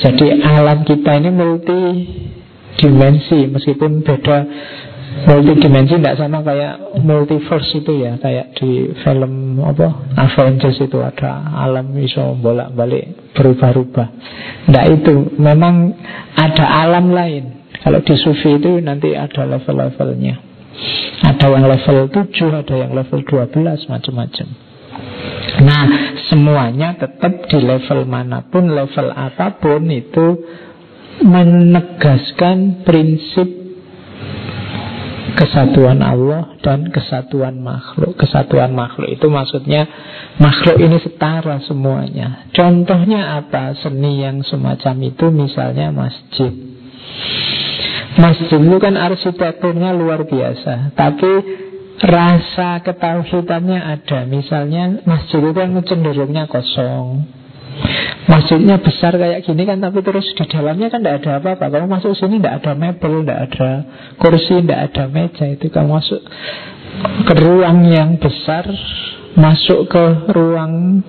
jadi 0.00 0.26
alam 0.44 0.88
kita 0.88 1.20
ini 1.20 1.30
multi 1.32 1.82
dimensi 2.80 3.44
meskipun 3.50 4.00
beda 4.00 4.38
multi 5.10 5.52
dimensi 5.58 5.98
tidak 5.98 6.16
sama 6.16 6.40
kayak 6.40 7.02
multiverse 7.02 7.82
itu 7.82 7.92
ya 7.98 8.16
kayak 8.22 8.56
di 8.56 8.94
film 9.02 9.58
apa 9.60 10.16
Avengers 10.16 10.78
itu 10.80 10.98
ada 11.02 11.50
alam 11.60 11.92
bisa 11.92 12.34
bolak 12.38 12.72
balik 12.72 13.34
berubah-ubah. 13.34 14.08
Tidak 14.70 14.86
itu 15.00 15.14
memang 15.36 15.92
ada 16.38 16.64
alam 16.86 17.10
lain 17.10 17.60
kalau 17.80 18.00
di 18.04 18.14
sufi 18.16 18.60
itu 18.60 18.80
nanti 18.84 19.16
ada 19.16 19.48
level-levelnya. 19.48 20.34
Ada 21.20 21.46
yang 21.52 21.64
level 21.68 22.08
7, 22.08 22.60
ada 22.64 22.74
yang 22.76 22.92
level 22.96 23.20
12, 23.24 23.88
macam-macam. 23.88 24.48
Nah, 25.60 25.84
semuanya 26.32 26.96
tetap 26.96 27.48
di 27.48 27.58
level 27.60 28.08
mana 28.08 28.48
pun, 28.48 28.72
level 28.72 29.12
apa 29.12 29.60
pun 29.60 29.84
itu 29.92 30.40
menegaskan 31.20 32.84
prinsip 32.84 33.59
kesatuan 35.34 36.00
Allah 36.00 36.56
dan 36.62 36.88
kesatuan 36.88 37.58
makhluk. 37.60 38.14
Kesatuan 38.18 38.72
makhluk 38.72 39.10
itu 39.10 39.26
maksudnya 39.26 39.86
makhluk 40.38 40.76
ini 40.78 40.96
setara 41.00 41.58
semuanya. 41.64 42.48
Contohnya 42.54 43.40
apa? 43.40 43.74
Seni 43.78 44.22
yang 44.22 44.42
semacam 44.46 44.94
itu 45.06 45.26
misalnya 45.32 45.90
masjid. 45.90 46.52
Masjid 48.18 48.58
itu 48.58 48.78
kan 48.82 48.98
arsitekturnya 48.98 49.94
luar 49.94 50.26
biasa 50.26 50.90
Tapi 50.98 51.30
rasa 52.02 52.82
ketauhidannya 52.82 53.78
ada 53.78 54.26
Misalnya 54.26 55.04
masjid 55.06 55.38
itu 55.38 55.54
kan 55.54 55.70
cenderungnya 55.86 56.50
kosong 56.50 57.39
Masjidnya 58.28 58.78
besar 58.78 59.16
kayak 59.16 59.42
gini 59.42 59.62
kan 59.66 59.82
Tapi 59.82 59.98
terus 60.04 60.26
di 60.36 60.44
dalamnya 60.46 60.92
kan 60.92 61.00
tidak 61.02 61.24
ada 61.24 61.30
apa-apa 61.42 61.66
Kamu 61.72 61.86
masuk 61.88 62.12
sini 62.14 62.38
tidak 62.38 62.62
ada 62.62 62.72
mebel 62.76 63.24
Tidak 63.24 63.40
ada 63.50 63.70
kursi, 64.20 64.62
tidak 64.62 64.80
ada 64.92 65.04
meja 65.10 65.44
Itu 65.50 65.66
kamu 65.72 65.88
masuk 65.88 66.22
ke 67.26 67.34
ruang 67.38 67.78
yang 67.88 68.20
besar 68.20 68.68
Masuk 69.34 69.88
ke 69.88 70.04
ruang 70.34 71.02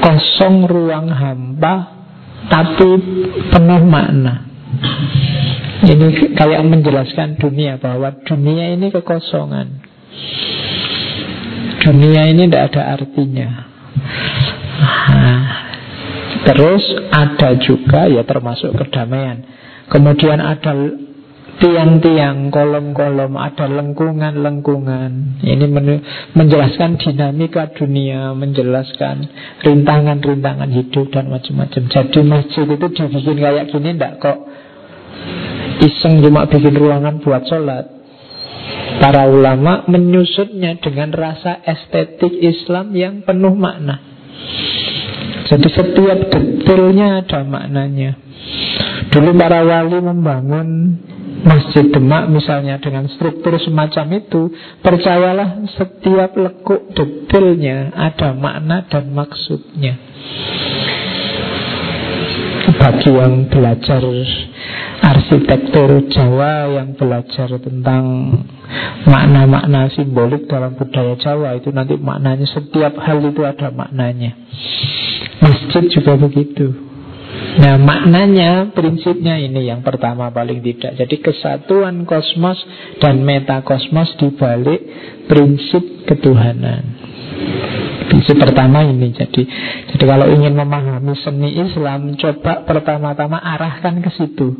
kosong 0.00 0.68
Ruang 0.68 1.06
hampa 1.12 1.74
Tapi 2.46 2.88
penuh 3.50 3.82
makna 3.84 4.46
ini 5.86 6.34
kayak 6.34 6.66
menjelaskan 6.66 7.38
dunia 7.38 7.78
bahwa 7.78 8.10
dunia 8.26 8.74
ini 8.74 8.90
kekosongan. 8.90 9.68
Dunia 11.84 12.22
ini 12.32 12.48
tidak 12.50 12.74
ada 12.74 12.82
artinya. 12.98 13.48
Nah, 15.14 15.65
terus 16.44 16.84
ada 17.14 17.56
juga 17.62 18.10
ya 18.10 18.26
termasuk 18.26 18.74
kedamaian. 18.76 19.46
Kemudian 19.86 20.42
ada 20.42 20.74
tiang-tiang, 21.56 22.52
kolom-kolom, 22.52 23.38
ada 23.38 23.64
lengkungan-lengkungan. 23.70 25.40
Ini 25.40 25.66
menjelaskan 26.36 27.00
dinamika 27.00 27.72
dunia, 27.72 28.34
menjelaskan 28.36 29.30
rintangan-rintangan 29.64 30.68
hidup 30.74 31.08
dan 31.14 31.32
macam-macam. 31.32 31.82
Jadi 31.88 32.20
masjid 32.26 32.66
itu 32.66 32.86
dibikin 32.92 33.36
kayak 33.40 33.72
gini 33.72 33.94
tidak 33.94 34.20
kok 34.20 34.38
iseng 35.82 36.24
cuma 36.24 36.48
bikin 36.48 36.74
ruangan 36.76 37.20
buat 37.20 37.44
sholat 37.46 37.84
Para 38.96 39.28
ulama 39.28 39.84
menyusutnya 39.86 40.80
dengan 40.80 41.12
rasa 41.12 41.62
estetik 41.62 42.32
Islam 42.32 42.96
yang 42.96 43.22
penuh 43.22 43.54
makna 43.54 44.00
Jadi 45.46 45.68
setiap 45.70 46.18
detailnya 46.32 47.22
ada 47.22 47.46
maknanya. 47.46 48.18
Dulu 49.14 49.30
para 49.38 49.62
wali 49.62 49.98
membangun 50.02 50.68
Masjid 51.46 51.86
Demak 51.86 52.26
misalnya 52.26 52.80
dengan 52.82 53.06
struktur 53.06 53.54
semacam 53.60 54.18
itu 54.18 54.50
Percayalah 54.82 55.62
setiap 55.78 56.34
lekuk 56.34 56.90
detailnya 56.96 57.94
ada 57.94 58.34
makna 58.34 58.88
dan 58.90 59.14
maksudnya 59.14 59.94
Bagi 62.66 63.14
yang 63.14 63.46
belajar 63.46 64.02
arsitektur 64.98 66.10
Jawa 66.10 66.66
yang 66.74 66.98
belajar 66.98 67.46
tentang 67.62 68.02
makna-makna 69.06 69.86
simbolik 69.94 70.50
dalam 70.50 70.74
budaya 70.74 71.14
Jawa 71.14 71.54
itu 71.62 71.70
nanti 71.70 71.94
maknanya 71.94 72.42
setiap 72.50 72.98
hal 72.98 73.22
itu 73.22 73.46
ada 73.46 73.70
maknanya. 73.70 74.34
Masjid 75.38 75.86
juga 75.94 76.18
begitu. 76.18 76.74
Nah 77.56 77.78
maknanya 77.78 78.74
prinsipnya 78.74 79.38
ini 79.40 79.68
yang 79.68 79.80
pertama 79.80 80.32
paling 80.32 80.60
tidak 80.60 80.96
Jadi 80.96 81.16
kesatuan 81.20 82.04
kosmos 82.08 82.58
dan 83.00 83.22
metakosmos 83.22 84.16
dibalik 84.20 84.80
prinsip 85.28 86.08
ketuhanan 86.08 86.95
Prinsip 88.06 88.36
pertama 88.38 88.86
ini. 88.86 89.12
Jadi 89.12 89.42
Jadi 89.92 90.04
kalau 90.06 90.26
ingin 90.30 90.54
memahami 90.54 91.14
seni 91.20 91.58
Islam 91.58 92.14
Coba 92.16 92.62
pertama-tama 92.64 93.38
arahkan 93.42 93.98
ke 94.00 94.10
situ. 94.14 94.54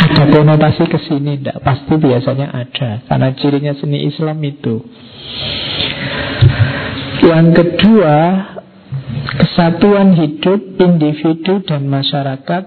Ada 0.00 0.24
konotasi 0.32 0.88
ke 0.88 0.98
sini? 1.04 1.40
Tidak 1.40 1.60
pasti 1.60 1.94
biasanya 2.00 2.48
ada. 2.54 3.04
Karena 3.04 3.28
cirinya 3.36 3.72
seni 3.76 4.08
Islam 4.08 4.40
itu. 4.40 4.80
Yang 7.24 7.46
kedua 7.56 8.16
kesatuan 9.40 10.16
hidup 10.16 10.60
individu 10.80 11.64
dan 11.64 11.88
masyarakat 11.88 12.64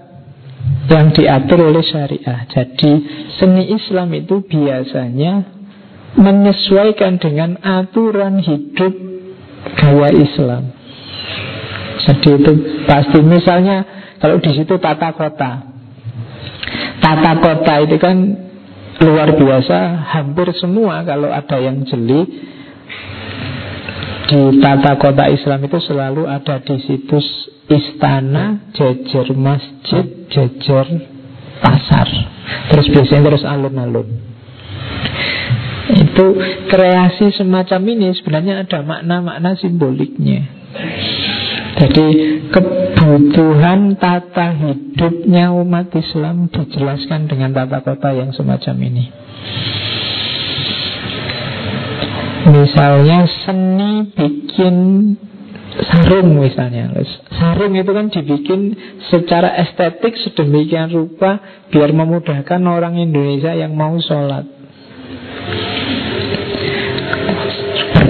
yang 0.88 1.12
diatur 1.12 1.68
oleh 1.68 1.84
syariah. 1.84 2.48
Jadi 2.48 2.92
seni 3.36 3.70
Islam 3.74 4.08
itu 4.16 4.40
biasanya 4.46 5.57
menyesuaikan 6.16 7.20
dengan 7.20 7.60
aturan 7.60 8.40
hidup 8.40 8.94
gaya 9.76 10.10
Islam. 10.14 10.72
Jadi 12.08 12.28
itu 12.40 12.52
pasti 12.88 13.18
misalnya 13.20 13.84
kalau 14.22 14.40
di 14.40 14.50
situ 14.54 14.80
tata 14.80 15.12
kota. 15.12 15.50
Tata 16.98 17.32
kota 17.38 17.74
itu 17.84 17.96
kan 18.00 18.16
luar 18.98 19.30
biasa, 19.36 20.08
hampir 20.16 20.50
semua 20.58 21.06
kalau 21.06 21.30
ada 21.30 21.56
yang 21.60 21.86
jeli 21.86 22.26
di 24.28 24.40
tata 24.60 24.98
kota 25.00 25.24
Islam 25.32 25.64
itu 25.64 25.78
selalu 25.80 26.28
ada 26.28 26.60
di 26.60 26.76
situs 26.84 27.24
istana, 27.68 28.72
jejer 28.76 29.32
masjid, 29.36 30.04
jejer 30.28 30.86
pasar. 31.60 32.08
Terus 32.72 32.86
biasanya 32.92 33.22
terus 33.32 33.44
alun-alun. 33.44 34.27
Itu 36.18 36.34
kreasi 36.66 37.30
semacam 37.30 37.94
ini 37.94 38.10
sebenarnya 38.10 38.66
ada 38.66 38.82
makna-makna 38.82 39.54
simboliknya. 39.54 40.50
Jadi 41.78 42.06
kebutuhan 42.50 43.94
tata 44.02 44.50
hidupnya 44.50 45.54
umat 45.54 45.94
Islam 45.94 46.50
dijelaskan 46.50 47.30
dengan 47.30 47.54
tata 47.54 47.86
kota 47.86 48.10
yang 48.18 48.34
semacam 48.34 48.74
ini. 48.82 49.14
Misalnya 52.50 53.22
seni 53.46 54.10
bikin 54.10 54.74
sarung 55.86 56.34
misalnya 56.42 56.98
Sarung 57.30 57.78
itu 57.78 57.94
kan 57.94 58.10
dibikin 58.10 58.74
secara 59.06 59.54
estetik 59.62 60.18
sedemikian 60.18 60.90
rupa 60.90 61.38
Biar 61.70 61.94
memudahkan 61.94 62.58
orang 62.66 62.98
Indonesia 62.98 63.54
yang 63.54 63.78
mau 63.78 63.94
sholat 64.02 64.58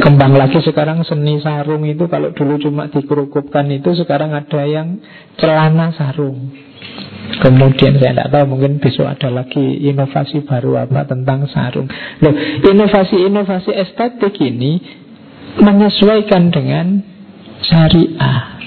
Berkembang 0.08 0.40
lagi 0.40 0.64
sekarang 0.64 1.04
seni 1.04 1.36
sarung 1.36 1.84
itu 1.84 2.08
Kalau 2.08 2.32
dulu 2.32 2.56
cuma 2.56 2.88
dikerukupkan 2.88 3.68
itu 3.68 3.92
Sekarang 3.92 4.32
ada 4.32 4.64
yang 4.64 5.04
celana 5.36 5.92
sarung 5.92 6.48
Kemudian 7.44 8.00
saya 8.00 8.16
tidak 8.16 8.32
tahu 8.32 8.56
mungkin 8.56 8.80
besok 8.80 9.04
ada 9.04 9.28
lagi 9.28 9.60
inovasi 9.84 10.48
baru 10.48 10.88
apa 10.88 11.04
tentang 11.04 11.44
sarung. 11.44 11.84
Loh, 12.24 12.32
inovasi-inovasi 12.64 13.68
estetik 13.68 14.32
ini 14.40 14.80
menyesuaikan 15.60 16.48
dengan 16.48 17.04
syariah. 17.60 18.58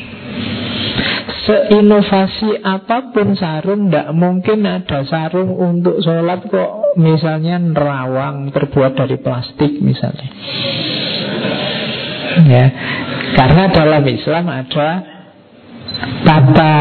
Seinovasi 1.41 2.61
apa 2.61 3.09
pun 3.09 3.33
sarung 3.33 3.89
Tidak 3.89 4.13
mungkin 4.13 4.61
ada 4.69 5.01
sarung 5.09 5.57
untuk 5.57 5.97
sholat 6.05 6.45
kok 6.45 7.01
Misalnya 7.01 7.57
nerawang 7.57 8.53
terbuat 8.53 8.93
dari 8.93 9.17
plastik 9.17 9.81
misalnya 9.81 10.29
Ya, 12.31 12.65
Karena 13.35 13.63
dalam 13.71 14.03
Islam 14.07 14.45
ada 14.47 14.89
Tata 16.01 16.75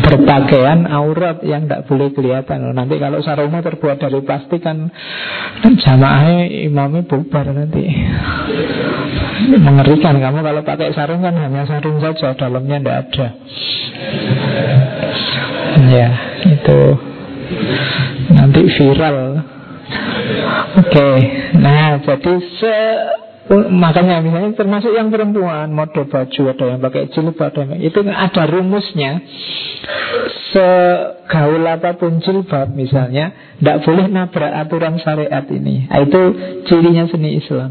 berpakaian 0.00 0.88
aurat 0.88 1.44
yang 1.46 1.68
tidak 1.68 1.86
boleh 1.86 2.10
kelihatan. 2.10 2.72
Nanti 2.74 2.98
kalau 2.98 3.22
sarungnya 3.22 3.62
terbuat 3.62 4.00
dari 4.00 4.20
plastik 4.24 4.64
kan 4.64 4.90
jamaahnya 5.62 6.66
imamnya 6.66 7.06
bubar 7.06 7.46
nanti. 7.52 7.84
Mengerikan 9.60 10.18
kamu 10.18 10.38
kalau 10.42 10.62
pakai 10.66 10.90
sarung 10.96 11.22
kan 11.22 11.36
hanya 11.36 11.62
sarung 11.68 12.02
saja, 12.02 12.34
dalamnya 12.34 12.80
tidak 12.80 12.96
ada. 13.06 13.26
Ya, 15.86 16.08
itu 16.48 16.80
nanti 18.34 18.60
viral. 18.74 19.20
Oke, 20.70 20.86
okay. 20.86 21.14
nah 21.58 21.98
jadi 21.98 22.34
se 22.58 22.76
Makanya 23.50 24.22
misalnya 24.22 24.54
termasuk 24.54 24.94
yang 24.94 25.10
perempuan 25.10 25.74
Mode 25.74 26.06
baju 26.06 26.42
ada 26.54 26.64
yang 26.70 26.78
pakai 26.78 27.10
jilbab 27.10 27.50
ada 27.50 27.66
yang, 27.66 27.82
Itu 27.82 28.06
ada 28.06 28.42
rumusnya. 28.46 29.26
Segaul 30.54 31.66
apa 31.66 31.98
pun 31.98 32.22
jilbab 32.22 32.70
misalnya 32.78 33.34
Tidak 33.58 33.82
boleh 33.82 34.06
nabrak 34.06 34.54
aturan 34.54 35.02
syariat 35.02 35.42
ini. 35.50 35.90
Nah, 35.90 35.98
Itu 35.98 36.20
cirinya 36.70 37.10
seni 37.10 37.42
Islam. 37.42 37.70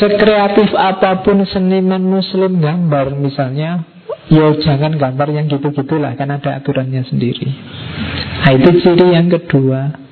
Sekreatif 0.00 0.72
apa 0.72 1.20
pun 1.20 1.44
seniman 1.44 2.00
muslim 2.00 2.56
gambar 2.56 3.20
misalnya 3.20 3.84
Ya 4.32 4.48
jangan 4.64 4.96
gambar 4.96 5.28
yang 5.28 5.44
gitu-gitulah 5.52 6.16
Kan 6.16 6.32
ada 6.32 6.56
aturannya 6.56 7.04
sendiri. 7.04 7.52
Nah 8.40 8.56
itu 8.56 8.80
ciri 8.80 9.12
yang 9.12 9.28
kedua 9.28 10.08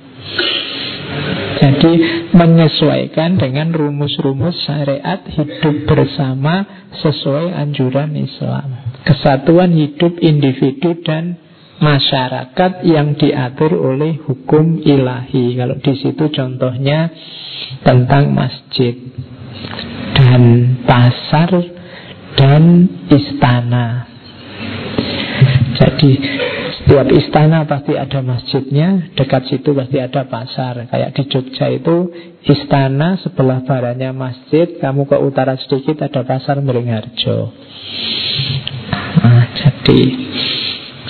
jadi 1.59 1.93
menyesuaikan 2.31 3.35
dengan 3.35 3.75
rumus-rumus 3.75 4.55
syariat 4.63 5.27
hidup 5.27 5.91
bersama 5.91 6.87
sesuai 7.03 7.51
anjuran 7.51 8.15
Islam. 8.15 8.79
Kesatuan 9.03 9.75
hidup 9.75 10.23
individu 10.23 11.03
dan 11.03 11.35
masyarakat 11.83 12.87
yang 12.87 13.19
diatur 13.19 13.75
oleh 13.75 14.23
hukum 14.23 14.79
ilahi. 14.83 15.59
Kalau 15.59 15.77
di 15.83 15.95
situ 15.99 16.25
contohnya 16.31 17.11
tentang 17.83 18.31
masjid 18.31 18.95
dan 20.15 20.43
pasar 20.87 21.51
dan 22.39 22.65
istana. 23.11 24.07
Jadi 25.79 26.13
setiap 26.89 27.05
istana 27.13 27.69
pasti 27.69 28.01
ada 28.01 28.25
masjidnya, 28.25 29.13
dekat 29.13 29.45
situ 29.53 29.77
pasti 29.77 30.01
ada 30.01 30.25
pasar. 30.25 30.89
Kayak 30.89 31.21
di 31.21 31.23
Jogja 31.29 31.69
itu 31.69 32.09
istana 32.49 33.21
sebelah 33.21 33.61
baratnya 33.61 34.17
masjid, 34.17 34.81
kamu 34.81 35.05
ke 35.05 35.21
utara 35.21 35.61
sedikit 35.61 36.01
ada 36.09 36.25
pasar 36.25 36.65
Meringharjo. 36.65 37.53
Nah, 39.21 39.45
jadi 39.53 40.01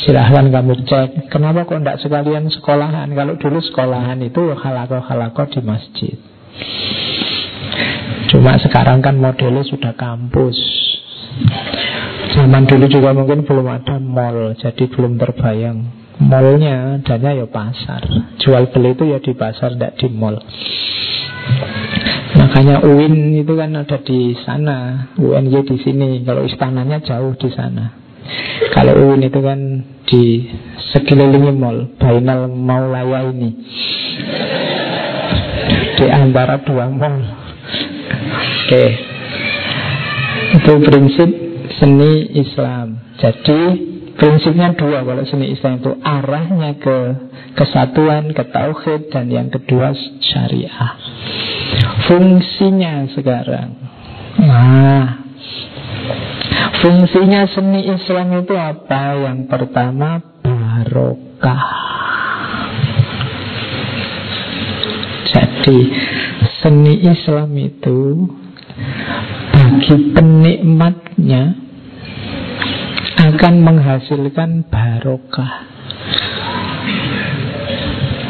silahkan 0.03 0.51
kamu 0.51 0.83
cek. 0.83 1.31
Kenapa 1.31 1.63
kok 1.63 1.79
tidak 1.79 2.03
sekalian 2.03 2.51
sekolahan? 2.51 3.15
Kalau 3.15 3.39
dulu 3.39 3.63
sekolahan 3.63 4.19
itu 4.19 4.51
halako-halako 4.59 5.47
di 5.47 5.61
masjid. 5.63 6.19
Cuma 8.35 8.59
sekarang 8.59 8.99
kan 8.99 9.15
modelnya 9.15 9.63
sudah 9.63 9.95
kampus. 9.95 10.59
Zaman 12.49 12.65
dulu 12.65 12.89
juga 12.89 13.13
mungkin 13.13 13.45
belum 13.45 13.69
ada 13.69 14.01
mall, 14.01 14.57
jadi 14.57 14.89
belum 14.89 15.21
terbayang. 15.21 15.85
Mallnya 16.17 16.97
adanya 16.97 17.45
ya 17.45 17.45
pasar. 17.45 18.01
Jual 18.41 18.73
beli 18.73 18.97
itu 18.97 19.05
ya 19.05 19.21
di 19.21 19.37
pasar, 19.37 19.77
tidak 19.77 20.01
di 20.01 20.09
mall. 20.09 20.41
Makanya 22.41 22.81
UIN 22.89 23.37
itu 23.37 23.53
kan 23.53 23.77
ada 23.77 24.01
di 24.01 24.33
sana, 24.49 25.13
UNY 25.21 25.61
di 25.61 25.77
sini. 25.77 26.25
Kalau 26.25 26.49
istananya 26.49 27.05
jauh 27.05 27.37
di 27.37 27.53
sana. 27.53 27.93
Kalau 28.73 28.97
UIN 28.97 29.29
itu 29.29 29.45
kan 29.45 29.61
di 30.09 30.49
sekelilingi 30.97 31.53
mall, 31.53 32.01
Bainal 32.01 32.49
Maulaya 32.49 33.29
ini. 33.29 33.53
Di 36.01 36.07
antara 36.09 36.65
dua 36.65 36.89
mall. 36.89 37.29
Oke. 38.65 38.85
Itu 40.57 40.73
prinsip 40.81 41.48
seni 41.79 42.35
Islam. 42.37 42.99
Jadi 43.19 43.61
prinsipnya 44.19 44.75
dua 44.75 45.07
kalau 45.07 45.23
seni 45.25 45.55
Islam 45.55 45.79
itu 45.79 45.95
arahnya 46.03 46.75
ke 46.79 46.99
kesatuan, 47.55 48.35
ke 48.35 48.45
tauhid 48.51 49.15
dan 49.15 49.31
yang 49.31 49.49
kedua 49.49 49.95
syariah. 50.19 50.99
Fungsinya 52.11 53.07
sekarang. 53.15 53.79
Nah, 54.39 55.07
fungsinya 56.83 57.47
seni 57.51 57.87
Islam 57.87 58.43
itu 58.43 58.55
apa? 58.59 59.19
Yang 59.19 59.39
pertama 59.47 60.23
barokah. 60.43 61.67
Jadi 65.29 65.79
seni 66.59 66.95
Islam 67.07 67.51
itu 67.55 68.27
bagi 69.53 69.97
penikmatnya 70.17 71.68
akan 73.19 73.55
menghasilkan 73.67 74.71
barokah. 74.71 75.67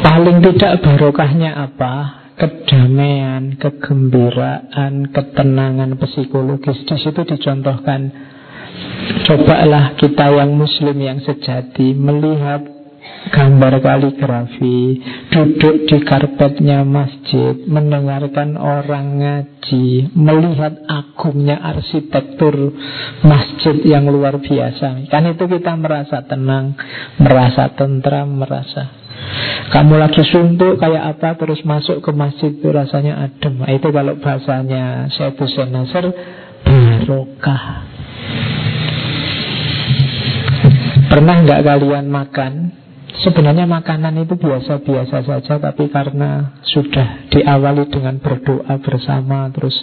Paling 0.01 0.41
tidak 0.41 0.81
barokahnya 0.81 1.53
apa? 1.53 1.93
Kedamaian, 2.39 3.59
kegembiraan, 3.59 5.11
ketenangan 5.13 5.99
psikologis 6.01 6.87
di 6.87 6.95
situ 6.97 7.21
dicontohkan. 7.27 8.09
Cobalah 9.27 9.99
kita 9.99 10.31
yang 10.31 10.55
muslim 10.55 10.97
yang 10.97 11.19
sejati 11.19 11.93
melihat 11.93 12.78
gambar 13.27 13.83
kaligrafi, 13.83 15.03
duduk 15.27 15.85
di 15.91 15.97
karpetnya 16.07 16.87
masjid, 16.87 17.59
mendengarkan 17.67 18.55
orang 18.55 19.19
ngaji, 19.19 20.15
melihat 20.15 20.79
agungnya 20.87 21.59
arsitektur 21.59 22.73
masjid 23.21 23.75
yang 23.83 24.07
luar 24.07 24.39
biasa. 24.39 25.11
Kan 25.11 25.27
itu 25.27 25.43
kita 25.45 25.75
merasa 25.75 26.23
tenang, 26.23 26.79
merasa 27.19 27.69
tentram, 27.75 28.39
merasa 28.39 28.99
kamu 29.69 30.01
lagi 30.01 30.25
suntuk 30.25 30.81
kayak 30.81 31.17
apa 31.17 31.37
terus 31.37 31.61
masuk 31.61 32.01
ke 32.01 32.09
masjid 32.09 32.49
itu 32.49 32.65
rasanya 32.73 33.29
adem. 33.29 33.61
Nah, 33.61 33.69
itu 33.69 33.93
kalau 33.93 34.17
bahasanya 34.17 35.11
Syekh 35.13 35.37
Hussein 35.37 35.69
Nasr 35.69 36.09
barokah. 36.65 37.63
Pernah 41.09 41.35
nggak 41.45 41.61
kalian 41.65 42.05
makan 42.09 42.53
Sebenarnya 43.09 43.65
makanan 43.65 44.21
itu 44.21 44.37
biasa-biasa 44.37 45.25
saja 45.25 45.57
Tapi 45.57 45.89
karena 45.89 46.61
sudah 46.61 47.25
diawali 47.33 47.89
dengan 47.89 48.21
berdoa 48.21 48.77
bersama 48.79 49.49
Terus 49.49 49.73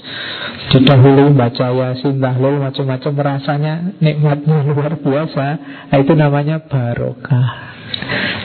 didahului 0.71 1.35
baca 1.35 1.75
yasin, 1.75 2.23
tahlil, 2.23 2.63
macam-macam 2.63 3.13
Rasanya 3.19 3.75
nikmatnya 3.99 4.63
luar 4.71 4.95
biasa. 5.03 5.47
Nah, 5.91 5.99
Itu 5.99 6.15
namanya 6.15 6.63
barokah. 6.71 7.77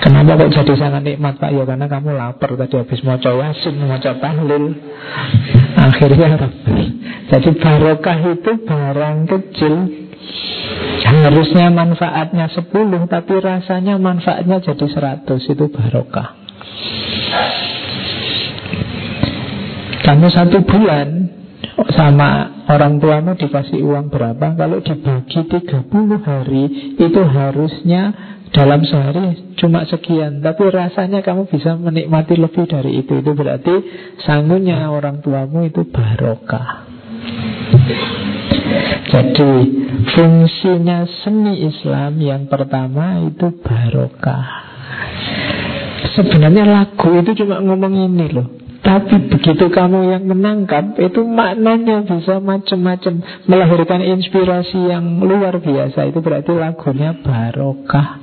Kenapa 0.02 0.38
kok 0.38 0.54
jadi 0.54 0.74
sangat 0.78 1.02
nikmat 1.06 1.38
Pak? 1.38 1.54
Ya 1.54 1.62
karena 1.66 1.86
kamu 1.86 2.18
lapar 2.18 2.58
tadi 2.58 2.76
habis 2.78 3.02
mau 3.06 3.22
yasin, 3.22 3.74
mau 3.78 4.02
tahlil. 4.02 4.66
Akhirnya 5.78 6.30
Jadi 7.30 7.50
barokah 7.58 8.18
itu 8.34 8.52
barang 8.66 9.18
kecil 9.30 10.01
Harusnya 11.02 11.68
manfaatnya 11.70 12.48
10 12.48 12.72
Tapi 13.12 13.34
rasanya 13.42 14.00
manfaatnya 14.00 14.64
jadi 14.64 14.86
100 14.88 15.28
Itu 15.28 15.66
barokah. 15.70 16.40
Kamu 20.02 20.28
satu 20.34 20.66
bulan 20.66 21.30
sama 21.94 22.64
orang 22.68 22.98
tuamu 22.98 23.38
dikasih 23.38 23.86
uang 23.86 24.10
berapa? 24.10 24.58
Kalau 24.58 24.82
dibagi 24.82 25.42
30 25.46 26.26
hari 26.26 26.64
Itu 26.98 27.22
harusnya 27.22 28.02
dalam 28.52 28.84
sehari 28.84 29.56
cuma 29.56 29.88
sekian. 29.88 30.44
Tapi 30.44 30.64
rasanya 30.68 31.24
kamu 31.24 31.48
bisa 31.48 31.80
menikmati 31.80 32.36
lebih 32.36 32.68
dari 32.68 33.00
itu. 33.00 33.24
Itu 33.24 33.32
berarti 33.32 33.76
sangunya 34.26 34.92
orang 34.92 35.24
tuamu 35.24 35.64
itu 35.70 35.88
barokah 35.88 36.92
jadi 39.12 39.54
fungsinya 40.16 41.04
seni 41.24 41.68
Islam 41.68 42.18
yang 42.22 42.44
pertama 42.48 43.22
itu 43.28 43.52
barokah. 43.60 44.46
Sebenarnya 46.16 46.66
lagu 46.68 47.10
itu 47.20 47.32
cuma 47.44 47.64
ngomong 47.64 47.94
ini 47.96 48.28
loh. 48.32 48.48
Tapi 48.82 49.30
begitu 49.30 49.70
kamu 49.70 50.10
yang 50.10 50.26
menangkap 50.26 50.98
Itu 50.98 51.22
maknanya 51.22 52.02
bisa 52.02 52.42
macam-macam 52.42 53.22
Melahirkan 53.46 54.02
inspirasi 54.02 54.90
yang 54.90 55.22
luar 55.22 55.62
biasa 55.62 56.10
Itu 56.10 56.18
berarti 56.26 56.50
lagunya 56.50 57.14
barokah 57.22 58.18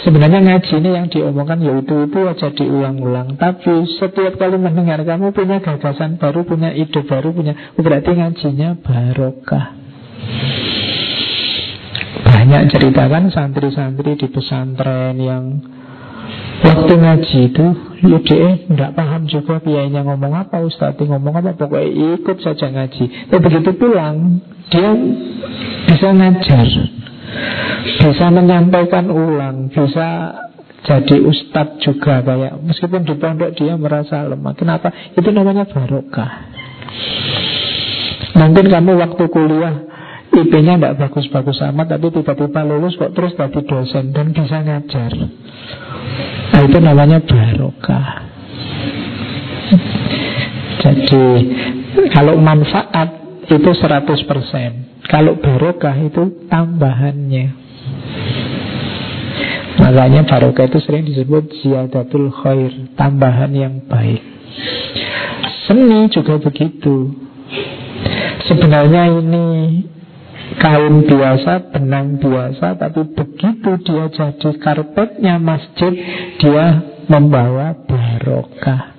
Sebenarnya 0.00 0.40
ngaji 0.40 0.72
ini 0.80 0.90
yang 0.96 1.06
diomongkan 1.12 1.60
yaitu 1.60 2.08
itu 2.08 2.20
aja 2.24 2.48
diulang-ulang. 2.56 3.36
Tapi 3.36 3.84
setiap 4.00 4.40
kali 4.40 4.56
mendengar 4.56 5.04
kamu 5.04 5.36
punya 5.36 5.60
gagasan 5.60 6.16
baru, 6.16 6.48
punya 6.48 6.72
ide 6.72 7.04
baru, 7.04 7.36
punya 7.36 7.52
Berarti 7.76 8.10
ngajinya 8.16 8.80
barokah. 8.80 9.76
Banyak 12.24 12.62
cerita 12.72 13.02
kan 13.12 13.28
santri-santri 13.28 14.16
di 14.16 14.26
pesantren 14.32 15.16
yang 15.20 15.44
Waktu 16.60 16.92
ngaji 16.92 17.38
itu 17.52 17.66
Yude 18.04 18.68
tidak 18.68 18.92
paham 18.92 19.24
juga 19.24 19.64
Kiainya 19.64 20.04
ngomong 20.04 20.44
apa 20.44 20.60
Ustadz 20.60 21.00
ngomong 21.00 21.40
apa 21.40 21.56
Pokoknya 21.56 22.20
ikut 22.20 22.36
saja 22.44 22.68
ngaji. 22.68 23.32
Tapi 23.32 23.40
begitu 23.40 23.70
pulang 23.80 24.44
Dia 24.68 24.92
bisa 25.88 26.08
ngajar 26.12 26.99
bisa 28.00 28.26
menyampaikan 28.32 29.08
ulang, 29.08 29.70
bisa 29.70 30.08
jadi 30.80 31.16
ustadz 31.20 31.84
juga 31.84 32.24
kayak 32.24 32.56
meskipun 32.64 33.04
di 33.04 33.14
pondok 33.20 33.52
dia 33.52 33.76
merasa 33.76 34.24
lemah. 34.24 34.56
Kenapa? 34.56 34.88
Itu 35.12 35.28
namanya 35.28 35.68
barokah. 35.68 36.30
Mungkin 38.30 38.66
kamu 38.72 38.92
waktu 38.96 39.24
kuliah 39.28 39.76
IP-nya 40.30 40.78
tidak 40.78 40.96
bagus-bagus 41.02 41.58
amat 41.74 41.98
Tapi 41.98 42.06
tiba-tiba 42.14 42.62
lulus 42.62 42.94
kok 42.94 43.12
terus 43.18 43.34
jadi 43.34 43.60
dosen 43.66 44.14
Dan 44.14 44.30
bisa 44.30 44.62
ngajar 44.62 45.10
Nah 46.54 46.60
itu 46.62 46.78
namanya 46.78 47.18
barokah 47.18 48.06
Jadi 50.86 51.24
Kalau 52.14 52.38
manfaat 52.38 53.08
Itu 53.50 53.70
100% 53.74 54.89
kalau 55.10 55.34
barokah 55.42 55.98
itu 55.98 56.46
tambahannya. 56.46 57.46
Makanya 59.82 60.22
barokah 60.22 60.70
itu 60.70 60.78
sering 60.86 61.02
disebut 61.02 61.50
ziyadatul 61.58 62.30
khair 62.30 62.70
Tambahan 62.94 63.50
yang 63.50 63.74
baik. 63.90 64.22
Seni 65.66 66.06
juga 66.14 66.38
begitu. 66.38 67.10
Sebenarnya 68.46 69.10
ini 69.18 69.82
kain 70.58 71.06
biasa, 71.06 71.70
benang 71.70 72.18
biasa 72.18 72.74
Tapi 72.74 73.14
begitu 73.14 73.70
dia 73.86 74.10
jadi 74.10 74.50
karpetnya 74.58 75.38
masjid 75.38 75.94
Dia 76.42 76.82
membawa 77.06 77.78
barokah 77.86 78.90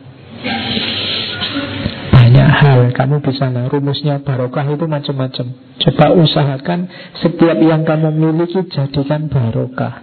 banyak 2.32 2.47
hal. 2.63 2.79
Kamu 2.95 3.19
bisa 3.19 3.51
nah, 3.51 3.67
rumusnya 3.67 4.23
barokah 4.23 4.63
itu 4.63 4.88
macam-macam. 4.88 5.45
Coba 5.84 6.15
usahakan 6.15 6.88
setiap 7.19 7.59
yang 7.59 7.84
kamu 7.84 8.07
miliki 8.15 8.71
jadikan 8.71 9.27
barokah. 9.27 9.99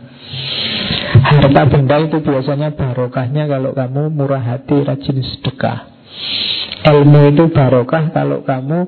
Harta 1.24 1.62
benda 1.72 1.96
itu 2.04 2.20
biasanya 2.20 2.76
barokahnya 2.76 3.48
kalau 3.48 3.72
kamu 3.72 4.12
murah 4.12 4.44
hati 4.44 4.76
rajin 4.84 5.24
sedekah. 5.24 5.88
Ilmu 6.84 7.32
itu 7.32 7.48
barokah 7.48 8.12
kalau 8.12 8.44
kamu 8.44 8.78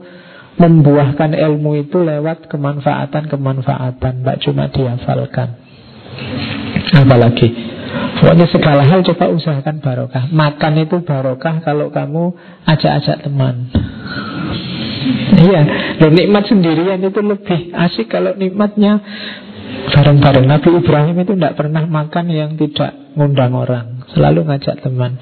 membuahkan 0.61 1.33
ilmu 1.33 1.81
itu 1.81 2.05
lewat 2.05 2.45
kemanfaatan-kemanfaatan 2.53 4.15
tak 4.21 4.37
cuma 4.45 4.69
dihafalkan. 4.69 5.57
Apalagi 6.93 7.70
Pokoknya 8.21 8.47
segala 8.53 8.85
hal 8.85 9.01
coba 9.01 9.33
usahakan 9.33 9.81
barokah. 9.81 10.29
Makan 10.29 10.73
itu 10.85 11.01
barokah 11.01 11.65
kalau 11.65 11.89
kamu 11.89 12.37
ajak-ajak 12.69 13.25
teman. 13.25 13.73
Iya, 15.41 15.61
loh 16.05 16.13
nikmat 16.13 16.45
sendirian 16.45 17.01
itu 17.01 17.21
lebih 17.25 17.73
asik 17.73 18.13
kalau 18.13 18.37
nikmatnya 18.37 19.01
bareng-bareng. 19.89 20.45
Nabi 20.45 20.69
Ibrahim 20.85 21.17
itu 21.25 21.33
tidak 21.33 21.57
pernah 21.57 21.89
makan 21.89 22.29
yang 22.29 22.61
tidak 22.61 22.93
ngundang 23.17 23.57
orang 23.57 24.05
Selalu 24.13 24.45
ngajak 24.53 24.85
teman. 24.85 25.17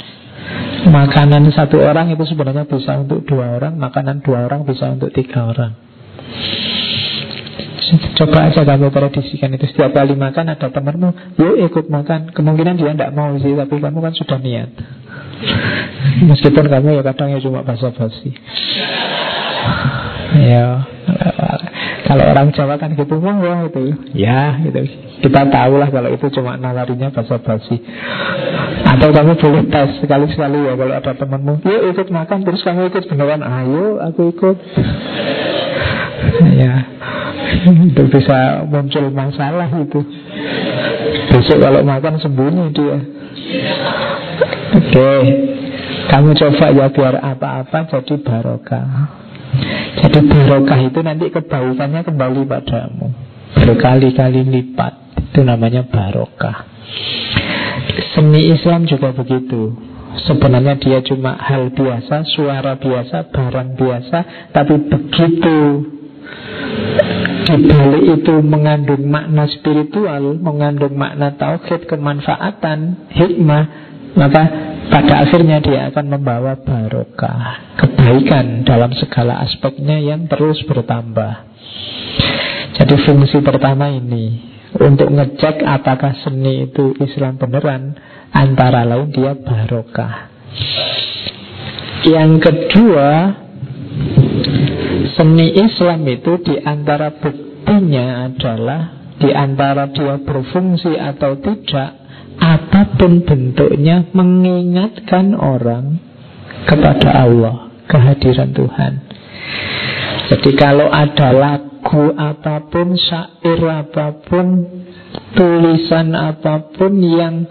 Makanan 0.91 1.47
satu 1.55 1.79
orang 1.79 2.11
itu 2.11 2.25
sebenarnya 2.27 2.65
bisa 2.65 2.97
untuk 2.97 3.21
dua 3.29 3.61
orang 3.61 3.77
Makanan 3.77 4.25
dua 4.25 4.49
orang 4.49 4.65
bisa 4.65 4.89
untuk 4.89 5.13
tiga 5.13 5.45
orang 5.45 5.77
Coba 7.97 8.53
aja 8.53 8.61
kamu 8.67 8.93
tradisikan 8.93 9.55
itu. 9.57 9.65
Setiap 9.73 9.97
kali 9.97 10.13
makan 10.13 10.53
ada 10.53 10.69
temanmu 10.69 11.39
Yuk 11.41 11.57
ikut 11.73 11.87
makan. 11.89 12.35
Kemungkinan 12.37 12.77
dia 12.77 12.93
tidak 12.93 13.15
mau 13.17 13.33
sih 13.41 13.57
Tapi 13.57 13.75
kamu 13.81 13.99
kan 14.05 14.13
sudah 14.13 14.39
niat. 14.43 14.71
Meskipun 16.29 16.67
kamu 16.69 17.01
ya 17.01 17.03
kadang 17.07 17.29
ya 17.33 17.39
cuma 17.41 17.65
basa-basi. 17.65 18.35
Ya 20.37 20.85
Kalau 22.05 22.25
orang 22.29 22.53
Jawa 22.53 22.77
kan 22.77 22.93
gitu 22.93 23.17
Wah 23.17 23.37
wah 23.41 23.61
itu. 23.65 23.97
Ya 24.13 24.61
gitu. 24.61 24.85
Kita 25.25 25.49
tahu 25.49 25.81
lah 25.81 25.89
kalau 25.89 26.13
itu 26.13 26.27
cuma 26.35 26.61
nawarinya 26.61 27.09
basa-basi. 27.09 27.81
Atau 28.85 29.09
kamu 29.17 29.33
boleh 29.41 29.63
tes 29.73 29.89
sekali-sekali 30.05 30.59
ya 30.69 30.73
Kalau 30.77 30.95
ada 30.99 31.13
temanmu 31.17 31.55
Yuk 31.65 31.83
ikut 31.97 32.09
makan. 32.13 32.39
Terus 32.45 32.61
kamu 32.61 32.93
ikut 32.93 33.05
beneran 33.09 33.41
Ayo 33.41 34.03
aku 34.05 34.35
ikut 34.37 34.57
Ya. 36.59 36.75
Itu 37.69 38.03
bisa 38.11 38.67
muncul 38.67 39.09
masalah 39.15 39.69
itu. 39.73 40.01
Besok 41.33 41.59
kalau 41.63 41.81
makan 41.87 42.15
sembunyi 42.19 42.65
dia. 42.75 42.99
Oke. 44.77 45.13
Kamu 46.09 46.33
coba 46.33 46.67
ya 46.73 46.87
biar 46.89 47.21
apa-apa 47.21 47.85
jadi 47.85 48.15
barokah. 48.25 48.89
Jadi 50.01 50.19
barokah 50.25 50.81
itu 50.81 51.01
nanti 51.05 51.29
kebaikannya 51.29 52.01
kembali 52.05 52.43
padamu. 52.49 53.13
Berkali-kali 53.61 54.41
lipat. 54.49 54.93
Itu 55.33 55.45
namanya 55.45 55.85
barokah. 55.85 56.65
Seni 58.17 58.49
Islam 58.49 58.89
juga 58.89 59.13
begitu. 59.13 59.77
Sebenarnya 60.25 60.81
dia 60.81 60.99
cuma 61.05 61.37
hal 61.39 61.71
biasa, 61.71 62.27
suara 62.35 62.75
biasa, 62.75 63.31
barang 63.31 63.79
biasa 63.79 64.51
Tapi 64.51 64.75
begitu 64.91 65.59
di 67.49 67.65
balik 67.65 68.05
itu 68.21 68.35
mengandung 68.45 69.09
makna 69.09 69.49
spiritual, 69.49 70.37
mengandung 70.37 70.93
makna 70.93 71.33
tauhid, 71.41 71.89
kemanfaatan, 71.89 73.09
hikmah, 73.09 73.65
maka 74.13 74.43
pada 74.93 75.25
akhirnya 75.25 75.61
dia 75.65 75.89
akan 75.89 76.07
membawa 76.13 76.61
barokah, 76.61 77.77
kebaikan 77.81 78.69
dalam 78.69 78.93
segala 78.97 79.41
aspeknya 79.45 79.97
yang 79.97 80.29
terus 80.29 80.61
bertambah. 80.69 81.49
Jadi 82.77 82.95
fungsi 83.09 83.41
pertama 83.41 83.89
ini 83.89 84.49
untuk 84.77 85.09
ngecek 85.09 85.65
apakah 85.65 86.21
seni 86.21 86.69
itu 86.69 86.93
Islam 87.01 87.41
beneran, 87.41 87.97
antara 88.33 88.85
lain 88.85 89.09
dia 89.09 89.33
barokah. 89.33 90.29
Yang 92.05 92.33
kedua, 92.45 93.09
seni 95.19 95.51
Islam 95.59 96.07
itu 96.07 96.39
di 96.47 96.55
antara 96.63 97.11
buktinya 97.19 98.31
adalah 98.31 98.99
di 99.19 99.35
antara 99.35 99.91
dia 99.91 100.15
berfungsi 100.23 100.95
atau 100.95 101.43
tidak, 101.43 101.91
apa 102.39 102.95
pun 102.95 103.27
bentuknya 103.27 104.07
mengingatkan 104.15 105.35
orang 105.35 105.99
kepada 106.71 107.27
Allah, 107.27 107.67
kehadiran 107.91 108.55
Tuhan. 108.55 108.93
Jadi 110.31 110.51
kalau 110.55 110.87
ada 110.87 111.35
lagu 111.35 112.15
apa 112.15 112.71
pun, 112.71 112.95
syair 112.95 113.59
apa 113.67 114.23
pun, 114.23 114.47
tulisan 115.35 116.15
apa 116.15 116.71
pun 116.79 116.95
yang 117.03 117.43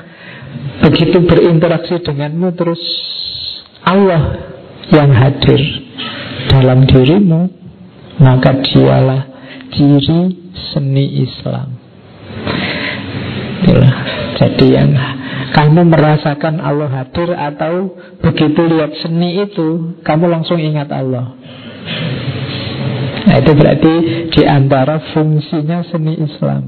begitu 0.88 1.20
berinteraksi 1.28 2.00
denganmu 2.00 2.56
terus 2.56 2.80
Allah 3.84 4.56
yang 4.94 5.12
hadir 5.12 5.87
dalam 6.50 6.88
dirimu, 6.88 7.42
maka 8.20 8.64
dialah 8.64 9.22
ciri 9.72 10.22
seni 10.74 11.24
Islam. 11.24 11.68
Itulah. 13.64 13.94
Jadi 14.38 14.68
yang 14.70 14.94
kamu 15.54 15.90
merasakan 15.90 16.62
Allah 16.62 16.90
hadir 16.94 17.34
atau 17.34 17.98
begitu 18.22 18.62
lihat 18.70 18.94
seni 19.02 19.42
itu, 19.42 19.98
kamu 20.06 20.30
langsung 20.30 20.62
ingat 20.62 20.94
Allah. 20.94 21.34
Nah 23.28 23.36
itu 23.44 23.52
berarti 23.58 23.94
di 24.32 24.42
antara 24.46 25.02
fungsinya 25.12 25.84
seni 25.90 26.14
Islam. 26.22 26.64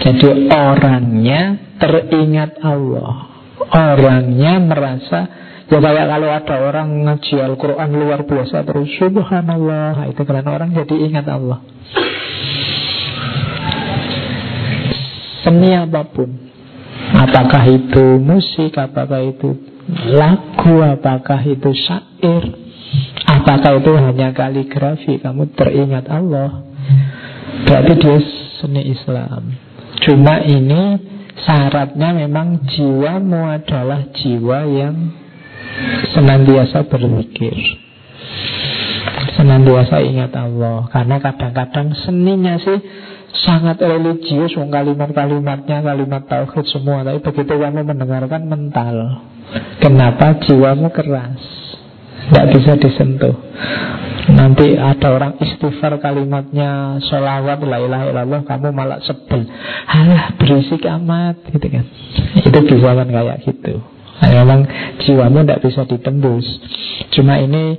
Jadi 0.00 0.28
orangnya 0.48 1.40
teringat 1.76 2.64
Allah. 2.64 3.28
Orangnya 3.70 4.56
merasa 4.58 5.39
Ya 5.70 5.78
kayak 5.78 6.06
kalau 6.10 6.28
ada 6.34 6.56
orang 6.66 6.88
ngaji 7.06 7.34
Al-Quran 7.38 7.90
luar 7.94 8.26
biasa 8.26 8.66
terus 8.66 8.90
Subhanallah. 8.98 10.10
Itu 10.10 10.26
karena 10.26 10.50
orang 10.50 10.74
jadi 10.74 10.94
ingat 10.98 11.26
Allah. 11.30 11.62
Seni 15.40 15.72
apa 15.72 16.04
pun 16.04 16.28
Apakah 17.16 17.64
itu 17.72 18.20
musik 18.20 18.76
Apakah 18.76 19.24
itu 19.24 19.56
lagu 20.12 20.84
Apakah 20.84 21.40
itu 21.48 21.72
syair 21.72 22.44
Apakah 23.24 23.80
itu 23.80 23.88
hanya 23.96 24.36
kaligrafi 24.36 25.16
Kamu 25.16 25.56
teringat 25.56 26.12
Allah. 26.12 26.60
Berarti 27.64 27.92
dia 27.96 28.18
seni 28.60 28.82
Islam. 28.92 29.56
Cuma 30.04 30.44
ini 30.44 30.96
syaratnya 31.40 32.12
memang 32.12 32.64
jiwamu 32.68 33.48
adalah 33.48 34.12
jiwa 34.12 34.60
yang 34.68 34.96
senantiasa 36.12 36.86
berpikir. 36.88 37.56
Senantiasa 39.36 39.96
ingat 40.04 40.32
Allah. 40.36 40.88
Karena 40.92 41.16
kadang-kadang 41.22 41.96
seninya 42.04 42.60
sih 42.60 42.78
sangat 43.46 43.78
religius 43.80 44.52
kalimat-kalimatnya 44.58 45.80
kalimat 45.80 46.22
tauhid 46.26 46.66
semua. 46.68 47.06
Tapi 47.06 47.18
begitu 47.22 47.54
kamu 47.56 47.86
mendengarkan 47.86 48.42
mental 48.46 48.96
kenapa 49.80 50.38
jiwamu 50.46 50.92
keras? 50.92 51.40
Tidak 52.30 52.46
bisa 52.54 52.72
disentuh. 52.78 53.34
Nanti 54.30 54.78
ada 54.78 55.10
orang 55.10 55.34
istighfar 55.42 55.98
kalimatnya 55.98 57.02
Salawat 57.02 57.58
la 57.66 57.82
ilaha 57.82 58.04
illallah 58.12 58.40
Kamu 58.46 58.70
malah 58.70 59.02
sebel. 59.02 59.48
Halah 59.90 60.38
berisik 60.38 60.86
amat 60.86 61.42
gitu 61.50 61.66
kan. 61.66 61.84
Itu 62.38 62.58
bisa 62.62 62.94
kan 62.94 63.08
kayak 63.10 63.42
gitu 63.42 63.82
Nah, 64.20 64.30
memang 64.30 64.60
jiwamu 65.00 65.42
tidak 65.42 65.62
bisa 65.64 65.82
ditembus. 65.88 66.46
Cuma 67.16 67.40
ini 67.40 67.76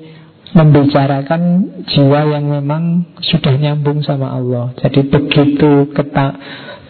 membicarakan 0.51 1.41
jiwa 1.87 2.27
yang 2.27 2.49
memang 2.51 3.07
sudah 3.23 3.55
nyambung 3.55 4.03
sama 4.03 4.35
Allah. 4.35 4.75
Jadi 4.81 5.07
begitu 5.07 5.87
kita 5.95 6.25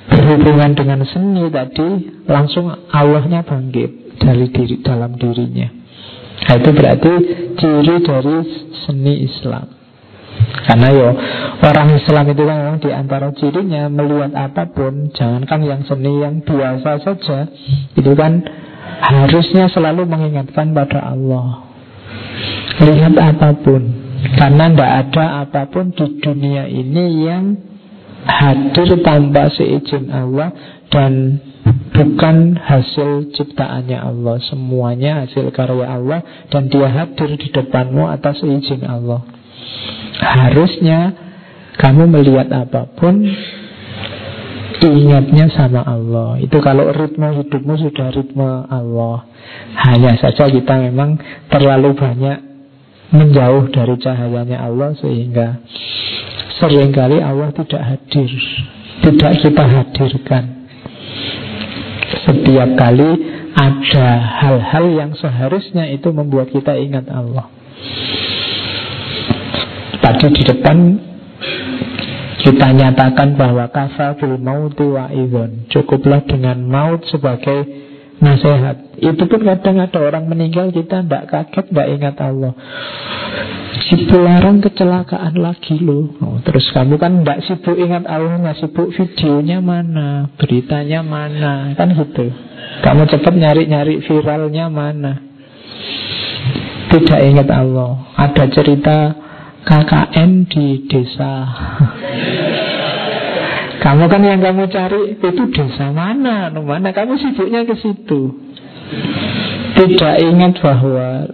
berhubungan 0.09 0.73
dengan 0.73 1.05
seni 1.05 1.45
tadi, 1.53 1.89
langsung 2.25 2.73
Allahnya 2.89 3.45
bangkit 3.45 4.17
dari 4.17 4.49
diri 4.49 4.81
dalam 4.81 5.13
dirinya. 5.15 5.69
Nah, 6.41 6.55
itu 6.57 6.69
berarti 6.73 7.13
ciri 7.59 7.95
dari 8.01 8.37
seni 8.87 9.13
Islam. 9.29 9.77
Karena 10.41 10.89
yo 10.89 11.09
orang 11.61 11.95
Islam 11.95 12.25
itu 12.33 12.41
kan 12.47 12.57
memang 12.65 12.77
di 12.81 12.89
antara 12.89 13.29
cirinya 13.35 13.91
melihat 13.91 14.31
apa 14.33 14.73
pun, 14.73 15.13
jangankan 15.13 15.61
yang 15.61 15.81
seni 15.85 16.11
yang 16.23 16.41
biasa 16.41 16.91
saja, 17.03 17.39
itu 17.93 18.11
kan 18.17 18.41
harusnya 18.99 19.71
selalu 19.71 20.03
mengingatkan 20.03 20.75
pada 20.75 21.15
Allah. 21.15 21.71
Lihat 22.81 23.13
apa 23.15 23.55
pun, 23.61 23.81
karena 24.35 24.67
tidak 24.71 24.91
ada 25.07 25.25
apa 25.45 25.61
pun 25.69 25.93
di 25.93 26.05
dunia 26.19 26.65
ini 26.67 27.05
yang 27.23 27.45
hadir 28.25 29.01
tanpa 29.01 29.49
seizin 29.53 30.09
Allah 30.09 30.53
dan 30.91 31.41
bukan 31.93 32.57
hasil 32.57 33.33
ciptaannya 33.37 33.97
Allah. 33.97 34.37
Semuanya 34.49 35.25
hasil 35.25 35.49
karya 35.53 35.87
Allah 35.87 36.19
dan 36.49 36.69
dia 36.69 36.89
hadir 36.89 37.37
di 37.37 37.47
depanmu 37.49 38.09
atas 38.09 38.41
izin 38.41 38.85
Allah. 38.85 39.21
Harusnya 40.21 41.13
kamu 41.81 42.05
melihat 42.09 42.49
apa 42.53 42.85
pun 42.93 43.25
Ingatnya 44.81 45.45
sama 45.53 45.85
Allah. 45.85 46.41
Itu 46.41 46.57
kalau 46.57 46.89
ritme 46.89 47.29
hidupmu 47.37 47.77
sudah 47.85 48.09
ritme 48.17 48.65
Allah. 48.65 49.29
Hanya 49.77 50.17
saja 50.17 50.49
kita 50.49 50.73
memang 50.89 51.21
terlalu 51.51 51.93
banyak 51.93 52.37
Menjauh 53.11 53.67
dari 53.75 53.99
cahayanya 53.99 54.63
Allah 54.63 54.95
Sehingga 54.95 55.59
sering 56.63 56.95
kali 56.95 57.19
Allah 57.19 57.51
tidak 57.51 57.83
hadir 57.83 58.31
Tidak 59.03 59.31
kita 59.43 59.63
hadirkan. 59.67 60.43
Setiap 62.21 62.69
kali 62.77 63.09
ada 63.51 64.07
hal-hal 64.39 64.85
yang 64.95 65.11
seharusnya 65.17 65.89
itu 65.91 66.09
membuat 66.13 66.53
kita 66.53 66.77
ingat 66.79 67.09
Allah. 67.11 67.51
Tadi 70.01 70.27
di 70.33 70.43
depan 70.47 70.77
kita 72.41 72.67
nyatakan 72.73 73.37
bahwa 73.37 73.69
kafa 73.69 74.17
bil 74.17 74.41
mauti 74.41 74.85
wa 74.85 75.07
idhon 75.13 75.69
Cukuplah 75.69 76.25
dengan 76.25 76.61
maut 76.65 77.05
sebagai 77.07 77.65
nasihat. 78.21 79.01
Itu 79.01 79.25
pun 79.25 79.41
kadang 79.41 79.81
ada 79.81 79.97
orang 79.97 80.29
meninggal 80.29 80.69
kita 80.69 81.01
tidak 81.01 81.25
kaget, 81.29 81.65
tidak 81.73 81.87
ingat 81.89 82.15
Allah. 82.21 82.53
Si 83.89 83.97
pelarang 84.05 84.61
kecelakaan 84.61 85.41
lagi 85.41 85.79
loh 85.81 86.13
oh, 86.21 86.37
Terus 86.43 86.69
kamu 86.75 86.99
kan 87.01 87.23
tidak 87.23 87.39
sibuk 87.49 87.75
ingat 87.79 88.03
Allah 88.05 88.37
nggak 88.37 88.59
sibuk 88.59 88.91
videonya 88.93 89.57
mana 89.63 90.27
Beritanya 90.37 91.01
mana 91.01 91.73
Kan 91.73 91.95
gitu. 91.95 92.29
Kamu 92.85 93.03
cepat 93.09 93.33
nyari-nyari 93.35 94.03
viralnya 94.05 94.69
mana. 94.71 95.13
Tidak 96.91 97.19
ingat 97.23 97.47
Allah. 97.51 98.11
Ada 98.19 98.51
cerita 98.51 98.97
KKN 99.61 100.31
di 100.49 100.89
desa. 100.89 101.33
Kamu 103.81 104.05
kan 104.05 104.21
yang 104.21 104.41
kamu 104.41 104.69
cari 104.69 105.17
itu 105.17 105.43
desa 105.53 105.89
mana? 105.89 106.53
Mana? 106.53 106.93
Kamu 106.93 107.17
sibuknya 107.17 107.65
ke 107.65 107.73
situ. 107.81 108.29
Tidak 109.71 110.15
ingat 110.21 110.61
bahwa 110.61 111.25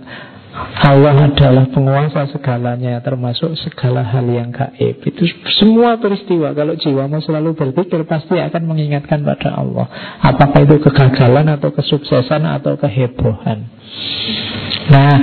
Allah 0.78 1.30
adalah 1.30 1.70
penguasa 1.70 2.30
segalanya 2.34 3.02
Termasuk 3.02 3.54
segala 3.62 4.02
hal 4.06 4.26
yang 4.26 4.50
gaib. 4.50 5.02
Itu 5.06 5.26
semua 5.62 5.98
peristiwa. 6.02 6.54
Kalau 6.54 6.78
jiwamu 6.78 7.22
selalu 7.22 7.54
berpikir 7.54 8.02
Pasti 8.10 8.38
akan 8.38 8.64
mengingatkan 8.66 9.22
pada 9.22 9.58
Allah. 9.58 9.86
Apakah 10.22 10.66
itu 10.66 10.82
kegagalan 10.82 11.52
atau 11.52 11.70
kesuksesan 11.74 12.46
Atau 12.46 12.78
kehebohan. 12.78 13.70
Nah 14.88 15.16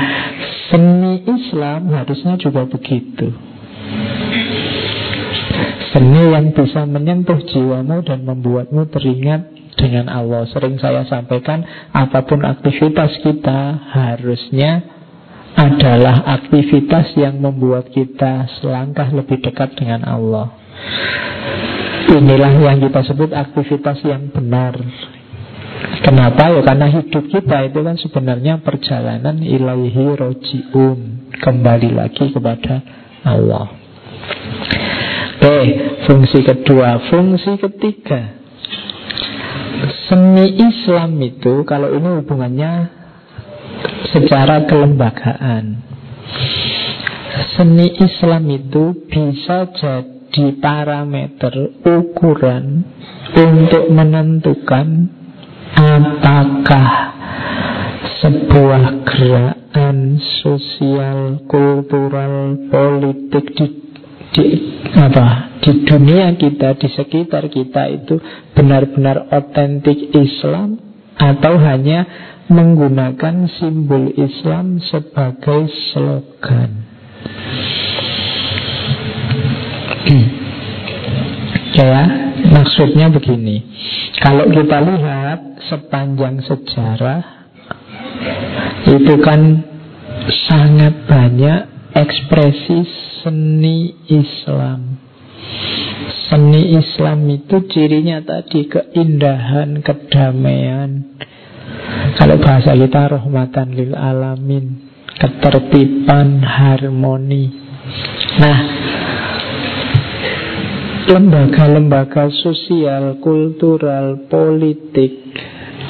Seni 0.74 1.22
Islam 1.22 1.94
harusnya 1.94 2.34
juga 2.34 2.66
begitu 2.66 3.30
Seni 5.94 6.34
yang 6.34 6.50
bisa 6.50 6.82
menyentuh 6.82 7.38
jiwamu 7.46 8.02
dan 8.02 8.26
membuatmu 8.26 8.90
teringat 8.90 9.54
dengan 9.78 10.10
Allah 10.10 10.50
Sering 10.50 10.82
saya 10.82 11.06
sampaikan 11.06 11.62
Apa 11.94 12.26
pun 12.26 12.42
aktivitas 12.42 13.22
kita 13.22 13.78
harusnya 13.94 14.94
adalah 15.54 16.26
aktivitas 16.42 17.14
yang 17.14 17.38
membuat 17.38 17.94
kita 17.94 18.50
selangkah 18.58 19.06
lebih 19.14 19.38
dekat 19.38 19.78
dengan 19.78 20.02
Allah. 20.02 20.50
Inilah 22.10 22.52
yang 22.58 22.82
kita 22.82 23.06
sebut 23.06 23.30
aktivitas 23.30 24.02
yang 24.02 24.34
benar. 24.34 24.74
Kenapa? 25.84 26.52
Ya 26.52 26.60
karena 26.64 26.86
hidup 26.88 27.24
kita 27.28 27.68
itu 27.68 27.80
kan 27.80 27.96
sebenarnya 28.00 28.60
perjalanan 28.60 29.40
ilaihi 29.40 30.16
rojiun. 30.16 31.32
Kembali 31.40 31.90
lagi 31.92 32.32
kepada 32.32 32.80
Allah. 33.24 33.68
Oke, 35.44 35.58
fungsi 36.08 36.40
kedua. 36.40 37.04
Fungsi 37.08 37.60
ketiga. 37.60 38.40
Seni 40.08 40.56
Islam 40.56 41.20
itu 41.20 41.64
kalau 41.68 41.92
ini 41.92 42.20
hubungannya 42.20 42.72
secara 44.12 44.64
kelembagaan. 44.64 45.84
Seni 47.56 47.92
Islam 48.00 48.48
itu 48.48 49.04
bisa 49.08 49.68
jadi 49.74 50.44
parameter 50.60 51.80
ukuran 51.84 52.88
untuk 53.36 53.84
menentukan 53.92 55.12
apakah 55.74 56.88
sebuah 58.22 59.04
gerakan 59.04 60.16
sosial, 60.40 61.44
kultural, 61.50 62.56
politik 62.70 63.44
di, 63.52 63.66
di 64.32 64.44
apa 64.94 65.54
di 65.60 65.84
dunia 65.84 66.36
kita, 66.36 66.76
di 66.76 66.88
sekitar 66.92 67.48
kita 67.48 67.88
itu 67.88 68.20
benar-benar 68.52 69.32
otentik 69.32 70.12
Islam 70.12 70.76
atau 71.16 71.56
hanya 71.56 72.04
menggunakan 72.48 73.48
simbol 73.56 74.12
Islam 74.12 74.80
sebagai 74.84 75.72
slogan. 75.92 76.70
ya, 81.74 82.23
maksudnya 82.54 83.10
begini. 83.10 83.66
Kalau 84.22 84.46
kita 84.46 84.78
lihat 84.78 85.58
sepanjang 85.66 86.38
sejarah 86.46 87.22
itu 88.86 89.14
kan 89.18 89.42
sangat 90.46 90.94
banyak 91.10 91.90
ekspresi 91.98 92.78
seni 93.26 94.06
Islam. 94.06 95.02
Seni 96.30 96.78
Islam 96.78 97.26
itu 97.30 97.68
cirinya 97.68 98.22
tadi 98.24 98.66
keindahan, 98.66 99.84
kedamaian, 99.84 101.14
kalau 102.14 102.36
bahasa 102.38 102.72
kita 102.74 103.02
rahmatan 103.10 103.74
lil 103.74 103.92
alamin, 103.94 104.90
ketertiban, 105.18 106.42
harmoni. 106.42 107.50
Nah, 108.40 108.58
lembaga-lembaga 111.04 112.32
sosial, 112.32 113.20
kultural, 113.20 114.24
politik 114.28 115.12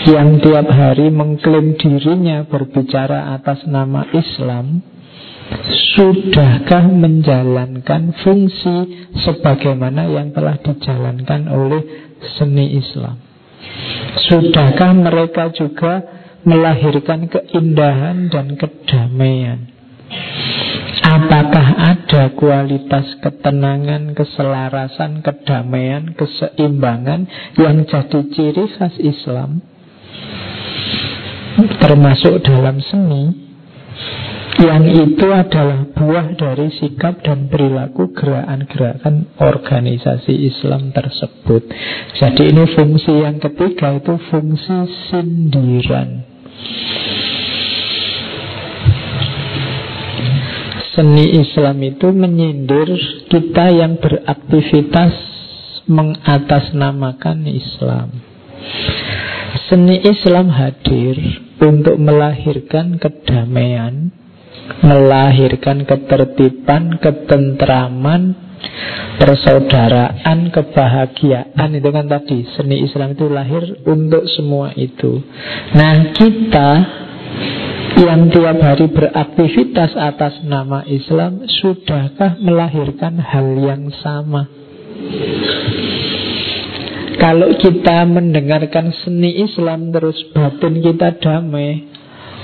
yang 0.04 0.42
tiap 0.42 0.66
hari 0.68 1.08
mengklaim 1.08 1.78
dirinya 1.78 2.44
berbicara 2.44 3.32
atas 3.38 3.64
nama 3.64 4.04
Islam, 4.10 4.82
sudahkah 5.94 6.90
menjalankan 6.90 8.10
fungsi 8.20 9.08
sebagaimana 9.22 10.10
yang 10.10 10.34
telah 10.34 10.58
dijalankan 10.58 11.46
oleh 11.46 11.82
seni 12.36 12.74
Islam? 12.74 13.16
Sudahkah 14.28 14.92
mereka 14.92 15.54
juga 15.54 16.02
melahirkan 16.44 17.30
keindahan 17.30 18.28
dan 18.28 18.58
kedamaian? 18.58 19.72
Apakah 21.14 21.94
ada 21.94 22.34
kualitas 22.34 23.06
ketenangan, 23.22 24.18
keselarasan, 24.18 25.22
kedamaian, 25.22 26.10
keseimbangan 26.18 27.30
yang 27.54 27.86
jadi 27.86 28.20
ciri 28.34 28.66
khas 28.74 28.98
Islam? 28.98 29.62
Termasuk 31.54 32.42
dalam 32.42 32.82
seni 32.82 33.30
yang 34.58 34.90
itu 34.90 35.28
adalah 35.30 35.86
buah 35.94 36.34
dari 36.34 36.74
sikap 36.82 37.22
dan 37.22 37.46
perilaku 37.46 38.10
gerakan-gerakan 38.10 39.38
organisasi 39.38 40.34
Islam 40.50 40.90
tersebut. 40.90 41.62
Jadi 42.18 42.42
ini 42.50 42.64
fungsi 42.74 43.22
yang 43.22 43.38
ketiga 43.38 44.02
itu 44.02 44.18
fungsi 44.34 44.78
sindiran. 45.14 46.26
Seni 50.94 51.42
Islam 51.42 51.82
itu 51.82 52.14
menyindir 52.14 52.86
kita 53.26 53.74
yang 53.74 53.98
beraktivitas 53.98 55.14
mengatasnamakan 55.90 57.44
Islam. 57.50 58.08
Seni 59.66 60.00
Islam 60.06 60.54
hadir 60.54 61.18
untuk 61.60 61.98
melahirkan 61.98 62.96
kedamaian, 63.02 64.14
melahirkan 64.80 65.82
ketertiban, 65.82 67.02
ketentraman, 67.02 68.38
persaudaraan, 69.20 70.50
kebahagiaan 70.50 71.70
itu 71.74 71.88
kan 71.90 72.06
tadi 72.08 72.38
seni 72.56 72.82
Islam 72.82 73.14
itu 73.14 73.26
lahir 73.28 73.62
untuk 73.86 74.24
semua 74.30 74.72
itu. 74.74 75.22
Nah 75.76 76.14
kita 76.16 76.70
yang 77.98 78.30
tiap 78.30 78.58
hari 78.58 78.90
beraktivitas 78.90 79.94
atas 79.94 80.42
nama 80.42 80.82
Islam 80.86 81.46
sudahkah 81.46 82.38
melahirkan 82.42 83.18
hal 83.22 83.54
yang 83.58 83.90
sama? 84.02 84.50
Kalau 87.14 87.56
kita 87.56 88.04
mendengarkan 88.04 88.92
seni 89.04 89.46
Islam 89.46 89.94
terus 89.94 90.18
batin 90.34 90.82
kita 90.82 91.16
damai, 91.22 91.94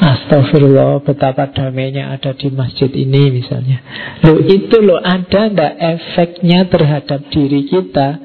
Astagfirullah 0.01 1.05
betapa 1.05 1.52
damainya 1.52 2.16
ada 2.16 2.32
di 2.32 2.48
masjid 2.48 2.89
ini 2.89 3.28
misalnya. 3.28 3.85
Loh 4.24 4.40
itu 4.40 4.81
loh 4.81 4.97
ada 4.97 5.52
ndak 5.52 5.74
efeknya 5.77 6.64
terhadap 6.72 7.28
diri 7.28 7.68
kita? 7.68 8.16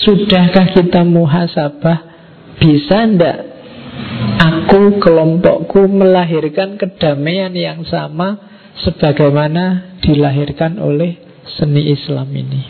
Sudahkah 0.00 0.72
kita 0.72 1.04
muhasabah? 1.04 1.98
Bisa 2.56 3.04
ndak 3.04 3.57
Aku 4.38 5.00
kelompokku 5.02 5.88
melahirkan 5.90 6.78
kedamaian 6.78 7.52
yang 7.52 7.82
sama 7.88 8.48
Sebagaimana 8.78 9.98
dilahirkan 9.98 10.78
oleh 10.78 11.18
seni 11.58 11.90
Islam 11.90 12.30
ini 12.30 12.62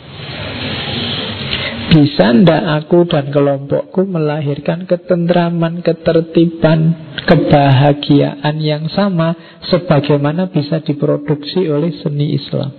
bisa 1.89 2.29
ndak 2.29 2.85
aku 2.85 3.09
dan 3.09 3.33
kelompokku 3.33 4.05
melahirkan 4.05 4.85
ketentraman, 4.85 5.81
ketertiban, 5.81 6.93
kebahagiaan 7.25 8.61
yang 8.61 8.85
sama 8.93 9.33
sebagaimana 9.65 10.53
bisa 10.53 10.85
diproduksi 10.85 11.65
oleh 11.65 11.89
seni 11.97 12.37
Islam. 12.37 12.69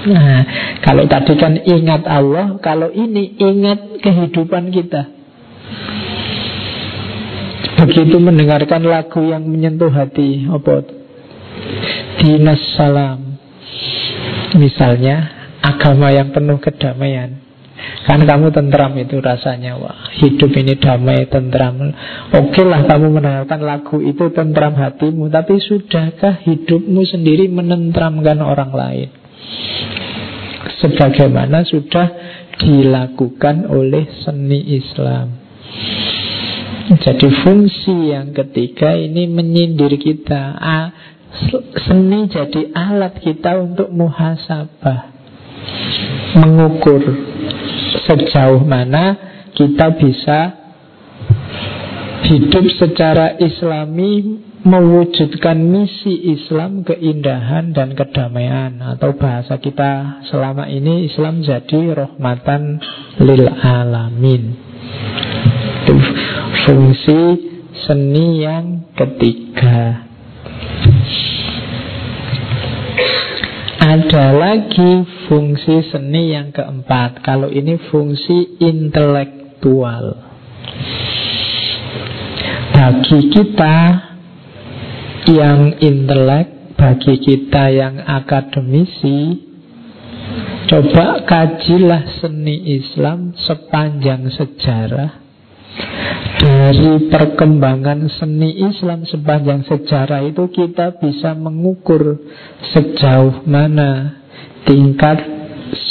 Nah, 0.00 0.40
kalau 0.80 1.04
tadi 1.10 1.34
kan 1.34 1.58
ingat 1.66 2.06
Allah, 2.06 2.62
kalau 2.62 2.94
ini 2.94 3.36
ingat 3.36 3.98
kehidupan 4.00 4.70
kita. 4.70 5.02
Begitu 7.90 8.22
mendengarkan 8.22 8.86
lagu 8.86 9.18
yang 9.26 9.42
menyentuh 9.42 9.90
hati, 9.90 10.46
apa? 10.46 10.86
Dinas 12.22 12.62
salam. 12.78 13.34
Misalnya, 14.54 15.26
agama 15.58 16.14
yang 16.14 16.30
penuh 16.30 16.62
kedamaian. 16.62 17.50
Kan 18.06 18.28
kamu 18.28 18.52
tentram 18.52 18.92
itu 19.00 19.20
rasanya 19.24 19.80
Wah 19.80 20.12
hidup 20.20 20.52
ini 20.52 20.76
damai 20.76 21.24
tentram 21.32 21.80
Oke 22.32 22.60
lah 22.60 22.84
kamu 22.84 23.08
mendengarkan 23.08 23.60
lagu 23.64 24.04
itu 24.04 24.28
tentram 24.36 24.76
hatimu 24.76 25.32
Tapi 25.32 25.56
sudahkah 25.64 26.44
hidupmu 26.44 27.00
sendiri 27.08 27.48
menentramkan 27.48 28.44
orang 28.44 28.72
lain 28.76 29.08
Sebagaimana 30.80 31.64
sudah 31.64 32.08
dilakukan 32.60 33.68
oleh 33.68 34.04
seni 34.24 34.76
Islam 34.76 35.40
Jadi 36.90 37.30
fungsi 37.46 38.10
yang 38.10 38.34
ketiga 38.34 38.98
ini 38.98 39.30
menyindir 39.30 39.94
kita. 39.94 40.58
Seni 41.86 42.26
jadi 42.26 42.74
alat 42.74 43.22
kita 43.22 43.62
untuk 43.62 43.94
muhasabah. 43.94 45.14
Mengukur 46.34 46.98
sejauh 48.10 48.66
mana 48.66 49.14
kita 49.54 49.94
bisa 49.94 50.38
hidup 52.26 52.66
secara 52.74 53.38
islami 53.38 54.42
mewujudkan 54.66 55.62
misi 55.62 56.34
Islam 56.34 56.82
keindahan 56.82 57.70
dan 57.70 57.94
kedamaian. 57.94 58.82
Atau 58.82 59.14
bahasa 59.14 59.62
kita 59.62 60.26
selama 60.26 60.66
ini 60.66 61.06
Islam 61.06 61.46
jadi 61.46 61.94
rahmatan 61.94 62.82
lil 63.22 63.46
alamin 63.46 64.70
Fungsi 66.66 67.20
seni 67.86 68.44
yang 68.44 68.92
ketiga. 68.92 70.06
Ada 73.80 74.26
lagi 74.36 75.02
fungsi 75.26 75.82
seni 75.88 76.36
yang 76.36 76.52
keempat. 76.52 77.24
Kalau 77.24 77.48
ini 77.48 77.80
fungsi 77.90 78.60
intelektual. 78.60 80.20
Bagi 82.70 83.20
kita 83.28 83.76
yang 85.28 85.76
intelek 85.78 86.74
Bagi 86.80 87.20
kita 87.20 87.68
yang 87.68 88.00
akademisi 88.00 89.50
Coba 90.70 91.26
kajilah 91.26 92.22
seni 92.22 92.78
Islam 92.78 93.34
sepanjang 93.34 94.30
sejarah 94.30 95.29
dari 96.40 97.10
perkembangan 97.12 98.08
seni 98.16 98.64
Islam 98.64 99.04
sepanjang 99.04 99.68
sejarah 99.68 100.24
itu 100.24 100.48
kita 100.48 100.96
bisa 100.96 101.36
mengukur 101.36 102.16
sejauh 102.72 103.44
mana 103.44 104.22
tingkat 104.64 105.20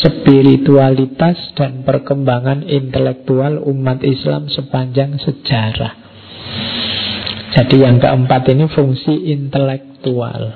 spiritualitas 0.04 1.56
dan 1.56 1.88
perkembangan 1.88 2.68
intelektual 2.68 3.64
umat 3.70 4.04
Islam 4.04 4.52
sepanjang 4.52 5.16
sejarah. 5.22 5.94
Jadi 7.50 7.82
yang 7.82 7.98
keempat 7.98 8.46
ini 8.54 8.70
fungsi 8.70 9.34
intelektual. 9.34 10.54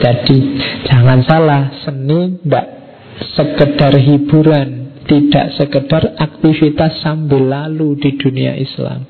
Jadi 0.00 0.38
jangan 0.88 1.20
salah, 1.28 1.62
seni 1.84 2.40
tidak 2.40 2.66
sekedar 3.36 3.92
hiburan, 4.00 4.79
tidak 5.08 5.56
sekedar 5.56 6.16
aktivitas 6.18 7.00
sambil 7.00 7.46
lalu 7.46 7.96
di 7.96 8.16
dunia 8.20 8.56
Islam. 8.58 9.06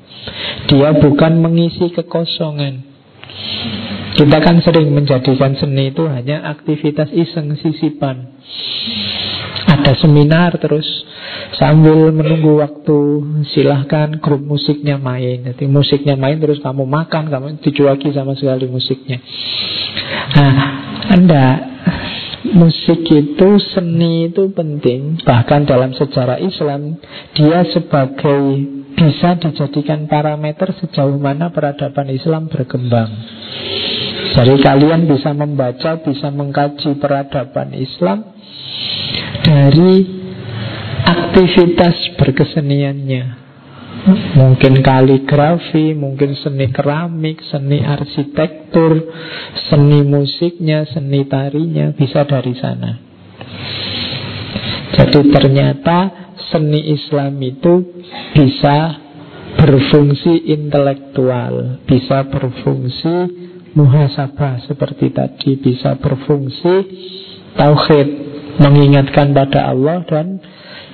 Dia 0.69 0.95
bukan 0.95 1.41
mengisi 1.41 1.91
kekosongan. 1.91 2.91
Kita 4.11 4.37
kan 4.43 4.59
sering 4.59 4.91
menjadikan 4.91 5.55
seni 5.55 5.89
itu 5.89 6.03
hanya 6.05 6.45
aktivitas 6.51 7.09
iseng 7.15 7.55
sisipan. 7.57 8.37
Ada 9.71 9.97
seminar 10.03 10.51
terus 10.59 10.83
sambil 11.55 12.11
menunggu 12.11 12.59
waktu 12.59 12.97
silahkan 13.55 14.19
grup 14.19 14.43
musiknya 14.43 14.99
main. 14.99 15.47
Jadi 15.47 15.63
musiknya 15.65 16.19
main 16.19 16.37
terus 16.43 16.59
kamu 16.59 16.83
makan, 16.83 17.31
kamu 17.31 17.47
dicuaki 17.63 18.11
sama 18.11 18.35
sekali 18.35 18.67
musiknya. 18.67 19.23
Nah, 20.35 20.53
anda 21.07 21.70
musik 22.53 23.07
itu, 23.07 23.49
seni 23.71 24.31
itu 24.31 24.51
penting. 24.51 25.19
Bahkan 25.23 25.67
dalam 25.67 25.91
sejarah 25.95 26.39
Islam, 26.39 26.99
dia 27.35 27.65
sebagai 27.71 28.41
bisa 28.95 29.39
dijadikan 29.39 30.05
parameter 30.05 30.75
sejauh 30.77 31.17
mana 31.17 31.49
peradaban 31.49 32.11
Islam 32.11 32.51
berkembang. 32.51 33.09
Jadi 34.31 34.55
kalian 34.63 35.09
bisa 35.09 35.35
membaca, 35.35 35.99
bisa 35.99 36.31
mengkaji 36.31 36.95
peradaban 37.01 37.75
Islam 37.75 38.23
dari 39.43 40.07
aktivitas 41.03 42.15
berkeseniannya. 42.15 43.41
Mungkin 44.09 44.81
kaligrafi, 44.81 45.93
mungkin 45.93 46.33
seni 46.33 46.73
keramik, 46.73 47.37
seni 47.45 47.85
arsitektur, 47.85 48.97
seni 49.69 50.01
musiknya, 50.01 50.89
seni 50.89 51.21
tarinya 51.29 51.93
bisa 51.93 52.25
dari 52.25 52.53
sana. 52.57 52.97
Jadi 54.97 55.21
ternyata 55.29 55.97
seni 56.49 56.97
Islam 56.97 57.37
itu 57.45 58.01
bisa 58.33 58.97
berfungsi 59.61 60.49
intelektual, 60.49 61.85
bisa 61.85 62.25
berfungsi 62.25 63.13
muhasabah 63.77 64.65
seperti 64.65 65.13
tadi, 65.13 65.61
bisa 65.61 65.95
berfungsi 66.01 66.73
tauhid, 67.53 68.07
mengingatkan 68.57 69.31
pada 69.31 69.69
Allah 69.71 70.03
dan 70.09 70.41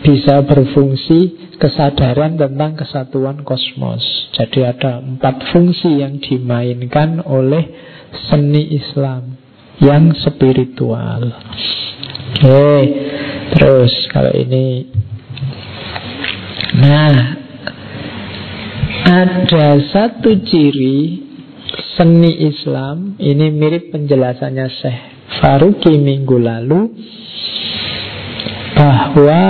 bisa 0.03 0.43
berfungsi 0.45 1.46
kesadaran 1.57 2.37
tentang 2.37 2.77
kesatuan 2.77 3.41
kosmos. 3.41 4.01
Jadi 4.37 4.63
ada 4.65 5.01
empat 5.01 5.51
fungsi 5.53 6.01
yang 6.01 6.21
dimainkan 6.21 7.21
oleh 7.25 7.65
seni 8.29 8.77
Islam 8.77 9.35
yang 9.81 10.13
spiritual. 10.17 11.33
Oke, 12.37 12.79
terus 13.57 13.93
kalau 14.13 14.33
ini, 14.33 14.89
nah 16.77 17.15
ada 19.07 19.67
satu 19.89 20.37
ciri 20.43 21.23
seni 21.97 22.45
Islam 22.45 23.17
ini 23.17 23.49
mirip 23.49 23.89
penjelasannya 23.95 24.67
Syekh 24.69 24.99
Faruqi 25.39 25.95
minggu 25.97 26.37
lalu 26.37 26.93
bahwa 28.77 29.43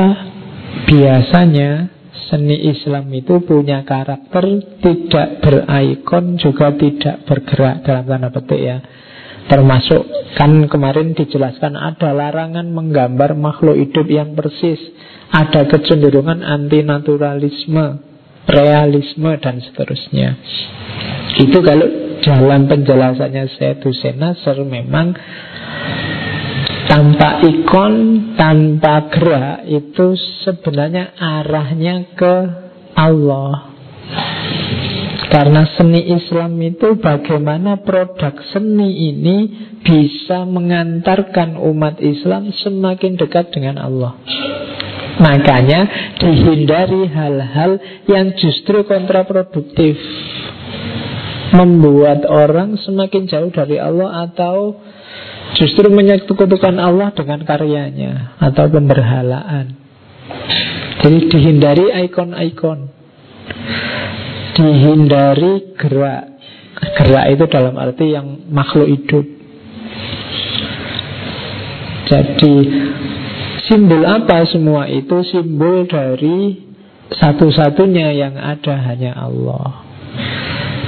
biasanya 0.88 1.97
seni 2.28 2.72
Islam 2.72 3.08
itu 3.16 3.40
punya 3.44 3.88
karakter 3.88 4.44
tidak 4.84 5.41
berikon 5.44 6.36
juga 6.40 6.76
tidak 6.76 7.24
bergerak 7.24 7.84
dalam 7.88 8.04
tanda 8.08 8.30
petik 8.32 8.62
ya. 8.62 8.78
Termasuk 9.48 10.04
kan 10.36 10.68
kemarin 10.68 11.16
dijelaskan 11.16 11.80
ada 11.80 12.12
larangan 12.12 12.68
menggambar 12.68 13.32
makhluk 13.32 13.80
hidup 13.80 14.04
yang 14.12 14.36
persis, 14.36 14.80
ada 15.32 15.64
kecenderungan 15.72 16.44
anti 16.44 16.84
naturalisme, 16.84 18.04
realisme 18.44 19.32
dan 19.40 19.64
seterusnya. 19.64 20.36
Itu 21.40 21.64
kalau 21.64 21.88
dalam 22.20 22.68
penjelasannya 22.68 23.44
saya 23.56 23.80
Hussein 23.80 24.20
memang 24.68 25.16
tanpa 26.88 27.43
ikon, 27.43 27.93
tanpa 28.39 29.11
gerak 29.11 29.68
itu 29.68 30.15
sebenarnya 30.47 31.14
arahnya 31.19 32.15
ke 32.15 32.35
Allah. 32.95 33.76
Karena 35.27 35.68
seni 35.76 36.07
Islam 36.07 36.55
itu 36.64 36.95
bagaimana 36.97 37.84
produk 37.84 38.31
seni 38.49 39.11
ini 39.11 39.38
bisa 39.84 40.47
mengantarkan 40.47 41.59
umat 41.59 41.99
Islam 41.99 42.49
semakin 42.55 43.19
dekat 43.19 43.51
dengan 43.51 43.84
Allah. 43.84 44.15
Makanya 45.19 46.14
dihindari 46.22 47.11
hal-hal 47.11 47.72
yang 48.07 48.34
justru 48.39 48.88
kontraproduktif. 48.88 49.99
Membuat 51.47 52.27
orang 52.27 52.76
semakin 52.76 53.23
jauh 53.27 53.51
dari 53.51 53.80
Allah 53.80 54.27
atau 54.27 54.76
Justru 55.56 55.88
menyekutukan 55.88 56.76
Allah 56.76 57.15
dengan 57.15 57.48
karyanya 57.48 58.36
atau 58.44 58.68
pemberhalaan. 58.68 59.80
Jadi 60.99 61.32
dihindari 61.32 61.86
ikon-ikon. 62.07 62.91
Dihindari 64.57 65.78
gerak. 65.80 66.36
Gerak 66.78 67.26
itu 67.32 67.45
dalam 67.48 67.80
arti 67.80 68.11
yang 68.11 68.49
makhluk 68.52 68.91
hidup. 68.91 69.26
Jadi 72.07 72.56
simbol 73.72 74.03
apa 74.03 74.44
semua 74.52 74.88
itu? 74.91 75.24
Simbol 75.32 75.88
dari 75.88 76.68
satu-satunya 77.07 78.15
yang 78.15 78.36
ada 78.36 78.76
hanya 78.84 79.15
Allah. 79.15 79.86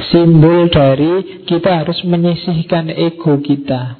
Simbol 0.10 0.68
dari 0.68 1.44
kita 1.45 1.86
harus 1.86 2.02
menyisihkan 2.03 2.90
ego 2.91 3.40
kita 3.40 3.98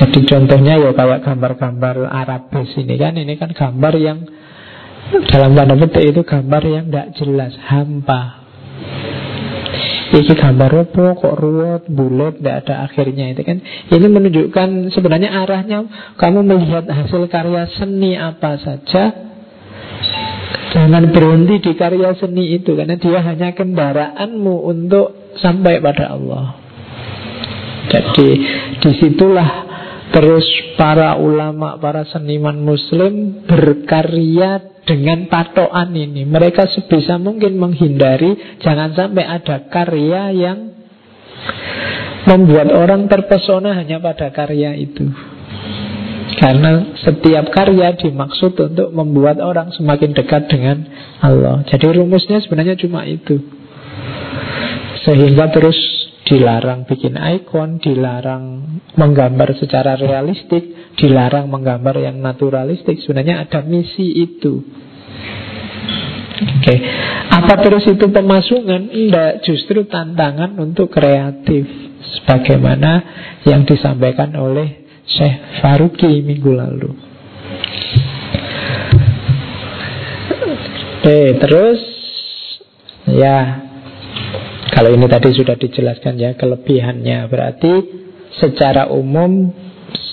jadi 0.00 0.20
contohnya 0.24 0.80
ya 0.80 0.90
kayak 0.96 1.20
gambar-gambar 1.28 2.08
Arabis 2.08 2.72
ini 2.80 2.96
kan 2.96 3.20
Ini 3.20 3.36
kan 3.36 3.52
gambar 3.52 3.94
yang 4.00 4.24
Dalam 5.28 5.52
tanda 5.52 5.76
petik 5.76 6.16
itu 6.16 6.20
gambar 6.24 6.62
yang 6.64 6.84
tidak 6.88 7.08
jelas 7.18 7.52
Hampa. 7.66 8.46
Ini 10.10 10.34
gambar 10.34 10.70
apa 10.86 11.06
kok 11.18 11.36
ruwet, 11.38 11.82
bulat, 11.86 12.38
tidak 12.38 12.66
ada 12.66 12.74
akhirnya 12.86 13.30
itu 13.30 13.42
kan. 13.46 13.58
Ini 13.90 14.06
menunjukkan 14.10 14.90
sebenarnya 14.90 15.30
arahnya 15.34 15.78
Kamu 16.18 16.46
melihat 16.46 16.86
hasil 16.86 17.26
karya 17.30 17.66
seni 17.78 18.14
apa 18.16 18.58
saja 18.58 19.04
Jangan 20.70 21.10
berhenti 21.10 21.58
di 21.62 21.72
karya 21.74 22.14
seni 22.18 22.54
itu 22.54 22.78
Karena 22.78 22.94
dia 22.94 23.20
hanya 23.22 23.50
kendaraanmu 23.54 24.54
untuk 24.66 25.34
sampai 25.38 25.78
pada 25.78 26.14
Allah. 26.14 26.58
Jadi 27.90 28.28
di 28.78 28.90
situlah 29.02 29.70
Terus 30.10 30.46
para 30.74 31.14
ulama, 31.22 31.78
para 31.78 32.02
seniman 32.10 32.58
muslim 32.58 33.46
berkarya 33.46 34.82
dengan 34.82 35.30
patokan 35.30 35.94
ini. 35.94 36.26
Mereka 36.26 36.66
sebisa 36.66 37.14
mungkin 37.14 37.54
menghindari 37.54 38.58
jangan 38.58 38.90
sampai 38.98 39.22
ada 39.22 39.70
karya 39.70 40.34
yang 40.34 40.58
membuat 42.26 42.74
orang 42.74 43.06
terpesona 43.06 43.78
hanya 43.78 44.02
pada 44.02 44.34
karya 44.34 44.74
itu. 44.74 45.06
Karena 46.42 46.96
setiap 47.04 47.52
karya 47.54 47.94
dimaksud 47.94 48.56
untuk 48.56 48.88
membuat 48.90 49.38
orang 49.38 49.70
semakin 49.76 50.10
dekat 50.10 50.48
dengan 50.50 50.90
Allah. 51.22 51.62
Jadi 51.70 51.86
rumusnya 52.00 52.42
sebenarnya 52.42 52.74
cuma 52.80 53.06
itu. 53.06 53.38
Sehingga 55.06 55.52
terus 55.54 55.76
dilarang 56.24 56.84
bikin 56.84 57.16
ikon, 57.16 57.80
dilarang 57.80 58.44
menggambar 58.94 59.56
secara 59.56 59.96
realistik, 59.96 60.94
dilarang 61.00 61.48
menggambar 61.48 61.96
yang 61.96 62.20
naturalistik. 62.20 63.00
Sebenarnya 63.00 63.48
ada 63.48 63.64
misi 63.64 64.20
itu. 64.20 64.60
Oke, 66.40 66.72
okay. 66.72 66.78
apa 67.28 67.60
terus 67.60 67.84
itu 67.84 68.08
pemasungan? 68.08 68.88
Tidak, 68.88 69.44
justru 69.44 69.84
tantangan 69.84 70.56
untuk 70.56 70.88
kreatif. 70.88 71.68
Sebagaimana 72.00 73.04
yang 73.44 73.68
disampaikan 73.68 74.32
oleh 74.40 74.88
Syekh 75.04 75.60
Faruqi 75.60 76.24
minggu 76.24 76.52
lalu. 76.56 76.90
Oke, 81.00 81.04
okay, 81.04 81.26
terus 81.36 81.80
ya 83.08 83.69
kalau 84.80 84.96
ini 84.96 85.12
tadi 85.12 85.28
sudah 85.36 85.60
dijelaskan 85.60 86.16
ya 86.16 86.32
kelebihannya 86.40 87.28
berarti 87.28 87.72
secara 88.40 88.88
umum 88.88 89.52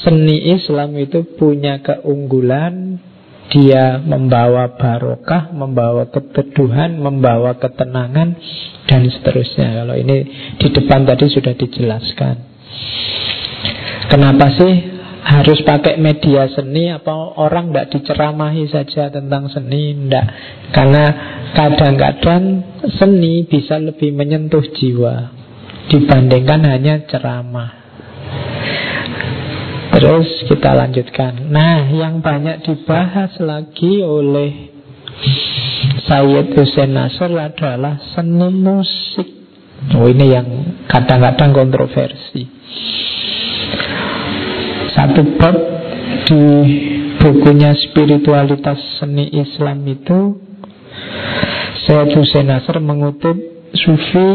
seni 0.03 0.51
Islam 0.51 0.91
itu 0.99 1.23
punya 1.39 1.79
keunggulan 1.79 2.99
dia 3.47 4.03
membawa 4.03 4.75
barokah, 4.75 5.55
membawa 5.55 6.11
keteduhan, 6.11 6.99
membawa 6.99 7.55
ketenangan, 7.55 8.35
dan 8.91 9.07
seterusnya. 9.07 9.71
Kalau 9.71 9.95
ini 9.95 10.17
di 10.59 10.67
depan 10.67 11.07
tadi 11.07 11.31
sudah 11.31 11.55
dijelaskan. 11.55 12.35
Kenapa 14.11 14.51
sih 14.51 14.96
harus 15.27 15.59
pakai 15.67 15.99
media 15.99 16.47
seni 16.47 16.87
apa 16.87 17.11
orang 17.35 17.75
tidak 17.75 17.99
diceramahi 17.99 18.63
saja 18.71 19.11
tentang 19.11 19.51
seni 19.51 19.91
tidak 19.91 20.25
karena 20.71 21.05
kadang-kadang 21.51 22.43
seni 22.95 23.43
bisa 23.43 23.75
lebih 23.75 24.15
menyentuh 24.15 24.63
jiwa 24.71 25.35
dibandingkan 25.91 26.63
hanya 26.63 27.03
ceramah 27.11 27.77
Terus 29.97 30.45
kita 30.45 30.77
lanjutkan. 30.77 31.49
Nah, 31.49 31.89
yang 31.89 32.21
banyak 32.21 32.61
dibahas 32.69 33.33
lagi 33.41 34.05
oleh 34.05 34.69
Sayyid 36.05 36.53
Hussein 36.53 36.93
Nasr 36.93 37.33
adalah 37.33 37.97
seni 38.13 38.45
musik. 38.53 39.25
Oh, 39.97 40.05
ini 40.05 40.37
yang 40.37 40.45
kadang-kadang 40.85 41.49
kontroversi. 41.49 42.45
Satu 45.07 45.23
bab 45.39 45.55
di 46.27 46.43
bukunya 47.15 47.71
Spiritualitas 47.79 48.75
Seni 48.99 49.31
Islam 49.39 49.87
itu 49.87 50.35
Sayyid 51.87 52.11
Hussein 52.11 52.51
Nasr 52.51 52.75
mengutip 52.83 53.39
Sufi 53.71 54.27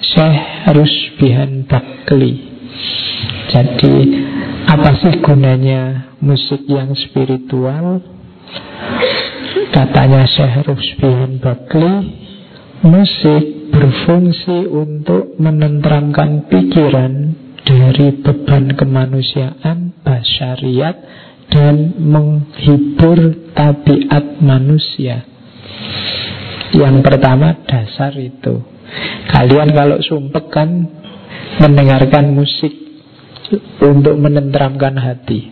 Syekh 0.00 0.40
Rusbihan 0.72 1.68
Bakli. 1.68 2.32
Jadi 3.52 3.94
apa 4.72 5.04
sih 5.04 5.20
gunanya 5.20 6.16
musik 6.24 6.64
yang 6.64 6.96
spiritual? 6.96 8.00
Katanya 9.68 10.24
Syekh 10.24 10.64
Rusbihin 10.64 11.44
Bakli, 11.44 11.92
musik 12.88 13.68
berfungsi 13.68 14.64
untuk 14.64 15.36
menenteramkan 15.36 16.48
pikiran 16.48 17.36
dari 17.64 18.20
beban 18.20 18.72
kemanusiaan, 18.74 20.00
basyariat, 20.00 20.96
dan 21.50 21.98
menghibur 21.98 23.50
tabiat 23.52 24.38
manusia. 24.38 25.26
Yang 26.70 26.96
pertama 27.02 27.58
dasar 27.66 28.14
itu. 28.14 28.62
Kalian 29.30 29.74
kalau 29.74 29.98
sumpek 30.02 30.46
kan 30.50 30.70
mendengarkan 31.58 32.30
musik 32.30 32.70
untuk 33.82 34.14
menenteramkan 34.14 34.94
hati. 34.94 35.50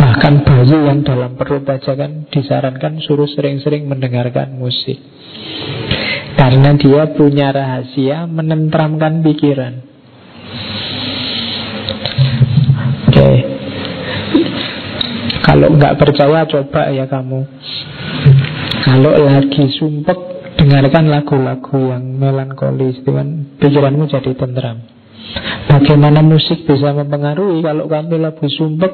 Bahkan 0.00 0.34
bayi 0.48 0.76
yang 0.88 1.04
dalam 1.04 1.36
perut 1.36 1.68
aja 1.68 1.92
kan 1.92 2.24
disarankan 2.32 3.04
suruh 3.04 3.28
sering-sering 3.28 3.84
mendengarkan 3.84 4.56
musik. 4.56 4.96
Karena 6.40 6.72
dia 6.80 7.12
punya 7.12 7.52
rahasia 7.52 8.24
menenteramkan 8.24 9.20
pikiran. 9.20 9.89
Oke. 13.10 13.16
Okay. 13.16 13.36
Kalau 15.40 15.68
nggak 15.74 15.96
percaya 15.98 16.46
coba 16.46 16.82
ya 16.94 17.04
kamu. 17.10 17.40
Kalau 18.80 19.12
lagi 19.26 19.64
sumpek 19.76 20.18
dengarkan 20.60 21.10
lagu-lagu 21.10 21.78
yang 21.90 22.16
melankolis, 22.20 23.02
kan 23.02 23.58
pikiranmu 23.58 24.06
jadi 24.06 24.32
tenteram. 24.36 25.00
Bagaimana 25.70 26.26
musik 26.26 26.66
bisa 26.66 26.90
mempengaruhi 26.90 27.62
Kalau 27.62 27.86
kamu 27.86 28.18
lagu 28.18 28.46
sumpek 28.50 28.90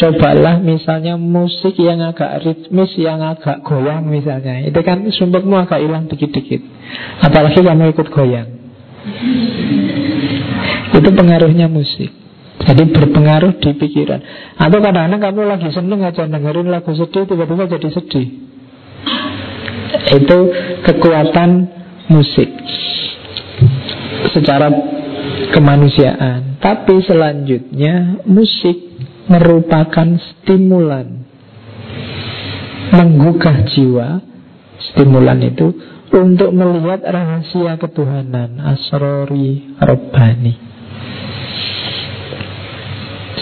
Cobalah 0.00 0.56
misalnya 0.64 1.20
musik 1.20 1.76
yang 1.76 2.00
agak 2.00 2.40
ritmis 2.40 2.96
Yang 2.96 3.36
agak 3.36 3.56
goyang 3.68 4.08
misalnya 4.08 4.64
Itu 4.64 4.80
kan 4.80 5.04
sumpekmu 5.04 5.60
agak 5.60 5.84
hilang 5.84 6.08
dikit-dikit 6.08 6.64
Apalagi 7.20 7.60
kamu 7.60 7.92
ikut 7.92 8.08
goyang 8.08 8.48
Itu 10.94 11.10
pengaruhnya 11.10 11.66
musik 11.66 12.10
Jadi 12.62 12.82
berpengaruh 12.94 13.58
di 13.58 13.70
pikiran 13.74 14.20
Atau 14.54 14.78
kadang-kadang 14.78 15.20
kamu 15.20 15.42
lagi 15.50 15.68
seneng 15.74 16.00
aja 16.06 16.30
dengerin 16.30 16.70
lagu 16.70 16.94
sedih 16.94 17.26
Tiba-tiba 17.26 17.66
jadi 17.66 17.88
sedih 17.90 18.28
Itu 20.14 20.38
kekuatan 20.86 21.50
musik 22.08 22.50
Secara 24.30 24.70
kemanusiaan. 25.54 26.58
Tapi 26.58 27.04
selanjutnya 27.06 28.24
musik 28.26 28.76
merupakan 29.30 30.18
stimulan 30.18 31.22
menggugah 32.90 33.62
jiwa. 33.70 34.08
Stimulan 34.90 35.40
itu 35.40 35.70
untuk 36.12 36.50
melihat 36.52 37.00
rahasia 37.06 37.78
ketuhanan 37.80 38.58
asrori 38.60 39.78
robbani. 39.80 40.73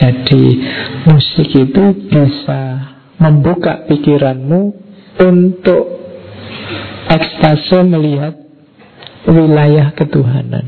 Jadi 0.03 0.45
musik 1.07 1.47
itu 1.47 1.85
bisa 2.11 2.63
membuka 3.23 3.87
pikiranmu 3.87 4.75
untuk 5.23 5.85
ekstase 7.07 7.87
melihat 7.87 8.35
wilayah 9.31 9.95
ketuhanan. 9.95 10.67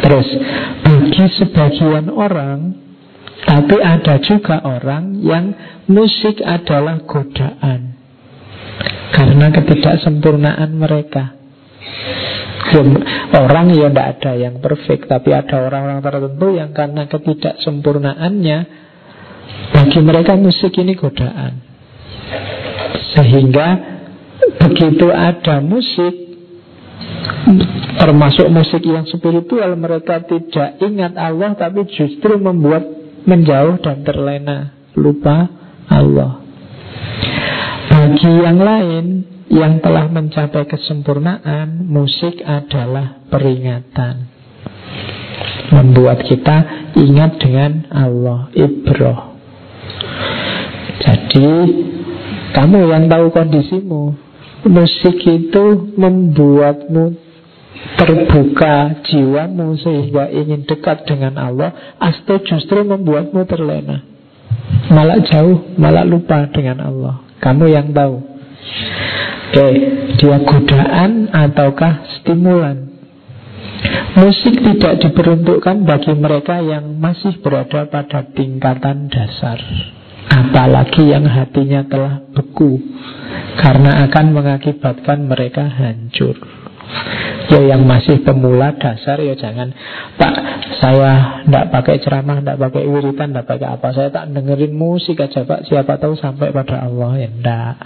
Terus 0.00 0.28
bagi 0.86 1.24
sebagian 1.36 2.08
orang 2.08 2.60
Tapi 3.38 3.76
ada 3.80 4.20
juga 4.20 4.60
orang 4.60 5.24
yang 5.24 5.52
musik 5.88 6.40
adalah 6.44 7.00
godaan 7.04 7.96
Karena 9.12 9.48
ketidaksempurnaan 9.52 10.70
mereka 10.76 11.38
Orang 13.32 13.70
ya 13.72 13.88
tidak 13.88 14.08
ada 14.18 14.32
yang 14.34 14.58
perfect 14.58 15.06
Tapi 15.06 15.30
ada 15.32 15.56
orang-orang 15.68 16.00
tertentu 16.02 16.46
yang 16.52 16.70
karena 16.74 17.06
ketidaksempurnaannya 17.06 18.58
Bagi 19.72 20.00
mereka 20.02 20.34
musik 20.34 20.74
ini 20.76 20.98
godaan. 20.98 21.62
Sehingga 23.14 23.68
begitu 24.58 25.06
ada 25.08 25.62
musik 25.62 26.14
Termasuk 27.98 28.46
musik 28.52 28.82
yang 28.84 29.06
spiritual 29.06 29.72
Mereka 29.78 30.26
tidak 30.28 30.82
ingat 30.82 31.14
Allah 31.14 31.54
Tapi 31.56 31.86
justru 31.94 32.36
membuat 32.36 32.84
menjauh 33.28 33.76
dan 33.84 34.00
terlena 34.08 34.72
Lupa 34.96 35.46
Allah. 35.88 36.40
Bagi 37.88 38.32
yang 38.40 38.58
lain 38.60 39.04
Yang 39.48 39.80
telah 39.80 40.06
mencapai 40.12 40.68
kesempurnaan 40.68 41.88
Musik 41.88 42.44
adalah 42.44 43.24
peringatan. 43.32 44.28
Membuat 45.72 46.24
kita 46.24 46.88
ingat 46.96 47.40
dengan 47.40 47.88
Allah 47.88 48.52
Ibroh. 48.52 49.20
Jadi 51.00 51.48
Kamu 52.48 52.78
yang 52.88 53.08
tahu 53.08 53.28
kondisimu 53.32 54.02
Musik 54.68 55.16
itu 55.22 55.64
membuatmu 55.96 57.28
terbuka 57.94 59.00
jiwamu 59.06 59.78
sehingga 59.78 60.28
ingin 60.34 60.66
dekat 60.66 61.06
dengan 61.06 61.38
Allah 61.38 61.94
atau 61.96 62.42
justru 62.42 62.82
membuatmu 62.82 63.46
terlena. 63.46 64.02
Malah 64.90 65.22
jauh 65.24 65.78
malah 65.78 66.02
lupa 66.02 66.50
dengan 66.50 66.82
Allah. 66.82 67.22
Kamu 67.38 67.70
yang 67.70 67.94
tahu 67.94 68.18
oke. 69.48 69.68
Dia 70.18 70.36
godaan 70.42 71.30
ataukah 71.32 72.04
stimulan? 72.20 72.88
Musik 74.18 74.58
tidak 74.58 74.98
diperuntukkan 75.06 75.86
bagi 75.86 76.10
mereka 76.18 76.58
yang 76.58 76.98
masih 76.98 77.38
berada 77.38 77.86
pada 77.86 78.26
tingkatan 78.34 79.06
dasar. 79.06 79.62
Apalagi 80.28 81.08
yang 81.08 81.24
hatinya 81.24 81.86
telah 81.86 82.20
beku 82.34 82.82
karena 83.62 84.04
akan 84.10 84.26
mengakibatkan 84.34 85.24
mereka 85.24 85.70
hancur. 85.70 86.34
Ya 87.48 87.76
yang 87.76 87.86
masih 87.86 88.26
pemula 88.26 88.74
dasar 88.76 89.22
ya 89.22 89.38
jangan. 89.38 89.70
Pak 90.18 90.34
saya 90.82 91.42
tidak 91.46 91.70
pakai 91.72 91.96
ceramah, 92.02 92.42
tidak 92.42 92.58
pakai 92.60 92.84
wiritan, 92.84 93.32
tidak 93.32 93.46
pakai 93.46 93.68
apa. 93.70 93.88
Saya 93.94 94.08
tak 94.10 94.34
dengerin 94.34 94.74
musik 94.74 95.22
aja 95.22 95.46
Pak. 95.46 95.64
Siapa 95.64 95.96
tahu 95.96 96.18
sampai 96.18 96.50
pada 96.50 96.84
Allah 96.84 97.12
ya 97.22 97.28
enggak 97.30 97.76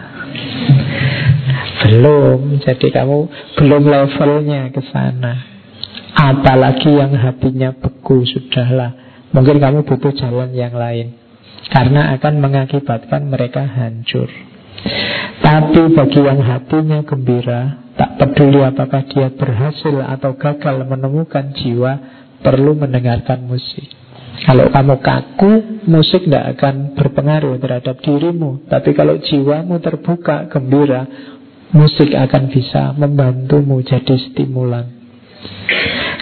Belum. 1.83 2.63
Jadi 2.63 2.89
kamu 2.95 3.19
belum 3.59 3.83
levelnya 3.91 4.71
ke 4.71 4.83
sana. 4.91 5.35
Apalagi 6.13 6.93
yang 6.93 7.17
hatinya 7.17 7.75
beku 7.75 8.23
Sudahlah. 8.29 8.95
Mungkin 9.33 9.59
kamu 9.59 9.89
butuh 9.89 10.13
jalan 10.15 10.53
yang 10.53 10.77
lain. 10.77 11.17
Karena 11.73 12.13
akan 12.15 12.35
mengakibatkan 12.39 13.27
mereka 13.27 13.65
hancur. 13.65 14.29
Tapi 15.43 15.83
bagi 15.95 16.21
yang 16.27 16.43
hatinya 16.43 17.07
gembira 17.07 17.83
Tak 17.95 18.19
peduli 18.19 18.67
apakah 18.67 19.07
dia 19.07 19.31
berhasil 19.31 19.95
atau 19.95 20.35
gagal 20.35 20.83
menemukan 20.91 21.55
jiwa 21.55 21.93
Perlu 22.43 22.75
mendengarkan 22.75 23.47
musik. 23.47 23.87
Kalau 24.43 24.67
kamu 24.75 24.99
kaku, 24.99 25.53
musik 25.87 26.27
tidak 26.27 26.59
akan 26.59 26.99
berpengaruh 26.99 27.63
terhadap 27.63 28.03
dirimu. 28.03 28.67
Tapi 28.67 28.91
kalau 28.99 29.15
jiwamu 29.23 29.79
terbuka, 29.79 30.51
gembira 30.51 31.07
Musik 31.73 32.13
akan 32.13 32.53
bisa 32.53 32.93
membantumu 32.97 33.81
jadi 33.81 34.17
stimulan 34.29 34.93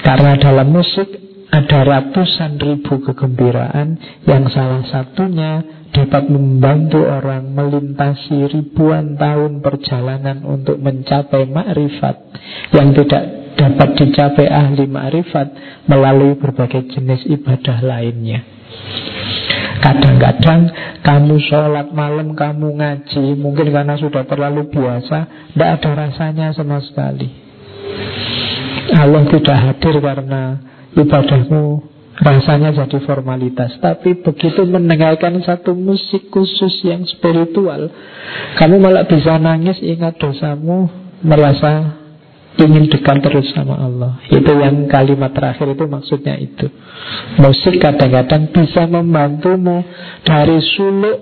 Karena 0.06 0.38
dalam 0.38 0.70
musik 0.70 1.10
ada 1.50 1.82
ratusan 1.82 2.62
ribu 2.62 3.02
kegembiraan 3.02 3.98
Yang 4.26 4.44
salah 4.54 4.82
satunya 4.86 5.80
dapat 5.90 6.30
membantu 6.30 7.02
orang 7.02 7.50
melintasi 7.50 8.46
ribuan 8.46 9.18
tahun 9.18 9.58
perjalanan 9.58 10.46
untuk 10.46 10.78
mencapai 10.78 11.50
makrifat 11.50 12.16
yang 12.70 12.94
tidak 12.94 13.22
dapat 13.58 13.88
dicapai 13.98 14.46
ahli 14.46 14.86
makrifat 14.86 15.48
melalui 15.90 16.38
berbagai 16.38 16.94
jenis 16.94 17.26
ibadah 17.26 17.82
lainnya. 17.82 18.40
Kadang-kadang 19.80 20.60
kamu 21.00 21.36
sholat 21.48 21.88
malam, 21.96 22.36
kamu 22.36 22.76
ngaji, 22.76 23.36
mungkin 23.40 23.72
karena 23.72 23.96
sudah 23.96 24.28
terlalu 24.28 24.68
biasa, 24.68 25.50
tidak 25.56 25.70
ada 25.80 25.90
rasanya 25.96 26.46
sama 26.52 26.84
sekali. 26.84 27.28
Allah 28.92 29.24
tidak 29.28 29.56
hadir 29.56 29.96
karena 30.02 30.42
ibadahmu 30.92 31.64
rasanya 32.20 32.76
jadi 32.76 32.98
formalitas. 33.08 33.80
Tapi 33.80 34.20
begitu 34.20 34.68
mendengarkan 34.68 35.40
satu 35.40 35.72
musik 35.72 36.28
khusus 36.28 36.84
yang 36.84 37.06
spiritual, 37.08 37.88
kamu 38.60 38.76
malah 38.76 39.08
bisa 39.08 39.40
nangis 39.40 39.80
ingat 39.80 40.20
dosamu, 40.20 40.92
merasa 41.24 41.99
ingin 42.58 42.90
dekat 42.90 43.22
terus 43.22 43.46
sama 43.54 43.78
Allah. 43.78 44.18
Itu 44.26 44.50
yang 44.58 44.90
kalimat 44.90 45.30
terakhir 45.30 45.70
itu 45.70 45.84
maksudnya 45.86 46.34
itu. 46.40 46.66
Musik 47.38 47.78
kadang-kadang 47.78 48.50
bisa 48.50 48.90
membantumu 48.90 49.86
dari 50.26 50.58
suluk 50.74 51.18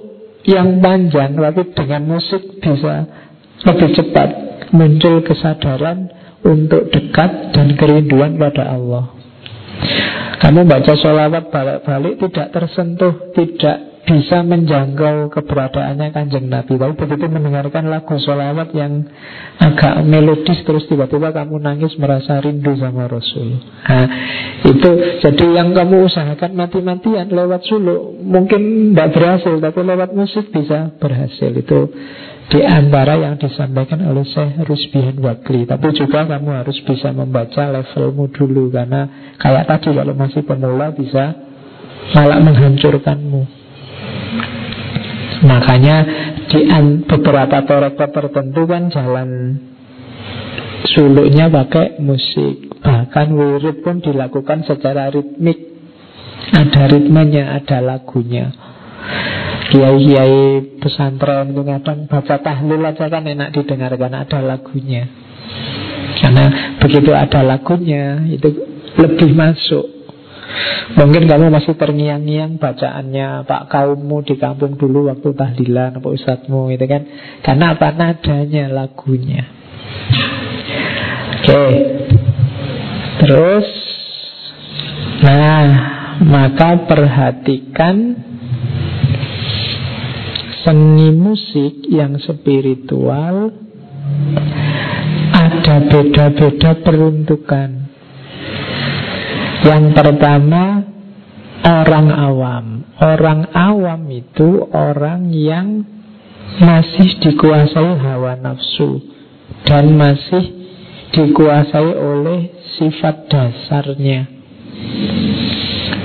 yang 0.49 0.81
panjang, 0.81 1.37
tapi 1.37 1.63
dengan 1.77 2.03
musik 2.17 2.41
bisa 2.63 3.05
lebih 3.69 3.89
cepat 3.93 4.29
muncul 4.73 5.21
kesadaran 5.27 6.09
untuk 6.47 6.89
dekat 6.89 7.53
dan 7.53 7.77
kerinduan 7.77 8.41
pada 8.41 8.73
Allah. 8.73 9.13
Kamu 10.39 10.65
baca 10.65 10.93
sholawat 10.95 11.51
balik-balik 11.51 12.15
tidak 12.23 12.49
tersentuh, 12.55 13.35
tidak 13.35 13.88
bisa 14.09 14.41
menjangkau 14.41 15.29
keberadaannya 15.29 16.09
kanjeng 16.17 16.49
Nabi. 16.49 16.81
Tapi 16.81 16.95
begitu 16.97 17.29
mendengarkan 17.29 17.93
lagu 17.93 18.17
sholawat 18.17 18.73
yang 18.73 19.05
agak 19.61 20.01
melodis 20.09 20.65
terus 20.65 20.89
tiba-tiba 20.89 21.37
kamu 21.37 21.61
nangis 21.61 21.93
merasa 22.01 22.41
rindu 22.41 22.73
sama 22.81 23.05
Rasul. 23.05 23.61
Nah, 23.85 24.09
itu 24.65 24.91
jadi 25.21 25.47
yang 25.61 25.77
kamu 25.77 26.09
usahakan 26.09 26.57
mati-matian 26.57 27.29
lewat 27.29 27.69
suluk 27.69 28.17
mungkin 28.25 28.97
tidak 28.97 29.13
berhasil, 29.13 29.55
tapi 29.61 29.81
lewat 29.85 30.11
musik 30.17 30.49
bisa 30.49 30.97
berhasil. 30.97 31.53
Itu 31.53 31.93
di 32.49 32.65
antara 32.65 33.21
yang 33.21 33.37
disampaikan 33.37 34.09
oleh 34.09 34.25
Syekh 34.25 34.65
Rusbihan 34.65 35.21
Wakli 35.21 35.69
Tapi 35.69 35.93
juga 35.93 36.25
kamu 36.25 36.65
harus 36.65 36.81
bisa 36.81 37.13
membaca 37.13 37.69
levelmu 37.69 38.33
dulu 38.33 38.73
Karena 38.73 39.37
kayak 39.37 39.69
tadi 39.69 39.93
kalau 39.93 40.17
masih 40.17 40.49
pemula 40.49 40.97
bisa 40.97 41.37
malah 42.17 42.41
menghancurkanmu 42.41 43.58
Makanya 45.45 45.97
di 46.51 46.67
beberapa 47.07 47.63
toreko 47.63 48.07
tertentu 48.11 48.63
kan 48.67 48.91
jalan 48.91 49.61
suluknya 50.95 51.47
pakai 51.53 52.01
musik 52.01 52.71
Bahkan 52.79 53.27
wirid 53.35 53.83
pun 53.83 53.99
dilakukan 54.03 54.65
secara 54.65 55.11
ritmik 55.11 55.59
Ada 56.55 56.91
ritmenya, 56.91 57.55
ada 57.59 57.79
lagunya 57.83 58.51
Kiai-kiai 59.69 60.81
pesantren 60.81 61.53
itu 61.53 61.61
kadang 61.61 62.09
baca 62.09 62.37
tahlil 62.41 62.81
aja 62.81 63.05
kan 63.13 63.21
enak 63.21 63.53
didengarkan 63.53 64.17
ada 64.17 64.41
lagunya. 64.41 65.05
Karena 66.17 66.45
begitu 66.81 67.13
ada 67.13 67.45
lagunya 67.45 68.25
itu 68.33 68.49
lebih 68.97 69.37
masuk. 69.37 69.98
Mungkin 70.89 71.29
kamu 71.29 71.53
masih 71.53 71.77
terngiang-ngiang 71.77 72.57
bacaannya 72.57 73.45
Pak 73.45 73.63
kaummu 73.71 74.25
di 74.25 74.35
kampung 74.41 74.81
dulu 74.81 75.13
waktu 75.13 75.37
tahlilan 75.37 76.01
Pak 76.01 76.13
ustadzmu 76.13 76.73
itu 76.73 76.85
kan? 76.89 77.03
Karena 77.45 77.77
apa? 77.77 77.93
Nadanya 77.93 78.73
lagunya. 78.73 79.45
Oke. 81.45 81.69
Terus 83.19 83.69
Nah 85.19 85.99
Maka 86.19 86.83
perhatikan 86.83 88.19
seni 90.67 91.15
musik 91.15 91.87
yang 91.87 92.19
spiritual 92.19 93.55
ada 95.31 95.77
beda-beda 95.87 96.83
peruntukan. 96.83 97.88
Yang 99.67 99.85
pertama 99.97 100.87
orang 101.67 102.09
awam. 102.15 102.67
Orang 102.99 103.51
awam 103.55 104.03
itu 104.11 104.67
orang 104.71 105.31
yang 105.31 105.83
masih 106.59 107.23
dikuasai 107.23 107.93
hawa 108.03 108.35
nafsu 108.39 108.99
dan 109.67 109.95
masih 109.95 110.45
dikuasai 111.15 111.93
oleh 111.95 112.41
sifat 112.79 113.31
dasarnya. 113.31 114.27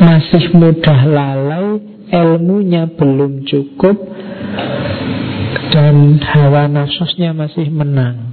Masih 0.01 0.53
mudah 0.57 1.01
lalai, 1.05 1.79
ilmunya 2.09 2.89
belum 2.89 3.45
cukup, 3.45 3.97
dan 5.69 6.17
hawa 6.21 6.65
nafsusnya 6.69 7.31
masih 7.33 7.69
menang. 7.69 8.32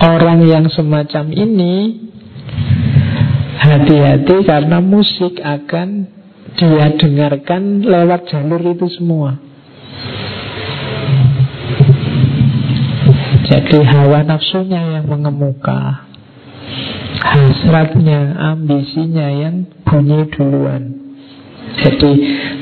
Orang 0.00 0.46
yang 0.48 0.66
semacam 0.72 1.24
ini 1.34 1.74
hati-hati 3.60 4.36
karena 4.48 4.78
musik 4.80 5.38
akan 5.40 6.08
dia 6.56 6.86
dengarkan 6.96 7.84
lewat 7.84 8.26
jalur 8.32 8.60
itu 8.64 8.86
semua. 8.96 9.36
Jadi 13.50 13.82
hawa 13.82 14.22
nafsunya 14.22 15.00
yang 15.00 15.10
mengemuka 15.10 16.06
Hasratnya, 17.20 18.32
ambisinya 18.38 19.28
yang 19.28 19.68
bunyi 19.84 20.24
duluan 20.32 21.00
jadi 21.80 22.10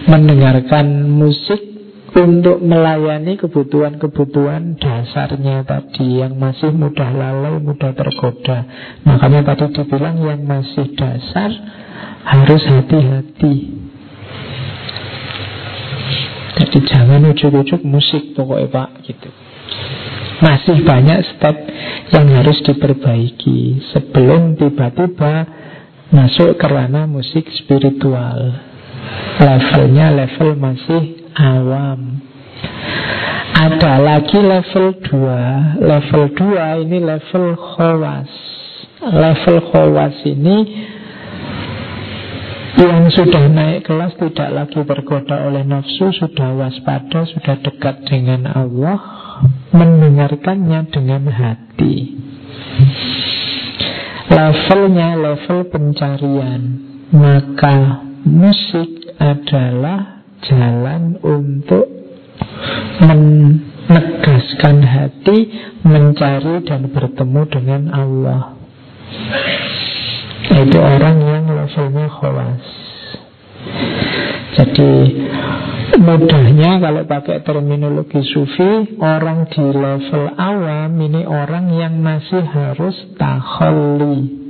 mendengarkan 0.07 1.09
musik 1.09 1.68
untuk 2.17 2.65
melayani 2.65 3.37
kebutuhan-kebutuhan 3.37 4.81
dasarnya 4.81 5.61
tadi 5.69 6.25
yang 6.25 6.41
masih 6.41 6.73
mudah 6.73 7.13
lalai, 7.13 7.61
mudah 7.61 7.93
tergoda. 7.93 8.65
Makanya 9.05 9.45
tadi 9.45 9.77
dibilang 9.77 10.17
yang 10.25 10.41
masih 10.49 10.89
dasar 10.97 11.53
harus 12.25 12.63
hati-hati. 12.65 13.57
Jadi 16.59 16.79
jangan 16.89 17.23
ujuk-ujuk 17.29 17.81
musik 17.85 18.33
pokoknya 18.35 18.69
Pak 18.73 18.91
gitu. 19.05 19.31
Masih 20.39 20.77
banyak 20.87 21.19
step 21.35 21.57
yang 22.15 22.27
harus 22.31 22.59
diperbaiki 22.63 23.85
sebelum 23.91 24.57
tiba-tiba 24.57 25.47
masuk 26.09 26.57
ke 26.57 26.67
ranah 26.67 27.05
musik 27.05 27.45
spiritual. 27.53 28.65
Levelnya 29.39 30.15
level 30.15 30.59
masih 30.59 31.18
awam. 31.39 32.21
Ada 33.59 33.99
lagi 33.99 34.39
level 34.39 35.03
2 35.03 35.83
Level 35.83 36.25
2 36.35 36.85
ini 36.87 36.99
level 37.03 37.47
khawas. 37.55 38.31
Level 39.03 39.59
khawas 39.71 40.15
ini 40.27 40.59
yang 42.79 43.11
sudah 43.11 43.51
naik 43.51 43.91
kelas 43.91 44.15
tidak 44.23 44.55
lagi 44.55 44.79
tergoda 44.87 45.51
oleh 45.51 45.67
nafsu 45.67 46.15
Sudah 46.15 46.55
waspada, 46.55 47.27
sudah 47.27 47.59
dekat 47.59 48.07
dengan 48.07 48.47
Allah 48.47 48.99
mendengarkannya 49.75 50.87
dengan 50.91 51.27
hati. 51.27 52.15
Levelnya 54.29 55.19
level 55.19 55.67
pencarian, 55.73 56.63
maka 57.11 58.07
musik 58.23 59.17
adalah 59.19 60.18
jalan 60.47 61.19
untuk 61.23 61.87
menegaskan 63.03 64.77
hati, 64.85 65.39
mencari 65.83 66.63
dan 66.67 66.91
bertemu 66.91 67.43
dengan 67.51 67.83
Allah. 67.91 68.43
Itu 70.49 70.79
orang 70.79 71.17
yang 71.23 71.45
levelnya 71.53 72.07
khawas. 72.09 72.67
Jadi 74.59 74.93
Mudahnya 75.99 76.79
kalau 76.79 77.03
pakai 77.09 77.43
terminologi 77.43 78.23
sufi 78.23 78.97
Orang 79.03 79.51
di 79.51 79.61
level 79.61 80.25
awam 80.37 80.95
Ini 80.95 81.27
orang 81.27 81.75
yang 81.75 81.99
masih 81.99 82.45
harus 82.45 82.97
takholi 83.19 84.49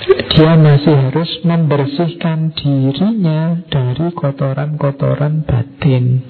Dia 0.00 0.56
masih 0.56 0.96
harus 0.96 1.30
membersihkan 1.44 2.56
dirinya 2.56 3.60
Dari 3.68 4.08
kotoran-kotoran 4.16 5.44
batin. 5.44 6.24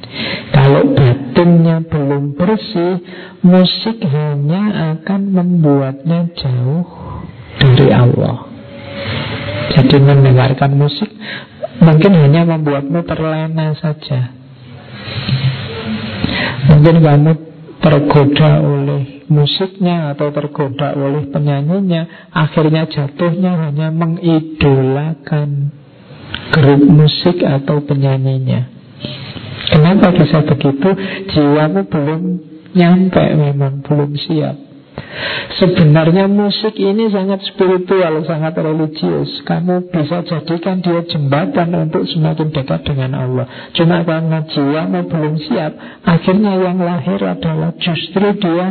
Kalau 0.51 0.91
batinnya 0.91 1.87
belum 1.87 2.35
bersih 2.35 2.99
Musik 3.47 4.03
hanya 4.03 4.95
akan 4.99 5.21
membuatnya 5.31 6.29
jauh 6.35 6.87
dari 7.63 7.89
Allah. 7.95 8.51
Jadi 9.71 9.97
mendengarkan 10.03 10.75
musik 10.75 11.09
Mungkin 11.81 12.13
hanya 12.13 12.45
membuatmu 12.45 13.01
terlena 13.09 13.73
saja. 13.81 14.37
Mungkin 16.69 17.01
kamu 17.01 17.33
tergoda 17.81 18.51
oleh 18.61 19.20
musiknya 19.31 20.13
atau 20.13 20.35
tergoda 20.35 20.93
oleh 20.99 21.31
penyanyinya 21.31 22.29
Akhirnya 22.35 22.85
jatuhnya 22.91 23.71
hanya 23.71 23.89
mengidolakan 23.95 25.71
grup 26.51 26.83
musik 26.85 27.41
atau 27.41 27.81
penyanyinya 27.87 28.67
Kenapa 29.71 30.11
bisa 30.13 30.43
begitu? 30.43 30.89
Jiwamu 31.31 31.87
belum 31.87 32.23
nyampe 32.75 33.23
memang, 33.39 33.87
belum 33.87 34.19
siap 34.19 34.70
Sebenarnya 35.61 36.25
musik 36.31 36.79
ini 36.79 37.13
sangat 37.13 37.45
spiritual, 37.45 38.25
sangat 38.25 38.57
religius. 38.61 39.45
Kamu 39.45 39.93
bisa 39.93 40.25
jadikan 40.25 40.81
dia 40.81 41.05
jembatan 41.05 41.75
untuk 41.77 42.09
semakin 42.09 42.49
dekat 42.49 42.81
dengan 42.87 43.13
Allah. 43.19 43.47
Cuma 43.77 44.01
karena 44.07 44.47
jiwamu 44.49 45.11
belum 45.11 45.35
siap, 45.37 45.73
akhirnya 46.07 46.57
yang 46.57 46.79
lahir 46.81 47.21
adalah 47.21 47.77
justru 47.77 48.25
dia 48.41 48.67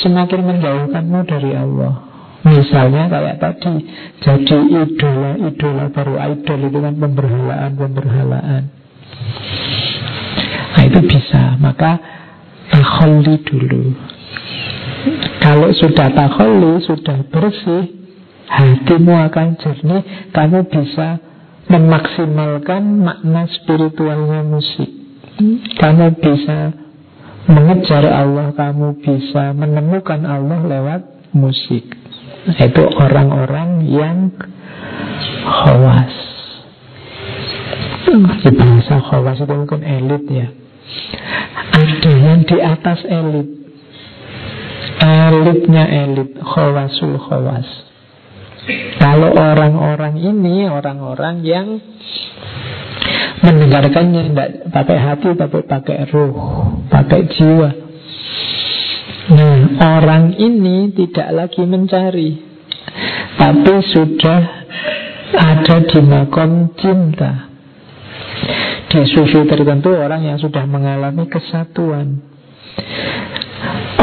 semakin 0.00 0.40
menjauhkanmu 0.48 1.20
dari 1.28 1.52
Allah. 1.52 2.08
Misalnya 2.40 3.12
kayak 3.12 3.36
tadi, 3.36 3.84
jadi 4.24 4.58
idola-idola 4.64 5.92
baru 5.92 6.14
idol 6.32 6.60
itu 6.72 6.78
kan 6.80 6.94
pemberhalaan-pemberhalaan. 6.96 8.62
Nah 10.72 10.82
itu 10.88 11.00
bisa, 11.04 11.60
maka 11.60 12.00
takholi 12.72 13.44
dulu. 13.44 13.92
Kalau 15.40 15.72
sudah 15.72 16.08
takholi, 16.12 16.84
sudah 16.84 17.18
bersih, 17.32 17.84
hatimu 18.50 19.14
akan 19.30 19.56
jernih, 19.56 20.02
kamu 20.36 20.68
bisa 20.68 21.16
memaksimalkan 21.70 22.82
makna 23.00 23.48
spiritualnya 23.48 24.44
musik. 24.44 24.90
Kamu 25.80 26.20
bisa 26.20 26.74
mengejar 27.48 28.04
Allah, 28.12 28.52
kamu 28.52 29.00
bisa 29.00 29.56
menemukan 29.56 30.20
Allah 30.28 30.60
lewat 30.68 31.00
musik. 31.32 31.88
Itu 32.60 32.82
orang-orang 33.00 33.88
yang 33.88 34.34
khawas. 35.46 36.14
Di 38.42 38.50
bahasa 38.52 38.96
khawas 39.00 39.38
itu 39.40 39.54
mungkin 39.54 39.80
elit 39.86 40.24
ya. 40.28 40.48
Ada 41.70 42.12
yang 42.12 42.40
di 42.44 42.58
atas 42.58 43.00
elit 43.06 43.59
elitnya 45.00 45.84
elit 45.88 46.36
khawasul 46.36 47.16
khawas. 47.16 47.68
Kalau 49.00 49.32
orang-orang 49.32 50.20
ini 50.20 50.68
orang-orang 50.68 51.40
yang 51.42 51.80
mendengarkannya 53.40 54.30
tidak 54.30 54.50
pakai 54.68 54.98
hati 55.00 55.28
tapi 55.32 55.58
pakai 55.64 55.96
ruh 56.12 56.36
pakai 56.92 57.20
jiwa. 57.32 57.70
Nah 59.30 59.58
orang 59.80 60.36
ini 60.36 60.92
tidak 60.92 61.28
lagi 61.32 61.64
mencari 61.64 62.30
tapi 63.40 63.74
sudah 63.88 64.40
ada 65.32 65.76
di 65.88 66.00
makom 66.04 66.76
cinta. 66.76 67.48
Di 68.90 69.06
sufi 69.06 69.46
tertentu 69.46 69.94
orang 69.94 70.26
yang 70.26 70.38
sudah 70.42 70.66
mengalami 70.66 71.30
kesatuan 71.30 72.30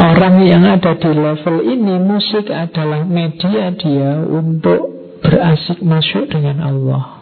Orang 0.08 0.40
yang 0.40 0.64
ada 0.64 0.96
di 0.96 1.10
level 1.12 1.56
ini 1.68 2.00
Musik 2.00 2.48
adalah 2.48 3.04
media 3.04 3.68
dia 3.76 4.24
Untuk 4.24 4.88
berasik 5.20 5.84
masuk 5.84 6.32
dengan 6.32 6.64
Allah. 6.64 7.20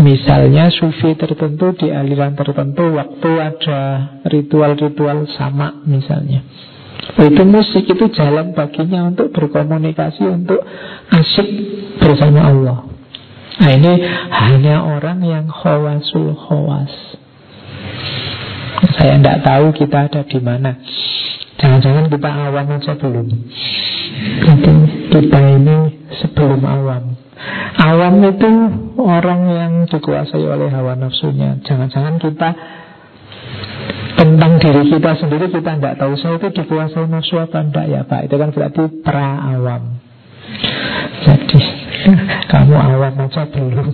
Misalnya 0.00 0.72
sufi 0.72 1.12
tertentu 1.18 1.76
di 1.76 1.92
aliran 1.92 2.32
tertentu 2.38 2.94
Waktu 2.94 3.30
ada 3.36 3.80
ritual-ritual 4.24 5.28
sama 5.36 5.84
misalnya. 5.84 6.40
Itu 7.20 7.42
musik 7.44 7.84
itu 7.90 8.06
jalan 8.14 8.56
baginya 8.56 9.12
untuk 9.12 9.34
berkomunikasi 9.34 10.24
Untuk 10.24 10.62
asik 11.10 11.48
bersama 12.00 12.48
Allah. 12.48 12.78
Nah 13.60 13.72
ini 13.76 13.92
hanya 14.32 14.88
orang 14.88 15.20
yang 15.20 15.44
khawasul 15.52 16.32
khawas 16.32 17.09
saya 18.96 19.16
tidak 19.20 19.38
tahu 19.44 19.66
kita 19.76 19.98
ada 20.08 20.22
di 20.24 20.38
mana. 20.40 20.72
Jangan-jangan 21.60 22.08
kita 22.08 22.30
awam 22.32 22.66
aja 22.72 22.92
belum. 22.96 23.28
Jadi 24.40 24.72
kita 25.12 25.40
ini 25.60 25.76
sebelum 26.24 26.60
awam. 26.64 27.20
Awam 27.76 28.14
itu 28.24 28.50
orang 29.00 29.40
yang 29.48 29.72
dikuasai 29.88 30.44
oleh 30.44 30.72
hawa 30.72 30.96
nafsunya. 30.96 31.60
Jangan-jangan 31.64 32.16
kita 32.20 32.50
tentang 34.16 34.60
diri 34.60 34.82
kita 34.92 35.12
sendiri 35.16 35.48
kita 35.48 35.80
tidak 35.80 35.96
tahu 35.96 36.12
saya 36.20 36.36
itu 36.36 36.48
dikuasai 36.52 37.08
nafsu 37.08 37.40
apa 37.40 37.60
tidak 37.64 37.86
ya 37.88 38.00
Pak. 38.08 38.20
Itu 38.28 38.36
kan 38.40 38.48
berarti 38.52 38.82
pra 39.04 39.28
awam. 39.56 39.82
Jadi 41.24 41.60
kamu 42.52 42.76
awam 42.76 43.14
aja 43.28 43.42
belum. 43.52 43.88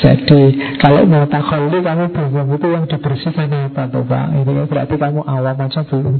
Jadi 0.00 0.42
kalau 0.80 1.04
mau 1.04 1.28
takholi 1.28 1.84
kamu 1.84 2.08
belum 2.08 2.46
itu 2.56 2.66
yang 2.72 2.84
dibersihkan 2.88 3.52
apa 3.52 3.84
tuh 3.92 4.04
Pak? 4.08 4.26
Ini 4.32 4.64
berarti 4.64 4.94
kamu 4.96 5.20
awam 5.28 5.56
aja 5.60 5.80
belum. 5.84 6.16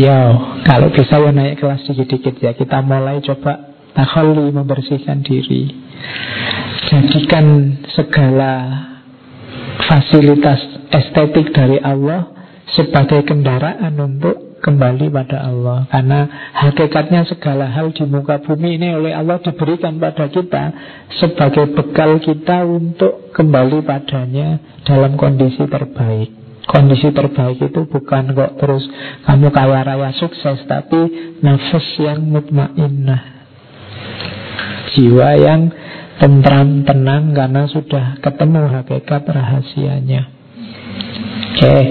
Ya, 0.00 0.20
kalau 0.64 0.88
bisa 0.94 1.18
ya 1.18 1.30
naik 1.34 1.58
kelas 1.60 1.82
sedikit-sedikit 1.84 2.40
ya. 2.40 2.52
Kita 2.54 2.78
mulai 2.80 3.20
coba 3.20 3.74
takholi 3.92 4.48
membersihkan 4.54 5.20
diri. 5.20 5.68
Jadikan 6.88 7.76
segala 7.92 8.54
fasilitas 9.90 10.62
estetik 10.94 11.50
dari 11.52 11.82
Allah 11.82 12.32
sebagai 12.70 13.26
kendaraan 13.26 13.98
untuk 13.98 14.49
kembali 14.60 15.08
pada 15.10 15.48
Allah. 15.48 15.88
Karena 15.88 16.52
hakikatnya 16.52 17.26
segala 17.26 17.66
hal 17.72 17.90
di 17.96 18.04
muka 18.04 18.38
bumi 18.44 18.76
ini 18.76 18.94
oleh 18.94 19.16
Allah 19.16 19.40
diberikan 19.40 19.96
pada 19.96 20.28
kita 20.28 20.64
Sebagai 21.18 21.72
bekal 21.74 22.20
kita 22.20 22.62
untuk 22.68 23.32
kembali 23.34 23.82
padanya 23.82 24.60
dalam 24.84 25.16
kondisi 25.16 25.64
terbaik. 25.66 26.30
Kondisi 26.68 27.10
terbaik 27.10 27.58
itu 27.58 27.88
bukan 27.88 28.36
kok 28.36 28.62
terus 28.62 28.84
kamu 29.26 29.50
kaya 29.50 29.80
raya 29.82 30.14
sukses 30.14 30.62
Tapi 30.68 31.34
nafas 31.42 31.86
yang 31.98 32.20
mutmainnah. 32.22 33.42
Jiwa 34.94 35.30
yang 35.40 35.72
tentram, 36.20 36.84
tenang 36.84 37.32
karena 37.32 37.64
sudah 37.64 38.20
ketemu 38.20 38.68
hakikat 38.68 39.22
rahasianya. 39.24 40.28
Oke. 41.56 41.64
Okay. 41.64 41.84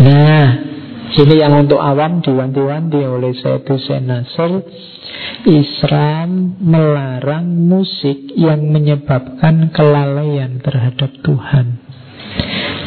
Nah, 0.00 0.69
ini 1.18 1.34
yang 1.42 1.66
untuk 1.66 1.82
awam 1.82 2.22
diwanti-wanti 2.22 3.00
oleh 3.02 3.34
Sayyid 3.34 3.66
Hussein 3.66 4.06
Nasr 4.06 4.62
Islam 5.48 6.60
melarang 6.62 7.46
musik 7.66 8.30
yang 8.38 8.70
menyebabkan 8.70 9.74
kelalaian 9.74 10.62
terhadap 10.62 11.10
Tuhan 11.24 11.66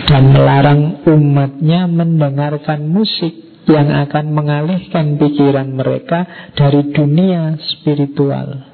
Dan 0.07 0.23
melarang 0.31 1.03
umatnya 1.03 1.89
mendengarkan 1.89 2.87
musik 2.87 3.33
yang 3.67 3.91
akan 3.91 4.35
mengalihkan 4.35 5.15
pikiran 5.15 5.71
mereka 5.71 6.51
dari 6.55 6.91
dunia 6.91 7.55
spiritual 7.59 8.73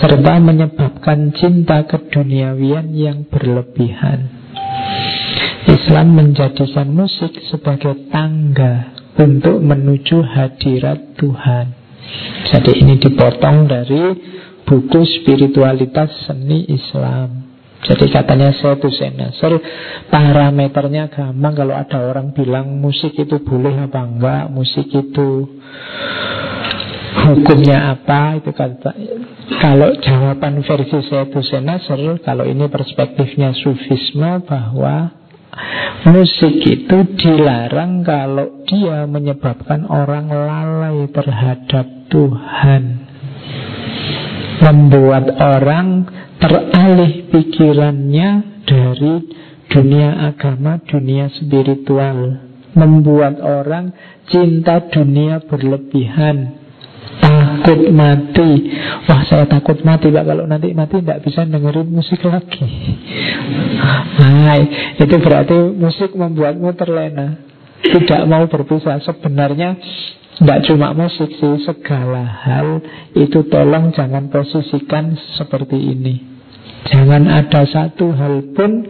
serta 0.00 0.40
menyebabkan 0.40 1.32
cinta 1.36 1.84
keduniawian 1.84 2.92
yang 2.96 3.28
berlebihan. 3.28 4.28
Islam 5.64 6.12
menjadikan 6.12 6.92
musik 6.92 7.32
sebagai 7.48 8.08
tangga 8.12 8.92
untuk 9.16 9.64
menuju 9.64 10.20
hadirat 10.20 11.16
Tuhan. 11.16 11.66
Jadi 12.52 12.84
ini 12.84 13.00
dipotong 13.00 13.64
dari 13.64 14.02
buku 14.68 15.00
spiritualitas 15.20 16.28
seni 16.28 16.68
Islam. 16.68 17.44
Jadi 17.84 18.08
katanya 18.08 18.48
saya 18.56 18.80
senasor 18.80 19.60
Parameternya 20.08 21.12
gampang 21.12 21.52
Kalau 21.52 21.76
ada 21.76 22.00
orang 22.00 22.32
bilang 22.32 22.80
musik 22.80 23.12
itu 23.12 23.44
boleh 23.44 23.76
apa 23.76 24.08
enggak 24.08 24.48
Musik 24.48 24.88
itu 24.88 25.60
Hukumnya 27.28 27.92
apa 27.92 28.40
Itu 28.40 28.56
kata 28.56 28.88
Kalau 29.60 30.00
jawaban 30.00 30.64
versi 30.64 30.98
saya 31.12 31.28
senasor 31.28 32.24
Kalau 32.24 32.48
ini 32.48 32.72
perspektifnya 32.72 33.52
sufisme 33.52 34.40
Bahwa 34.48 35.23
Musik 36.04 36.60
itu 36.62 36.98
dilarang 37.16 38.04
kalau 38.04 38.66
dia 38.68 39.06
menyebabkan 39.08 39.86
orang 39.88 40.28
lalai 40.28 41.08
terhadap 41.10 41.86
Tuhan 42.12 43.04
Membuat 44.54 45.34
orang 45.34 46.08
teralih 46.38 47.28
pikirannya 47.28 48.62
dari 48.64 49.14
dunia 49.68 50.30
agama, 50.30 50.80
dunia 50.80 51.28
spiritual. 51.34 52.38
Membuat 52.74 53.38
orang 53.42 53.92
cinta 54.30 54.82
dunia 54.90 55.42
berlebihan. 55.44 56.63
Takut 57.20 57.80
mati. 57.94 58.50
Wah 59.08 59.22
saya 59.24 59.44
takut 59.48 59.80
mati 59.86 60.12
Pak. 60.12 60.24
Kalau 60.26 60.44
nanti 60.44 60.74
mati 60.76 61.00
tidak 61.00 61.24
bisa 61.24 61.46
dengerin 61.48 61.88
musik 61.88 62.20
lagi. 62.26 62.66
Nah 64.20 64.58
itu 65.00 65.16
berarti 65.22 65.56
musik 65.72 66.12
membuatmu 66.12 66.74
terlena. 66.76 67.40
Tidak 67.84 68.26
mau 68.28 68.44
berpisah. 68.48 69.00
Sebenarnya 69.00 69.76
tidak 70.34 70.66
cuma 70.66 70.90
musik 70.98 71.30
sih, 71.30 71.62
segala 71.62 72.26
hal 72.26 72.82
itu 73.14 73.46
tolong 73.46 73.94
jangan 73.94 74.26
posisikan 74.34 75.14
seperti 75.38 75.78
ini. 75.78 76.14
Jangan 76.90 77.30
ada 77.30 77.62
satu 77.64 78.12
hal 78.12 78.52
pun 78.52 78.84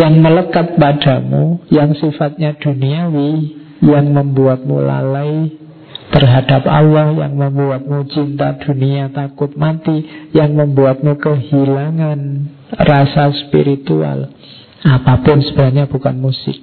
yang 0.00 0.18
melekat 0.18 0.74
padamu, 0.80 1.60
yang 1.68 1.92
sifatnya 1.94 2.56
duniawi, 2.56 3.62
yang 3.84 4.10
membuatmu 4.10 4.80
lalai 4.80 5.61
terhadap 6.12 6.68
Allah, 6.68 7.16
yang 7.16 7.34
membuatmu 7.40 8.04
cinta 8.12 8.60
dunia, 8.60 9.08
takut 9.10 9.56
mati, 9.56 10.28
yang 10.36 10.52
membuatmu 10.52 11.16
kehilangan 11.16 12.20
rasa 12.76 13.32
spiritual. 13.48 14.28
Apa 14.82 15.22
pun 15.22 15.40
sebenarnya 15.40 15.86
bukan 15.88 16.18
musik. 16.18 16.58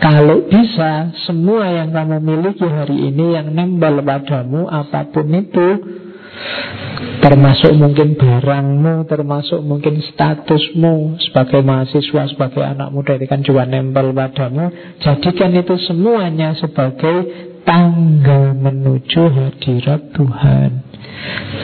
Kalau 0.00 0.48
bisa, 0.48 1.14
semua 1.28 1.68
yang 1.68 1.92
kamu 1.92 2.18
miliki 2.18 2.64
hari 2.64 3.12
ini 3.12 3.38
yang 3.38 3.52
nempel 3.52 4.00
padamu, 4.02 4.66
apa 4.66 5.12
pun 5.12 5.28
itu, 5.30 5.68
termasuk 7.20 7.70
mungkin 7.76 8.18
barangmu, 8.18 9.04
termasuk 9.06 9.60
mungkin 9.62 10.00
statusmu 10.00 11.22
sebagai 11.28 11.60
mahasiswa, 11.60 12.34
sebagai 12.34 12.64
anak 12.64 12.88
muda 12.90 13.20
itu 13.20 13.28
kan 13.28 13.44
juga 13.44 13.68
nempel 13.68 14.10
padamu. 14.16 14.72
Jadikan 15.04 15.52
itu 15.54 15.76
semuanya 15.86 16.56
sebagai 16.56 17.51
tangga 17.62 18.54
menuju 18.54 19.22
hadirat 19.30 20.14
Tuhan. 20.14 20.70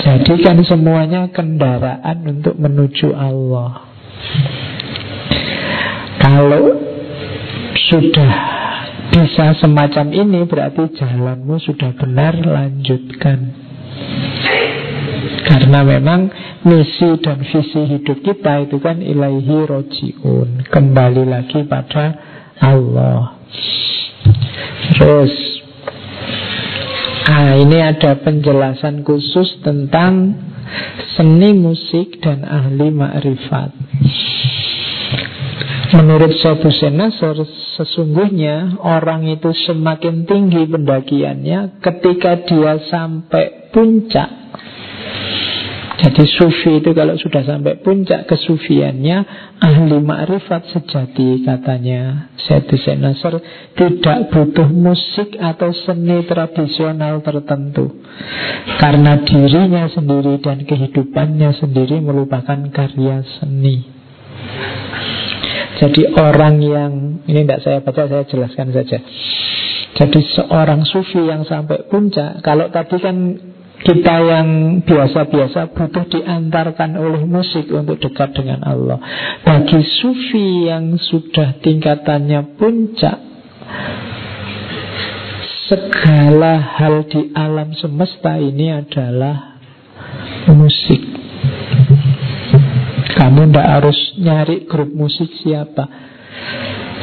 Jadikan 0.03 0.63
semuanya 0.63 1.27
kendaraan 1.35 2.23
untuk 2.27 2.55
menuju 2.55 3.11
Allah. 3.15 3.83
Kalau 6.19 6.65
sudah 7.91 8.33
bisa 9.09 9.57
semacam 9.59 10.07
ini 10.13 10.45
berarti 10.47 10.95
jalanmu 10.95 11.57
sudah 11.59 11.91
benar 11.97 12.39
lanjutkan. 12.39 13.39
Karena 15.49 15.81
memang 15.81 16.29
misi 16.63 17.17
dan 17.25 17.41
visi 17.41 17.83
hidup 17.89 18.21
kita 18.21 18.69
itu 18.69 18.77
kan 18.79 19.01
ilaihi 19.01 19.65
rojiun. 19.65 20.69
Kembali 20.69 21.25
lagi 21.25 21.65
pada 21.65 22.15
Allah. 22.61 23.39
Terus 24.99 25.48
Ah, 27.29 27.53
ini 27.61 27.77
ada 27.77 28.17
penjelasan 28.25 29.05
khusus 29.05 29.61
tentang 29.61 30.33
seni 31.13 31.53
musik 31.53 32.25
dan 32.25 32.41
ahli 32.41 32.89
ma'rifat. 32.89 33.77
Menurut 35.93 36.33
Sobu 36.41 36.73
Senasor, 36.73 37.45
sesungguhnya 37.77 38.81
orang 38.81 39.29
itu 39.29 39.53
semakin 39.53 40.25
tinggi 40.25 40.65
pendakiannya 40.73 41.85
ketika 41.85 42.49
dia 42.49 42.81
sampai 42.89 43.73
puncak. 43.77 44.29
Jadi 45.99 46.25
sufi 46.31 46.79
itu 46.79 46.95
kalau 46.95 47.19
sudah 47.19 47.43
sampai 47.43 47.83
puncak 47.83 48.31
kesufiannya 48.31 49.19
Ahli 49.59 49.99
ma'rifat 49.99 50.71
sejati 50.71 51.43
katanya. 51.43 52.31
Syedi 52.39 52.79
Senasor 52.79 53.43
Tidak 53.75 54.31
butuh 54.31 54.71
musik 54.71 55.35
atau 55.35 55.75
seni 55.75 56.23
tradisional 56.23 57.19
tertentu. 57.27 57.99
Karena 58.79 59.19
dirinya 59.27 59.91
sendiri 59.91 60.39
dan 60.39 60.63
kehidupannya 60.63 61.51
sendiri 61.59 61.99
merupakan 61.99 62.59
karya 62.71 63.27
seni. 63.43 63.83
Jadi 65.83 66.03
orang 66.15 66.63
yang 66.63 66.93
Ini 67.27 67.43
tidak 67.43 67.61
saya 67.67 67.79
baca, 67.83 68.07
saya 68.07 68.23
jelaskan 68.31 68.71
saja. 68.71 69.03
Jadi 69.99 70.21
seorang 70.39 70.87
sufi 70.87 71.27
yang 71.27 71.43
sampai 71.43 71.91
puncak 71.91 72.39
Kalau 72.47 72.71
tadi 72.71 73.03
kan 73.03 73.17
kita 73.89 74.15
yang 74.21 74.49
biasa-biasa 74.85 75.73
butuh 75.73 76.05
diantarkan 76.13 76.93
oleh 77.01 77.25
musik 77.25 77.73
untuk 77.73 77.97
dekat 77.97 78.37
dengan 78.37 78.61
Allah. 78.61 79.01
Bagi 79.41 79.81
sufi 79.81 80.69
yang 80.69 81.01
sudah 81.01 81.57
tingkatannya 81.65 82.61
puncak, 82.61 83.17
segala 85.73 86.61
hal 86.77 87.09
di 87.09 87.33
alam 87.33 87.73
semesta 87.81 88.37
ini 88.37 88.77
adalah 88.77 89.57
musik. 90.53 91.01
Kamu 93.17 93.49
tidak 93.49 93.69
harus 93.73 93.99
nyari 94.21 94.69
grup 94.69 94.93
musik 94.93 95.33
siapa. 95.41 95.89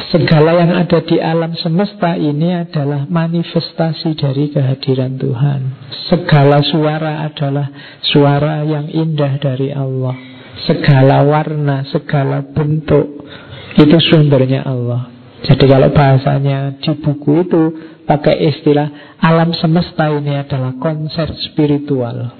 Segala 0.06 0.54
yang 0.54 0.70
ada 0.70 1.02
di 1.02 1.18
alam 1.18 1.58
semesta 1.58 2.14
ini 2.14 2.54
adalah 2.54 3.10
manifestasi 3.10 4.14
dari 4.14 4.54
kehadiran 4.54 5.18
Tuhan. 5.18 5.60
Segala 6.06 6.62
suara 6.62 7.26
adalah 7.26 7.66
suara 8.06 8.62
yang 8.62 8.86
indah 8.86 9.34
dari 9.42 9.74
Allah. 9.74 10.14
Segala 10.62 11.26
warna, 11.26 11.82
segala 11.90 12.46
bentuk 12.46 13.26
itu 13.74 13.98
sumbernya 14.06 14.62
Allah. 14.62 15.10
Jadi 15.42 15.64
kalau 15.66 15.90
bahasanya 15.90 16.78
di 16.78 16.92
buku 17.02 17.42
itu 17.42 17.62
pakai 18.06 18.46
istilah 18.54 19.18
alam 19.18 19.50
semesta 19.58 20.06
ini 20.14 20.38
adalah 20.38 20.78
konser 20.78 21.34
spiritual. 21.50 22.30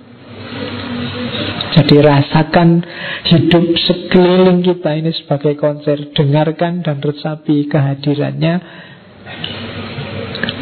Jadi 1.76 1.96
rasakan 2.00 2.80
hidup 3.28 3.64
sekeliling 3.76 4.64
kita 4.64 4.96
ini 4.96 5.12
sebagai 5.12 5.60
konser 5.60 6.08
Dengarkan 6.16 6.80
dan 6.80 7.04
resapi 7.04 7.68
kehadirannya 7.68 8.54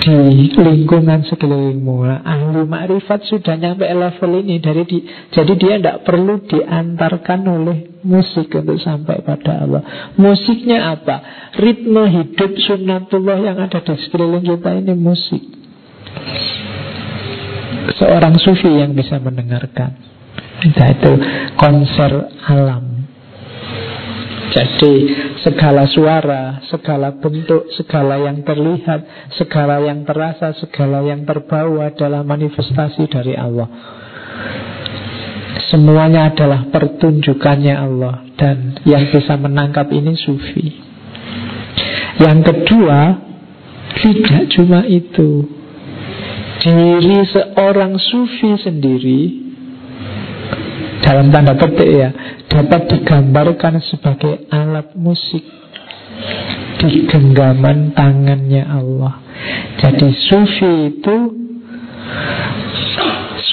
di 0.05 0.53
lingkungan 0.53 1.25
sekelilingmu. 1.25 2.05
Ahli 2.21 2.61
makrifat 2.69 3.25
sudah 3.25 3.57
nyampe 3.57 3.89
level 3.89 4.45
ini 4.45 4.61
dari 4.61 4.85
di, 4.85 5.01
jadi 5.33 5.53
dia 5.57 5.75
tidak 5.81 6.05
perlu 6.05 6.45
diantarkan 6.45 7.41
oleh 7.49 7.79
musik 8.05 8.53
untuk 8.53 8.77
sampai 8.77 9.25
pada 9.25 9.65
Allah. 9.65 9.83
Musiknya 10.21 10.93
apa? 10.93 11.49
Ritme 11.57 12.05
hidup 12.05 12.53
sunnatullah 12.53 13.39
yang 13.41 13.57
ada 13.65 13.81
di 13.81 13.95
sekeliling 14.05 14.45
kita 14.45 14.71
ini 14.77 14.93
musik. 14.93 15.43
Seorang 17.97 18.37
sufi 18.41 18.69
yang 18.77 18.93
bisa 18.93 19.17
mendengarkan. 19.17 20.14
Itu 20.65 21.13
konser 21.61 22.13
alam. 22.49 22.85
Jadi 24.55 24.95
segala 25.43 25.83
suara, 25.91 26.63
segala 26.71 27.11
bentuk, 27.19 27.69
segala 27.75 28.23
yang 28.23 28.47
terlihat, 28.47 29.31
segala 29.35 29.83
yang 29.83 30.07
terasa, 30.07 30.55
segala 30.57 31.03
yang 31.03 31.27
terbau 31.27 31.83
adalah 31.83 32.23
manifestasi 32.23 33.11
dari 33.11 33.35
Allah. 33.35 33.67
Semuanya 35.75 36.31
adalah 36.31 36.71
pertunjukannya 36.71 37.75
Allah 37.75 38.23
dan 38.39 38.79
yang 38.87 39.11
bisa 39.11 39.35
menangkap 39.35 39.91
ini 39.91 40.15
sufi. 40.15 40.71
Yang 42.23 42.41
kedua, 42.47 43.01
tidak 43.99 44.55
cuma 44.55 44.87
itu. 44.87 45.51
Diri 46.63 47.21
seorang 47.27 47.99
sufi 47.99 48.55
sendiri 48.63 49.44
dalam 51.05 51.29
tanda 51.29 51.53
petik 51.53 51.85
ya 51.85 52.09
dapat 52.49 52.89
digambarkan 52.89 53.85
sebagai 53.85 54.49
alat 54.49 54.97
musik 54.97 55.45
di 56.81 57.05
genggaman 57.05 57.93
tangannya 57.93 58.65
Allah. 58.65 59.21
Jadi 59.85 60.09
sufi 60.33 60.73
itu 60.97 61.17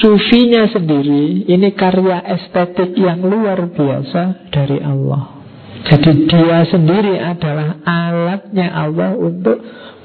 sufinya 0.00 0.64
sendiri 0.72 1.44
ini 1.44 1.76
karya 1.76 2.24
estetik 2.40 2.96
yang 2.96 3.20
luar 3.20 3.68
biasa 3.68 4.48
dari 4.48 4.80
Allah. 4.80 5.44
Jadi 5.82 6.30
dia 6.30 6.62
sendiri 6.64 7.20
adalah 7.20 7.82
alatnya 7.84 8.70
Allah 8.70 9.18
untuk 9.18 9.60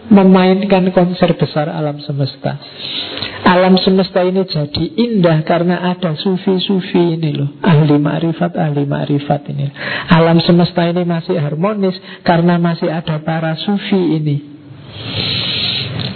memainkan 0.08 0.92
konser 0.96 1.36
besar 1.36 1.72
alam 1.72 2.00
semesta. 2.04 2.56
Alam 3.48 3.80
semesta 3.80 4.24
ini 4.28 4.44
jadi 4.44 4.84
indah 4.98 5.40
karena 5.48 5.96
ada 5.96 6.20
sufi-sufi 6.20 7.16
ini 7.16 7.32
loh. 7.32 7.50
Ahli 7.64 7.96
ma'rifat, 7.96 8.60
ahli 8.60 8.84
ma'rifat 8.84 9.42
ini. 9.56 9.72
Alam 10.12 10.44
semesta 10.44 10.84
ini 10.84 11.08
masih 11.08 11.40
harmonis 11.40 11.96
karena 12.28 12.60
masih 12.60 12.92
ada 12.92 13.24
para 13.24 13.56
sufi 13.56 14.20
ini. 14.20 14.38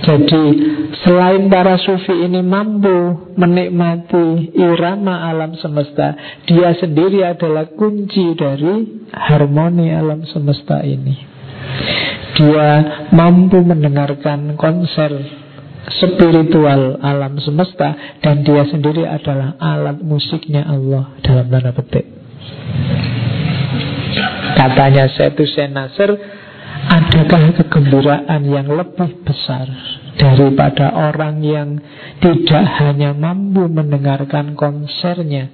Jadi 0.01 0.43
selain 1.05 1.45
para 1.45 1.77
sufi 1.77 2.25
ini 2.25 2.41
mampu 2.41 3.31
menikmati 3.37 4.49
irama 4.57 5.29
alam 5.29 5.53
semesta, 5.61 6.17
dia 6.49 6.73
sendiri 6.73 7.21
adalah 7.21 7.69
kunci 7.77 8.33
dari 8.33 9.05
harmoni 9.13 9.93
alam 9.93 10.25
semesta 10.25 10.81
ini. 10.81 11.30
Dia 12.31 12.69
mampu 13.11 13.59
mendengarkan 13.61 14.55
konser 14.55 15.11
spiritual 15.99 17.01
alam 17.01 17.41
semesta 17.41 18.17
dan 18.21 18.45
dia 18.45 18.63
sendiri 18.69 19.03
adalah 19.03 19.57
alat 19.57 19.99
musiknya 19.99 20.63
Allah 20.65 21.17
dalam 21.25 21.49
tanda 21.49 21.71
petik. 21.73 22.05
Katanya 24.55 25.09
Setu 25.09 25.47
Senasir, 25.49 26.11
adakah 26.85 27.57
kegembiraan 27.57 28.41
yang 28.45 28.69
lebih 28.69 29.25
besar 29.25 29.65
daripada 30.19 30.93
orang 30.93 31.41
yang 31.41 31.69
tidak 32.21 32.65
hanya 32.77 33.15
mampu 33.17 33.65
mendengarkan 33.65 34.53
konsernya, 34.53 35.49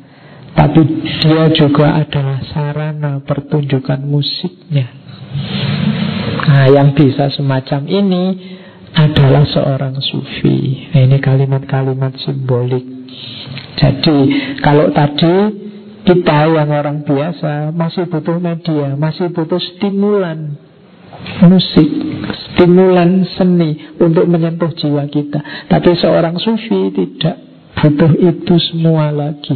tapi 0.58 0.84
dia 1.24 1.48
juga 1.56 2.04
adalah 2.04 2.44
sarana 2.52 3.24
pertunjukan 3.24 4.02
musiknya. 4.04 4.92
Nah, 6.48 6.66
yang 6.72 6.96
bisa 6.96 7.28
semacam 7.36 7.82
ini 7.86 8.24
adalah 8.96 9.44
seorang 9.44 10.00
sufi. 10.00 10.88
Nah, 10.96 11.02
ini 11.04 11.18
kalimat-kalimat 11.20 12.16
simbolik. 12.24 12.88
Jadi, 13.78 14.18
kalau 14.64 14.90
tadi 14.96 15.36
kita 16.08 16.48
yang 16.48 16.72
orang 16.72 17.04
biasa 17.04 17.76
masih 17.76 18.08
butuh 18.08 18.40
media, 18.40 18.96
masih 18.96 19.28
butuh 19.36 19.60
stimulan 19.60 20.56
musik, 21.44 21.90
stimulan 22.54 23.28
seni 23.36 24.00
untuk 24.00 24.26
menyentuh 24.26 24.72
jiwa 24.72 25.04
kita. 25.12 25.68
Tapi 25.68 25.92
seorang 26.00 26.40
sufi 26.40 26.96
tidak 26.96 27.47
butuh 27.78 28.12
itu 28.18 28.56
semua 28.74 29.14
lagi. 29.14 29.56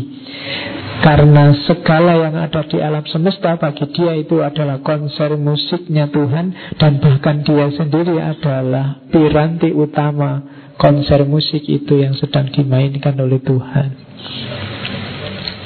Karena 1.02 1.49
segala 1.65 2.14
yang 2.14 2.38
ada 2.38 2.61
di 2.61 2.77
alam 2.77 3.02
semesta 3.10 3.57
bagi 3.57 3.89
dia 3.89 4.14
itu 4.22 4.38
adalah 4.38 4.85
konser 4.85 5.34
musiknya 5.34 6.06
Tuhan 6.14 6.77
Dan 6.77 7.02
bahkan 7.02 7.41
dia 7.41 7.73
sendiri 7.73 8.22
adalah 8.22 9.02
piranti 9.10 9.73
utama 9.73 10.45
konser 10.77 11.26
musik 11.26 11.65
itu 11.65 12.06
yang 12.06 12.14
sedang 12.14 12.53
dimainkan 12.53 13.18
oleh 13.18 13.41
Tuhan 13.41 13.98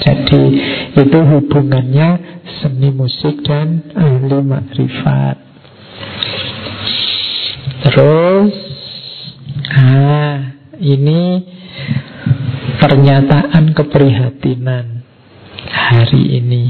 Jadi 0.07 0.43
itu 1.03 1.19
hubungannya 1.19 2.09
seni 2.63 2.95
musik 2.95 3.43
dan 3.43 3.91
ahli 3.91 4.39
makrifat 4.39 5.35
Terus 7.91 8.65
Ah, 9.65 10.55
ini 10.77 11.41
pernyataan 12.79 13.71
keprihatinan 13.71 15.05
hari 15.69 16.23
ini. 16.39 16.63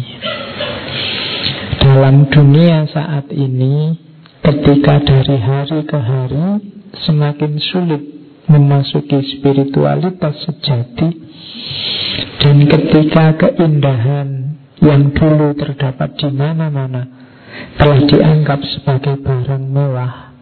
Dalam 1.81 2.29
dunia 2.29 2.89
saat 2.89 3.29
ini, 3.29 3.93
ketika 4.41 5.01
dari 5.05 5.37
hari 5.37 5.79
ke 5.85 5.99
hari 5.99 6.47
semakin 7.05 7.53
sulit 7.61 8.03
memasuki 8.49 9.21
spiritualitas 9.37 10.33
sejati, 10.45 11.09
dan 12.41 12.57
ketika 12.69 13.37
keindahan 13.41 14.57
yang 14.81 15.13
dulu 15.13 15.53
terdapat 15.57 16.13
di 16.17 16.29
mana-mana 16.29 17.03
telah 17.79 18.01
dianggap 18.05 18.59
sebagai 18.65 19.17
barang 19.21 19.65
mewah, 19.65 20.35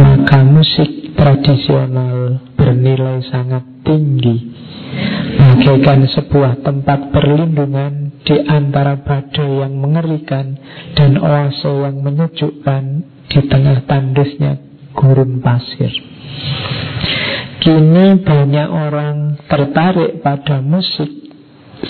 maka 0.00 0.38
musik 0.46 1.16
tradisional 1.16 2.40
bernilai 2.56 3.20
sangat 3.28 3.64
tinggi 3.84 4.53
bagaikan 5.38 6.06
sebuah 6.08 6.60
tempat 6.60 7.14
perlindungan 7.14 8.20
di 8.24 8.36
antara 8.44 9.00
badai 9.00 9.64
yang 9.64 9.74
mengerikan 9.78 10.56
dan 10.96 11.16
oase 11.20 11.70
yang 11.70 12.00
menyejukkan 12.00 12.84
di 13.30 13.40
tengah 13.48 13.84
tandusnya 13.88 14.60
gurun 14.94 15.40
pasir. 15.40 15.92
Kini 17.64 18.20
banyak 18.20 18.68
orang 18.68 19.40
tertarik 19.48 20.20
pada 20.20 20.60
musik 20.60 21.08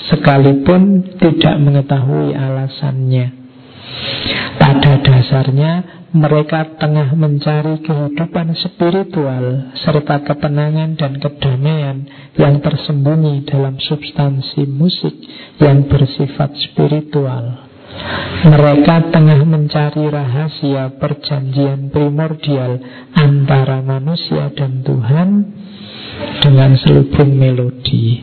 sekalipun 0.06 1.14
tidak 1.18 1.58
mengetahui 1.58 2.30
alasannya. 2.30 3.26
Pada 4.54 5.02
dasarnya 5.02 6.03
mereka 6.14 6.78
tengah 6.78 7.10
mencari 7.18 7.82
kehidupan 7.82 8.54
spiritual 8.54 9.74
serta 9.82 10.22
ketenangan 10.22 10.94
dan 10.94 11.18
kedamaian 11.18 12.06
yang 12.38 12.62
tersembunyi 12.62 13.42
dalam 13.50 13.82
substansi 13.82 14.62
musik 14.70 15.10
yang 15.58 15.90
bersifat 15.90 16.54
spiritual. 16.70 17.66
Mereka 18.46 19.10
tengah 19.10 19.42
mencari 19.42 20.06
rahasia 20.06 20.94
perjanjian 21.02 21.90
primordial 21.90 22.78
antara 23.18 23.82
manusia 23.82 24.54
dan 24.54 24.86
Tuhan 24.86 25.28
dengan 26.38 26.78
selubung 26.78 27.34
melodi. 27.34 28.22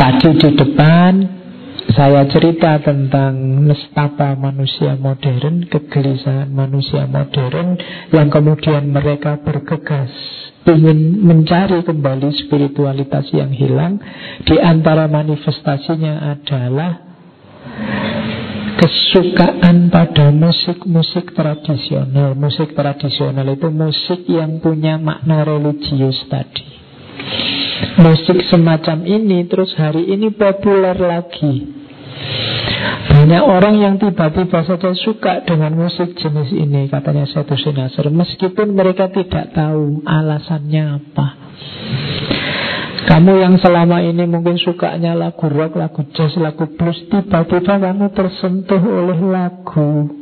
Tadi 0.00 0.30
di 0.32 0.50
depan 0.56 1.37
saya 1.96 2.28
cerita 2.28 2.76
tentang 2.84 3.64
nestapa 3.64 4.36
manusia 4.36 4.92
modern, 5.00 5.64
kegelisahan 5.72 6.52
manusia 6.52 7.08
modern 7.08 7.80
yang 8.12 8.28
kemudian 8.28 8.92
mereka 8.92 9.40
bergegas 9.40 10.12
ingin 10.68 11.24
mencari 11.24 11.80
kembali 11.80 12.28
spiritualitas 12.44 13.32
yang 13.32 13.48
hilang. 13.56 13.96
Di 14.44 14.60
antara 14.60 15.08
manifestasinya 15.08 16.36
adalah 16.36 16.92
kesukaan 18.76 19.88
pada 19.88 20.28
musik-musik 20.28 21.32
tradisional. 21.32 22.36
Musik 22.36 22.76
tradisional 22.76 23.48
itu 23.48 23.68
musik 23.72 24.28
yang 24.28 24.60
punya 24.60 25.00
makna 25.00 25.40
religius 25.40 26.20
tadi. 26.28 26.68
Musik 27.96 28.44
semacam 28.52 29.08
ini 29.08 29.48
terus 29.48 29.72
hari 29.74 30.04
ini 30.12 30.30
populer 30.36 30.94
lagi 31.00 31.77
banyak 33.08 33.44
orang 33.44 33.74
yang 33.82 33.94
tiba-tiba 33.98 34.62
saja 34.62 34.94
suka 34.94 35.42
dengan 35.42 35.74
musik 35.74 36.14
jenis 36.16 36.54
ini 36.54 36.86
Katanya 36.86 37.26
satu 37.26 37.58
Sinasir 37.58 38.08
Meskipun 38.08 38.72
mereka 38.72 39.10
tidak 39.10 39.52
tahu 39.52 40.00
alasannya 40.06 41.02
apa. 41.02 41.26
Kamu 43.08 43.40
yang 43.40 43.56
selama 43.58 44.04
ini 44.04 44.28
mungkin 44.28 44.60
sukanya 44.60 45.16
lagu 45.16 45.48
rock, 45.48 45.80
lagu 45.80 46.06
jazz, 46.14 46.36
lagu 46.38 46.70
blues 46.70 47.10
Tiba-tiba 47.10 47.74
kamu 47.80 48.06
tersentuh 48.14 48.80
oleh 48.80 49.20
lagu 49.26 50.14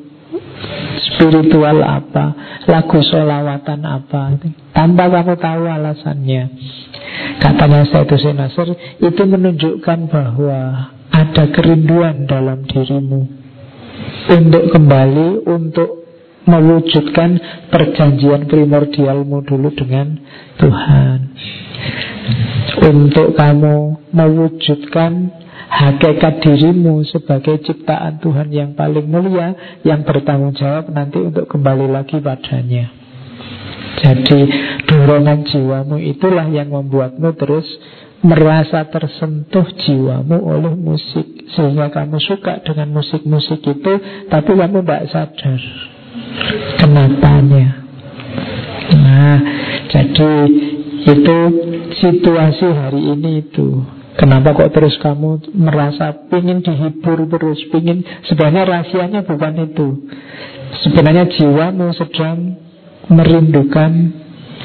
spiritual 0.96 1.84
apa 1.84 2.26
Lagu 2.64 2.98
solawatan 3.04 3.80
apa. 3.84 4.40
Tanpa 4.72 5.04
kamu 5.12 5.34
tahu 5.36 5.62
alasannya. 5.68 6.42
Katanya 7.38 7.86
Sayyidus 7.86 8.24
Nasir 8.32 8.68
Itu 9.04 9.22
menunjukkan 9.28 9.98
bahwa 10.10 10.95
ada 11.12 11.44
kerinduan 11.52 12.26
dalam 12.26 12.66
dirimu 12.66 13.46
untuk 14.26 14.64
kembali 14.74 15.46
untuk 15.46 16.06
mewujudkan 16.46 17.38
perjanjian 17.68 18.46
primordialmu 18.46 19.42
dulu 19.42 19.68
dengan 19.74 20.14
Tuhan. 20.62 21.18
Untuk 22.86 23.34
kamu 23.34 23.76
mewujudkan 24.14 25.12
hakikat 25.66 26.34
dirimu 26.42 27.02
sebagai 27.02 27.58
ciptaan 27.66 28.22
Tuhan 28.22 28.48
yang 28.54 28.70
paling 28.78 29.10
mulia 29.10 29.80
yang 29.82 30.06
bertanggung 30.06 30.54
jawab 30.54 30.86
nanti 30.94 31.18
untuk 31.18 31.50
kembali 31.50 31.90
lagi 31.90 32.22
padanya. 32.22 32.94
Jadi 33.96 34.40
dorongan 34.86 35.48
jiwamu 35.48 35.96
itulah 35.98 36.46
yang 36.52 36.70
membuatmu 36.70 37.32
terus 37.34 37.66
merasa 38.24 38.86
tersentuh 38.88 39.66
jiwamu 39.84 40.36
oleh 40.40 40.72
musik. 40.72 41.26
Sehingga 41.52 41.92
kamu 41.92 42.18
suka 42.20 42.64
dengan 42.64 42.96
musik-musik 42.96 43.60
itu 43.62 43.92
tapi 44.28 44.50
kamu 44.56 44.82
tidak 44.82 45.02
sadar 45.12 45.60
kenapanya. 46.80 47.86
Nah 48.96 49.36
jadi 49.90 50.32
itu 51.06 51.38
situasi 52.02 52.66
hari 52.66 53.02
ini 53.14 53.46
itu. 53.46 53.84
Kenapa 54.16 54.56
kok 54.56 54.72
terus 54.72 54.96
kamu 54.96 55.52
merasa 55.52 56.08
ingin 56.32 56.64
dihibur 56.64 57.28
terus, 57.28 57.60
ingin 57.68 58.00
sebenarnya 58.24 58.64
rahasianya 58.64 59.20
bukan 59.28 59.54
itu. 59.68 60.08
Sebenarnya 60.88 61.28
jiwamu 61.36 61.92
sedang 61.92 62.56
merindukan 63.12 63.92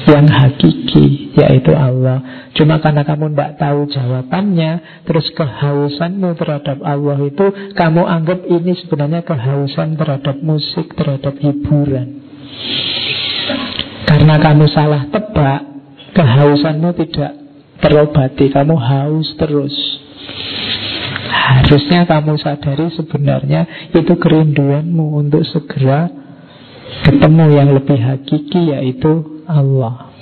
yang 0.06 0.26
hakiki 0.26 1.34
yaitu 1.38 1.72
Allah. 1.72 2.48
Cuma 2.52 2.82
karena 2.82 3.06
kamu 3.06 3.32
tidak 3.32 3.52
tahu 3.56 3.88
jawabannya, 3.88 5.04
terus 5.08 5.26
kehausanmu 5.32 6.36
terhadap 6.36 6.78
Allah 6.84 7.18
itu 7.24 7.46
kamu 7.72 8.02
anggap 8.04 8.44
ini 8.44 8.76
sebenarnya 8.84 9.24
kehausan 9.24 9.96
terhadap 9.96 10.36
musik, 10.44 10.92
terhadap 10.92 11.32
hiburan. 11.40 12.20
Karena 14.04 14.36
kamu 14.36 14.68
salah 14.68 15.08
tebak, 15.08 15.60
kehausanmu 16.12 16.90
tidak 17.00 17.32
terobati, 17.80 18.52
kamu 18.52 18.76
haus 18.76 19.28
terus. 19.40 19.74
Harusnya 21.32 22.04
kamu 22.04 22.36
sadari 22.36 22.92
sebenarnya 22.92 23.90
itu 23.96 24.12
kerinduanmu 24.14 25.16
untuk 25.24 25.42
segera 25.48 26.12
ketemu 27.02 27.44
yang 27.56 27.68
lebih 27.72 27.98
hakiki 27.98 28.76
yaitu 28.76 29.31
Allah. 29.48 30.12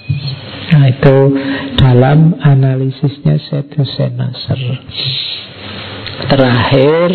Nah 0.70 0.86
itu 0.86 1.16
dalam 1.74 2.38
analisisnya 2.38 3.36
Syed 3.42 3.74
Nasr. 4.14 4.60
Terakhir 6.30 7.08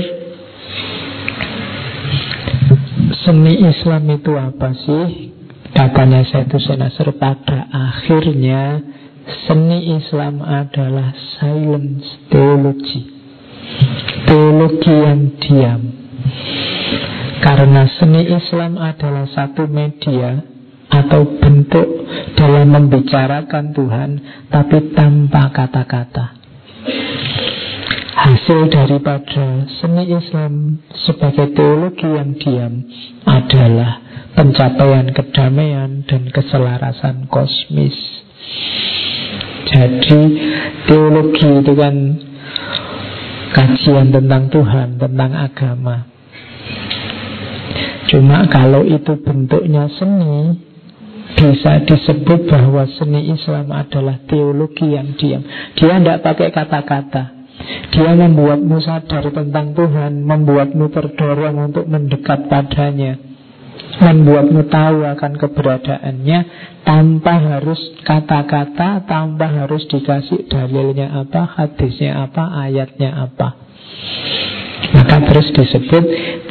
Seni 3.26 3.54
Islam 3.64 4.04
itu 4.12 4.34
apa 4.34 4.70
sih? 4.76 5.34
Katanya 5.72 6.26
Syed 6.26 6.52
Nasr 6.52 7.16
pada 7.16 7.70
akhirnya 7.70 8.82
Seni 9.46 9.98
Islam 9.98 10.42
adalah 10.42 11.14
silence 11.38 12.30
teologi 12.30 13.02
Teologi 14.26 14.94
yang 14.94 15.22
diam 15.42 15.82
Karena 17.42 17.86
seni 17.98 18.26
Islam 18.26 18.78
adalah 18.82 19.30
satu 19.30 19.70
media 19.70 20.55
Atau 21.06 21.38
bentuk 21.38 21.88
dalam 22.34 22.74
membicarakan 22.74 23.78
Tuhan 23.78 24.10
Tapi 24.50 24.98
tanpa 24.98 25.54
kata-kata 25.54 26.34
Hasil 28.16 28.74
daripada 28.74 29.70
seni 29.70 30.10
Islam 30.10 30.82
sebagai 31.06 31.54
teologi 31.54 32.10
yang 32.10 32.34
diam 32.42 32.74
adalah 33.28 34.02
pencapaian 34.34 35.14
kedamaian 35.14 36.02
dan 36.10 36.34
keselarasan 36.34 37.30
kosmis 37.30 37.94
jadi 39.66 40.22
teologi 40.86 41.50
itu 41.66 41.74
kan 41.74 41.96
kajian 43.52 44.08
tentang 44.14 44.44
Tuhan, 44.54 45.02
tentang 45.02 45.32
agama. 45.34 46.06
Cuma 48.06 48.46
kalau 48.46 48.86
itu 48.86 49.18
bentuknya 49.26 49.90
seni, 49.98 50.62
bisa 51.34 51.82
disebut 51.90 52.46
bahwa 52.46 52.86
seni 52.86 53.34
Islam 53.34 53.74
adalah 53.74 54.22
teologi 54.30 54.94
yang 54.94 55.18
diam. 55.18 55.42
Dia 55.74 55.98
tidak 55.98 56.22
pakai 56.22 56.50
kata-kata. 56.54 57.24
Dia 57.90 58.14
membuatmu 58.14 58.78
sadar 58.84 59.26
tentang 59.34 59.74
Tuhan, 59.74 60.22
membuatmu 60.22 60.86
terdorong 60.94 61.72
untuk 61.72 61.90
mendekat 61.90 62.46
padanya 62.46 63.18
membuatmu 63.96 64.68
tahu 64.68 65.08
akan 65.08 65.34
keberadaannya 65.40 66.40
tanpa 66.84 67.34
harus 67.40 67.80
kata-kata, 68.04 69.08
tanpa 69.08 69.48
harus 69.48 69.88
dikasih 69.88 70.52
dalilnya 70.52 71.16
apa, 71.16 71.48
hadisnya 71.48 72.28
apa, 72.28 72.44
ayatnya 72.68 73.16
apa. 73.16 73.56
Maka 74.96 75.16
terus 75.28 75.52
disebut 75.52 76.04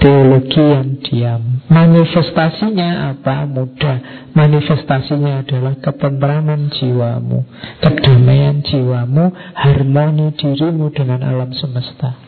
teologi 0.04 0.60
yang 0.60 0.88
diam. 1.00 1.42
Manifestasinya 1.72 3.16
apa? 3.16 3.48
Mudah. 3.48 4.28
Manifestasinya 4.36 5.40
adalah 5.40 5.80
ketentraman 5.80 6.68
jiwamu, 6.76 7.48
kedamaian 7.80 8.60
jiwamu, 8.60 9.32
harmoni 9.56 10.36
dirimu 10.36 10.92
dengan 10.92 11.24
alam 11.24 11.56
semesta. 11.56 12.20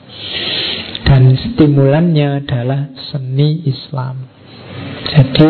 Dan 1.04 1.36
stimulannya 1.36 2.42
adalah 2.42 2.96
seni 3.12 3.68
Islam. 3.68 4.32
Jadi 5.06 5.48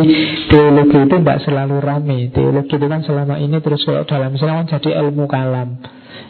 teologi 0.52 0.98
itu 1.02 1.16
tidak 1.16 1.42
selalu 1.42 1.82
rame 1.82 2.28
Teologi 2.30 2.76
itu 2.76 2.86
kan 2.86 3.02
selama 3.02 3.40
ini 3.40 3.58
terus 3.58 3.82
kalau 3.82 4.04
dalam 4.06 4.30
Islam 4.36 4.62
kan 4.62 4.78
jadi 4.78 5.02
ilmu 5.02 5.26
kalam 5.26 5.80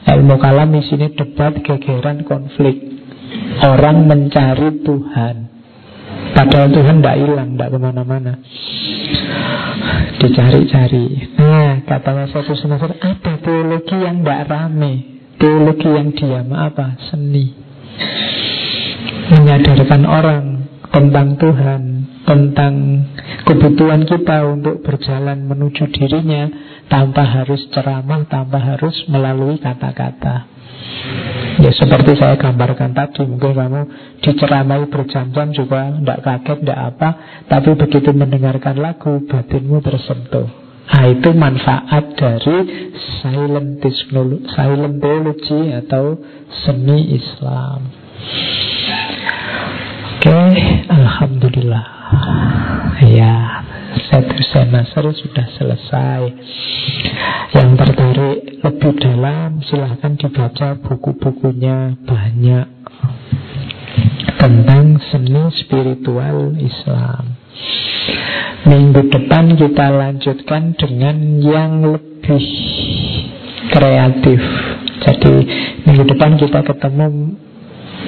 Ilmu 0.07 0.39
kalam 0.39 0.71
di 0.73 0.81
sini 0.87 1.13
debat, 1.13 1.53
gegeran, 1.61 2.23
konflik 2.25 2.96
Orang 3.67 4.07
mencari 4.07 4.85
Tuhan 4.85 5.37
Padahal 6.37 6.69
Tuhan 6.69 7.01
tidak 7.01 7.17
hilang, 7.17 7.49
tidak 7.57 7.69
ke 7.73 7.79
mana-mana 7.81 8.33
Dicari-cari 10.21 11.07
Nah, 11.41 11.75
kata 11.89 12.29
satu 12.33 12.53
semester 12.57 12.93
Ada 13.01 13.41
teologi 13.41 13.97
yang 13.97 14.21
tidak 14.25 14.43
rame 14.49 14.95
Teologi 15.37 15.89
yang 15.89 16.09
diam, 16.13 16.49
apa? 16.53 17.01
Seni 17.09 17.47
Menyadarkan 19.27 20.03
orang 20.07 20.45
tentang 20.93 21.37
Tuhan 21.37 21.83
tentang 22.27 22.75
kebutuhan 23.47 24.03
kita 24.03 24.43
untuk 24.51 24.83
berjalan 24.83 25.47
menuju 25.47 25.87
dirinya 25.95 26.51
tanpa 26.91 27.23
harus 27.23 27.63
ceramah, 27.71 28.27
tanpa 28.27 28.59
harus 28.59 29.07
melalui 29.07 29.63
kata-kata. 29.63 30.51
Ya 31.57 31.73
seperti 31.73 32.21
saya 32.21 32.37
gambarkan 32.37 32.93
tadi 32.93 33.25
Mungkin 33.25 33.57
kamu 33.57 33.83
diceramai 34.21 34.85
berjam-jam 34.93 35.53
juga 35.57 35.89
Tidak 35.97 36.19
kaget, 36.21 36.59
tidak 36.63 36.81
apa 36.95 37.09
Tapi 37.49 37.71
begitu 37.75 38.11
mendengarkan 38.13 38.77
lagu 38.77 39.25
Batinmu 39.25 39.81
tersentuh. 39.81 40.49
Nah 40.87 41.05
itu 41.11 41.35
manfaat 41.35 42.15
dari 42.15 42.57
silent, 43.19 43.83
silent 44.55 44.97
theology 45.03 45.75
Atau 45.75 46.23
seni 46.63 47.19
Islam. 47.19 47.91
Oke, 50.17 50.31
okay, 50.31 50.83
Alhamdulillah. 50.91 51.85
Ya, 53.05 53.35
satu 54.11 54.39
semester 54.53 55.05
sudah 55.13 55.47
selesai. 55.57 56.21
Yang 57.57 57.71
tertarik 57.81 58.39
lebih 58.61 58.93
dalam 59.01 59.65
silahkan 59.65 60.13
dibaca 60.19 60.77
buku-bukunya 60.83 61.97
banyak 62.05 62.69
tentang 64.37 65.01
seni 65.09 65.45
spiritual 65.57 66.55
Islam. 66.61 67.37
Minggu 68.67 69.09
depan 69.09 69.55
kita 69.55 69.87
lanjutkan 69.95 70.75
dengan 70.75 71.17
yang 71.41 71.73
lebih 71.87 72.45
kreatif. 73.71 74.43
Jadi 75.07 75.35
minggu 75.87 76.05
depan 76.15 76.35
kita 76.35 76.61
ketemu 76.67 77.39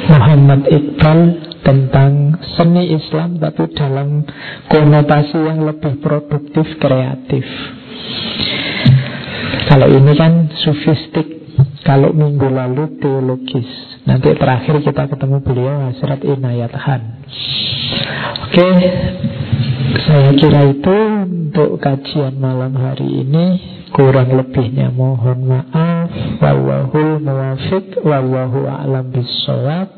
Muhammad 0.08 0.66
Iqbal 0.66 1.20
tentang 1.62 2.38
seni 2.56 2.94
Islam 2.94 3.42
tapi 3.42 3.70
dalam 3.74 4.22
konotasi 4.70 5.38
yang 5.38 5.66
lebih 5.66 5.98
produktif, 6.00 6.66
kreatif. 6.78 7.46
Kalau 9.68 9.88
ini 9.90 10.12
kan 10.16 10.48
sufistik, 10.64 11.28
kalau 11.84 12.14
minggu 12.14 12.48
lalu 12.48 12.98
teologis. 13.00 13.68
Nanti 14.08 14.32
terakhir 14.32 14.80
kita 14.80 15.04
ketemu 15.04 15.44
beliau 15.44 15.92
Hasrat 15.92 16.24
Inayat 16.24 16.72
Han. 16.72 17.02
Oke, 18.48 18.68
saya 20.08 20.30
kira 20.32 20.72
itu 20.72 20.96
untuk 21.20 21.76
kajian 21.84 22.40
malam 22.40 22.72
hari 22.76 23.24
ini. 23.24 23.46
Kurang 23.92 24.32
lebihnya 24.32 24.88
mohon 24.92 25.48
maaf. 25.48 26.08
Wallahul 26.40 27.20
muwafiq 27.20 28.00
wallahu 28.04 28.64
a'lam 28.64 29.12
bisawab. 29.12 29.97